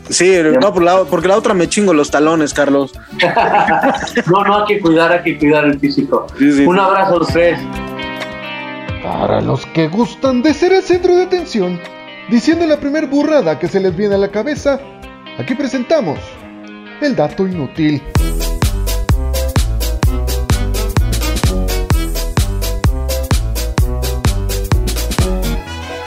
Sí, 0.09 0.35
no, 0.59 0.73
por 0.73 0.83
la- 0.83 1.03
porque 1.05 1.29
la 1.29 1.37
otra 1.37 1.53
me 1.53 1.69
chingo 1.69 1.93
los 1.93 2.11
talones, 2.11 2.53
Carlos. 2.53 2.91
No, 4.27 4.43
no 4.43 4.59
hay 4.59 4.65
que 4.75 4.79
cuidar, 4.81 5.11
hay 5.13 5.23
que 5.23 5.37
cuidar 5.37 5.63
el 5.65 5.79
físico. 5.79 6.27
Sí, 6.37 6.51
sí. 6.51 6.65
Un 6.65 6.79
abrazo 6.79 7.15
a 7.15 7.21
ustedes. 7.21 7.59
Para 9.03 9.41
los 9.41 9.65
que 9.65 9.89
gustan 9.89 10.41
de 10.41 10.53
ser 10.53 10.71
el 10.71 10.81
centro 10.81 11.13
de 11.13 11.23
atención, 11.23 11.77
diciendo 12.29 12.65
la 12.65 12.77
primer 12.77 13.07
burrada 13.07 13.59
que 13.59 13.67
se 13.67 13.81
les 13.81 13.93
viene 13.93 14.15
a 14.15 14.17
la 14.17 14.31
cabeza, 14.31 14.79
aquí 15.37 15.55
presentamos 15.55 16.17
el 17.01 17.13
dato 17.13 17.45
inútil. 17.45 18.01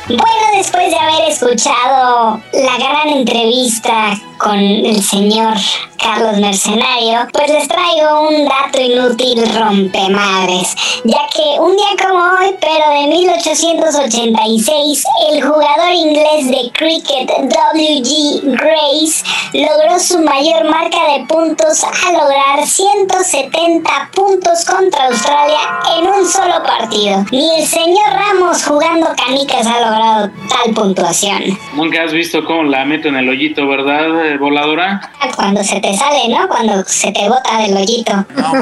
Bueno, 0.09 0.47
después 0.57 0.90
de 0.90 0.97
haber 0.97 1.30
escuchado 1.30 2.40
la 2.55 2.78
gran 2.78 3.09
entrevista 3.09 4.14
con 4.47 4.61
el 4.61 5.03
señor 5.03 5.57
Carlos 5.99 6.36
Mercenario, 6.38 7.26
pues 7.32 7.51
les 7.51 7.66
traigo 7.66 8.28
un 8.28 8.44
dato 8.44 8.80
inútil 8.80 9.42
rompemadres, 9.59 10.76
ya 11.03 11.26
que 11.34 11.59
un 11.59 11.74
día 11.74 11.97
como 12.01 12.22
hoy, 12.22 12.55
pero 12.61 12.88
de 12.90 13.09
1886, 13.09 15.05
el 15.32 15.42
jugador 15.42 15.92
inglés 15.92 16.49
de 16.49 16.70
cricket 16.74 17.28
W.G. 17.28 18.40
Grace 18.44 19.24
logró 19.53 19.99
su 19.99 20.20
mayor 20.20 20.70
marca 20.70 20.99
de 21.12 21.24
puntos 21.26 21.82
al 21.82 22.12
lograr 22.12 22.64
170 22.64 24.11
puntos 24.14 24.64
contra 24.64 25.07
Australia 25.07 25.59
en 25.99 26.07
un 26.07 26.24
solo 26.24 26.62
partido. 26.62 27.24
Ni 27.32 27.51
el 27.59 27.66
señor 27.66 28.12
Ramos 28.12 28.64
jugando 28.64 29.09
canicas 29.16 29.66
ha 29.66 29.80
logrado 29.80 30.30
tal 30.49 30.72
puntuación. 30.72 31.59
Nunca 31.74 32.05
has 32.05 32.12
visto 32.12 32.44
cómo 32.44 32.62
la 32.62 32.84
meto 32.84 33.09
en 33.09 33.16
el 33.16 33.28
hoyito, 33.28 33.66
¿verdad, 33.66 34.36
voladora? 34.39 35.01
Cuando 35.37 35.62
se 35.64 35.80
te 35.80 35.97
sale, 35.97 36.28
¿no? 36.28 36.49
Cuando 36.49 36.82
se 36.84 37.12
te 37.12 37.28
bota 37.28 37.59
del 37.59 37.76
hoyito. 37.76 38.12
No 38.37 38.53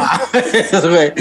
güey. 0.90 1.12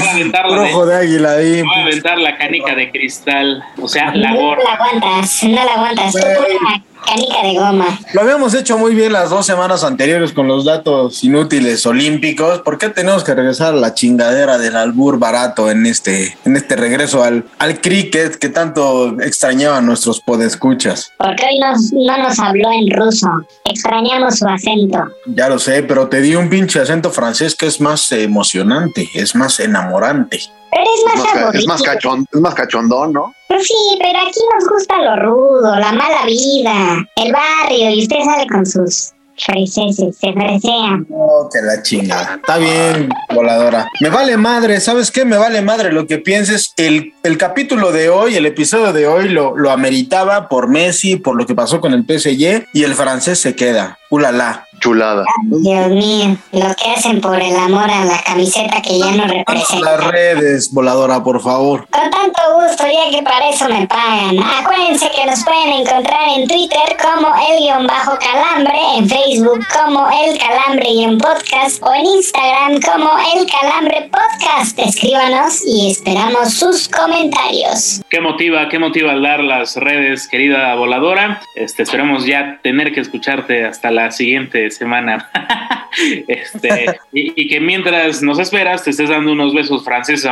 Puro 0.71 0.85
de- 0.85 0.95
águila 0.97 1.31
ahí. 1.33 1.61
Voy 1.61 1.75
a 1.77 1.81
aventar 1.83 2.17
la 2.17 2.37
canica 2.37 2.75
de 2.75 2.91
cristal, 2.91 3.63
o 3.81 3.87
sea, 3.87 4.13
la 4.15 4.31
no 4.31 4.39
gorra. 4.39 4.63
la 4.63 4.73
aguantas, 4.73 5.43
no 5.43 5.63
la 5.65 5.73
aguantas. 5.73 6.11
Tú 6.13 6.19
pura 6.19 6.81
canica 7.05 7.43
de 7.43 7.55
goma. 7.57 7.99
Lo 8.13 8.21
habíamos 8.21 8.53
hecho 8.53 8.77
muy 8.77 8.95
bien 8.95 9.13
las 9.13 9.29
dos 9.29 9.45
semanas 9.45 9.83
anteriores 9.83 10.31
con 10.33 10.47
los 10.47 10.65
datos 10.65 11.23
inútiles 11.23 11.85
olímpicos. 11.85 12.59
¿Por 12.61 12.77
qué 12.77 12.89
tenemos 12.89 13.23
que 13.23 13.33
regresar 13.35 13.73
a 13.73 13.77
la 13.77 13.93
chingadera 13.93 14.57
del 14.57 14.75
albur 14.75 15.19
barato 15.19 15.69
en 15.69 15.85
este, 15.85 16.37
en 16.45 16.55
este 16.55 16.75
regreso 16.75 17.23
al, 17.23 17.45
al 17.59 17.81
cricket 17.81 18.35
que 18.37 18.49
tanto 18.49 19.19
extrañaban 19.21 19.85
nuestros 19.85 20.19
podescuchas? 20.21 21.11
Porque 21.17 21.43
hoy 21.45 21.59
nos- 21.59 21.91
no 21.93 22.17
nos 22.17 22.39
habló 22.39 22.71
en 22.71 22.89
ruso. 22.91 23.27
Extrañamos 23.65 24.39
su 24.39 24.47
acento. 24.47 24.99
Ya 25.27 25.49
lo 25.49 25.59
sé, 25.59 25.83
pero 25.83 26.07
te 26.07 26.21
di 26.21 26.35
un 26.35 26.49
pinche 26.49 26.79
acento 26.79 27.11
francés 27.11 27.55
que 27.55 27.65
es 27.67 27.79
más 27.81 28.11
emocionante, 28.11 29.09
es 29.13 29.35
más 29.35 29.59
enamorante. 29.59 30.39
Pero 30.73 30.83
es 30.83 30.99
Es 30.99 31.05
más 31.05 31.25
es 31.35 31.41
aburrido. 31.41 31.67
más 31.67 31.81
cachón, 31.83 32.25
es 32.33 32.39
más 32.41 32.55
cachondón, 32.55 33.13
¿no? 33.13 33.33
Pues 33.47 33.67
sí, 33.67 33.97
pero 33.99 34.19
aquí 34.19 34.39
nos 34.53 34.67
gusta 34.69 34.97
lo 34.97 35.15
rudo, 35.17 35.75
la 35.79 35.91
mala 35.91 36.25
vida, 36.25 37.05
el 37.15 37.31
barrio, 37.31 37.91
y 37.91 38.01
usted 38.03 38.17
sale 38.25 38.47
con 38.47 38.65
sus 38.65 39.11
freseses, 39.37 40.15
se 40.17 40.31
fresean. 40.33 41.05
Oh, 41.11 41.49
que 41.51 41.59
la 41.61 41.81
chingada. 41.81 42.35
Está 42.35 42.57
bien, 42.57 43.09
voladora. 43.33 43.87
Me 44.01 44.09
vale 44.09 44.37
madre, 44.37 44.79
¿sabes 44.79 45.11
qué? 45.11 45.25
Me 45.25 45.37
vale 45.37 45.61
madre 45.61 45.91
lo 45.91 46.05
que 46.07 46.17
pienses. 46.19 46.73
El, 46.77 47.13
el 47.23 47.37
capítulo 47.37 47.91
de 47.91 48.09
hoy, 48.09 48.35
el 48.35 48.45
episodio 48.45 48.93
de 48.93 49.07
hoy 49.07 49.29
lo, 49.29 49.55
lo 49.57 49.71
ameritaba 49.71 50.49
por 50.49 50.67
Messi, 50.67 51.15
por 51.17 51.35
lo 51.35 51.45
que 51.45 51.55
pasó 51.55 51.81
con 51.81 51.93
el 51.93 52.03
PSG 52.05 52.67
y 52.73 52.83
el 52.83 52.93
francés 52.95 53.39
se 53.39 53.55
queda. 53.55 53.97
Ulala. 54.09 54.67
Chulada. 54.83 55.23
Dios 55.43 55.87
mío, 55.91 56.35
lo 56.51 56.75
que 56.75 56.91
hacen 56.93 57.21
por 57.21 57.41
el 57.41 57.55
amor 57.55 57.89
a 57.89 58.03
la 58.03 58.21
camiseta 58.21 58.81
que 58.81 58.99
ya 58.99 59.13
no 59.13 59.25
representa. 59.27 59.97
Las 59.97 60.07
redes, 60.07 60.73
voladora, 60.73 61.23
por 61.23 61.41
favor. 61.41 61.87
Con 61.89 62.11
tanto 62.11 62.41
gusto, 62.55 62.83
ya 62.83 63.09
que 63.09 63.23
para 63.23 63.47
eso 63.47 63.69
me 63.69 63.87
pagan. 63.87 64.39
Acuérdense 64.39 65.09
que 65.15 65.25
nos 65.25 65.41
pueden 65.45 65.69
encontrar 65.69 66.27
en 66.35 66.49
Twitter 66.49 66.97
como 67.01 67.33
el-calambre, 67.49 68.77
en 68.97 69.07
Facebook 69.07 69.65
como 69.71 70.05
el 70.09 70.37
calambre 70.37 70.89
y 70.89 71.03
en 71.05 71.17
podcast 71.17 71.81
o 71.81 71.93
en 71.93 72.05
Instagram 72.05 72.81
como 72.81 73.09
el 73.37 73.47
calambre 73.49 74.09
podcast. 74.11 74.77
Escríbanos 74.77 75.63
y 75.65 75.91
esperamos 75.91 76.55
sus 76.55 76.89
comentarios. 76.89 78.01
¿Qué 78.09 78.19
motiva, 78.19 78.67
qué 78.67 78.79
motiva 78.79 79.17
dar 79.17 79.39
las 79.39 79.77
redes, 79.77 80.27
querida 80.27 80.75
voladora? 80.75 81.41
Este, 81.55 81.83
esperemos 81.83 82.25
ya 82.25 82.59
tener 82.61 82.93
que 82.93 82.99
escucharte 82.99 83.65
hasta 83.65 83.89
la 83.89 84.11
siguiente 84.11 84.72
semana. 84.75 85.29
este, 86.27 86.99
y, 87.11 87.41
y 87.41 87.47
que 87.47 87.59
mientras 87.59 88.21
nos 88.21 88.39
esperas 88.39 88.83
te 88.83 88.89
estés 88.89 89.09
dando 89.09 89.31
unos 89.31 89.53
besos 89.53 89.83
franceses, 89.83 90.29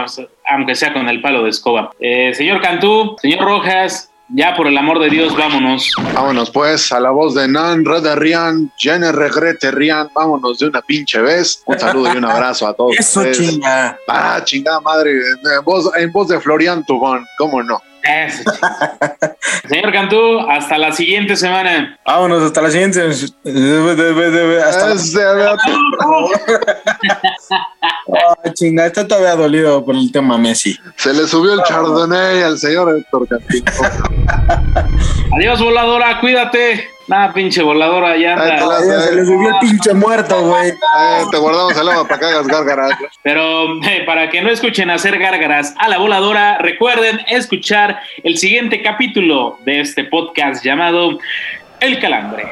aunque 0.49 0.75
sea 0.75 0.93
con 0.93 1.07
el 1.07 1.21
palo 1.21 1.43
de 1.43 1.49
escoba. 1.49 1.91
Eh, 1.99 2.33
señor 2.33 2.61
Cantú, 2.61 3.15
señor 3.21 3.41
Rojas, 3.41 4.11
ya 4.33 4.55
por 4.55 4.67
el 4.67 4.77
amor 4.77 4.99
de 4.99 5.09
Dios, 5.09 5.35
vámonos. 5.35 5.91
Vámonos 6.13 6.51
pues 6.51 6.91
a 6.91 6.99
la 6.99 7.11
voz 7.11 7.35
de 7.35 7.47
Nan, 7.47 7.83
Rian, 7.85 8.71
Jenny 8.77 9.11
Regrete 9.11 9.71
Rian, 9.71 10.09
vámonos 10.15 10.59
de 10.59 10.67
una 10.67 10.81
pinche 10.81 11.19
vez. 11.19 11.61
Un 11.65 11.77
saludo 11.77 12.13
y 12.13 12.17
un 12.17 12.25
abrazo 12.25 12.67
a 12.67 12.73
todos. 12.73 12.95
Eso 12.99 13.19
ustedes. 13.19 13.49
chinga. 13.49 13.97
Ah, 14.07 14.41
chingada 14.43 14.79
madre, 14.79 15.11
en 15.11 15.65
voz, 15.65 15.91
en 15.97 16.11
voz 16.11 16.29
de 16.29 16.39
Florian 16.39 16.85
Tubón, 16.85 17.25
¿cómo 17.37 17.61
no? 17.61 17.81
Eso, 18.03 18.43
señor 19.69 19.91
Cantú, 19.91 20.39
hasta 20.49 20.77
la 20.77 20.91
siguiente 20.91 21.35
semana. 21.35 21.99
Vámonos 22.05 22.43
hasta 22.43 22.61
la 22.61 22.71
siguiente. 22.71 23.01
Hasta 23.01 24.87
la... 24.87 25.57
Ah, 28.13 28.49
chinga, 28.53 28.87
está 28.87 29.07
todavía 29.07 29.35
dolido 29.35 29.83
por 29.85 29.95
el 29.95 30.11
tema 30.11 30.37
Messi. 30.37 30.77
Se 30.97 31.13
le 31.13 31.25
subió 31.27 31.53
el 31.53 31.63
chardonnay 31.63 32.43
al 32.43 32.57
señor 32.57 32.97
Héctor 32.97 33.27
Cantín. 33.27 33.63
Adiós, 35.37 35.61
voladora, 35.61 36.19
cuídate. 36.19 36.89
Nada, 37.11 37.33
pinche 37.33 37.61
voladora, 37.61 38.15
ya 38.15 38.37
Se 38.79 39.13
le 39.13 39.25
subió 39.25 39.49
el 39.49 39.59
pinche 39.59 39.93
muerto, 39.93 40.47
güey. 40.47 40.69
Eh, 40.69 41.23
te 41.29 41.37
guardamos 41.37 41.75
el 41.75 41.89
agua 41.89 42.07
para 42.07 42.19
que 42.21 42.25
hagas 42.25 42.47
gárgaras. 42.47 42.91
Pero 43.21 43.83
eh, 43.83 44.03
para 44.05 44.29
que 44.29 44.41
no 44.41 44.49
escuchen 44.49 44.89
hacer 44.89 45.19
gárgaras 45.19 45.75
a 45.77 45.89
la 45.89 45.97
voladora, 45.97 46.59
recuerden 46.59 47.19
escuchar 47.27 47.99
el 48.23 48.37
siguiente 48.37 48.81
capítulo 48.81 49.57
de 49.65 49.81
este 49.81 50.05
podcast 50.05 50.63
llamado 50.63 51.19
El 51.81 51.99
Calambre. 51.99 52.47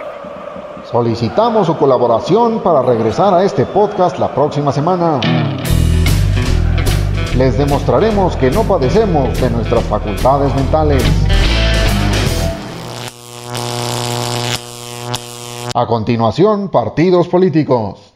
Solicitamos 0.92 1.68
su 1.68 1.78
colaboración 1.78 2.62
para 2.62 2.82
regresar 2.82 3.34
a 3.34 3.46
este 3.46 3.66
podcast 3.66 4.20
la 4.20 4.36
próxima 4.36 4.74
semana. 4.74 5.22
Les 7.38 7.58
demostraremos 7.58 8.36
que 8.36 8.52
no 8.52 8.64
padecemos 8.64 9.40
de 9.40 9.52
nuestras 9.52 9.86
facultades 9.86 10.54
mentales. 10.54 11.02
A 15.76 15.86
continuación, 15.86 16.70
partidos 16.70 17.28
políticos. 17.28 18.09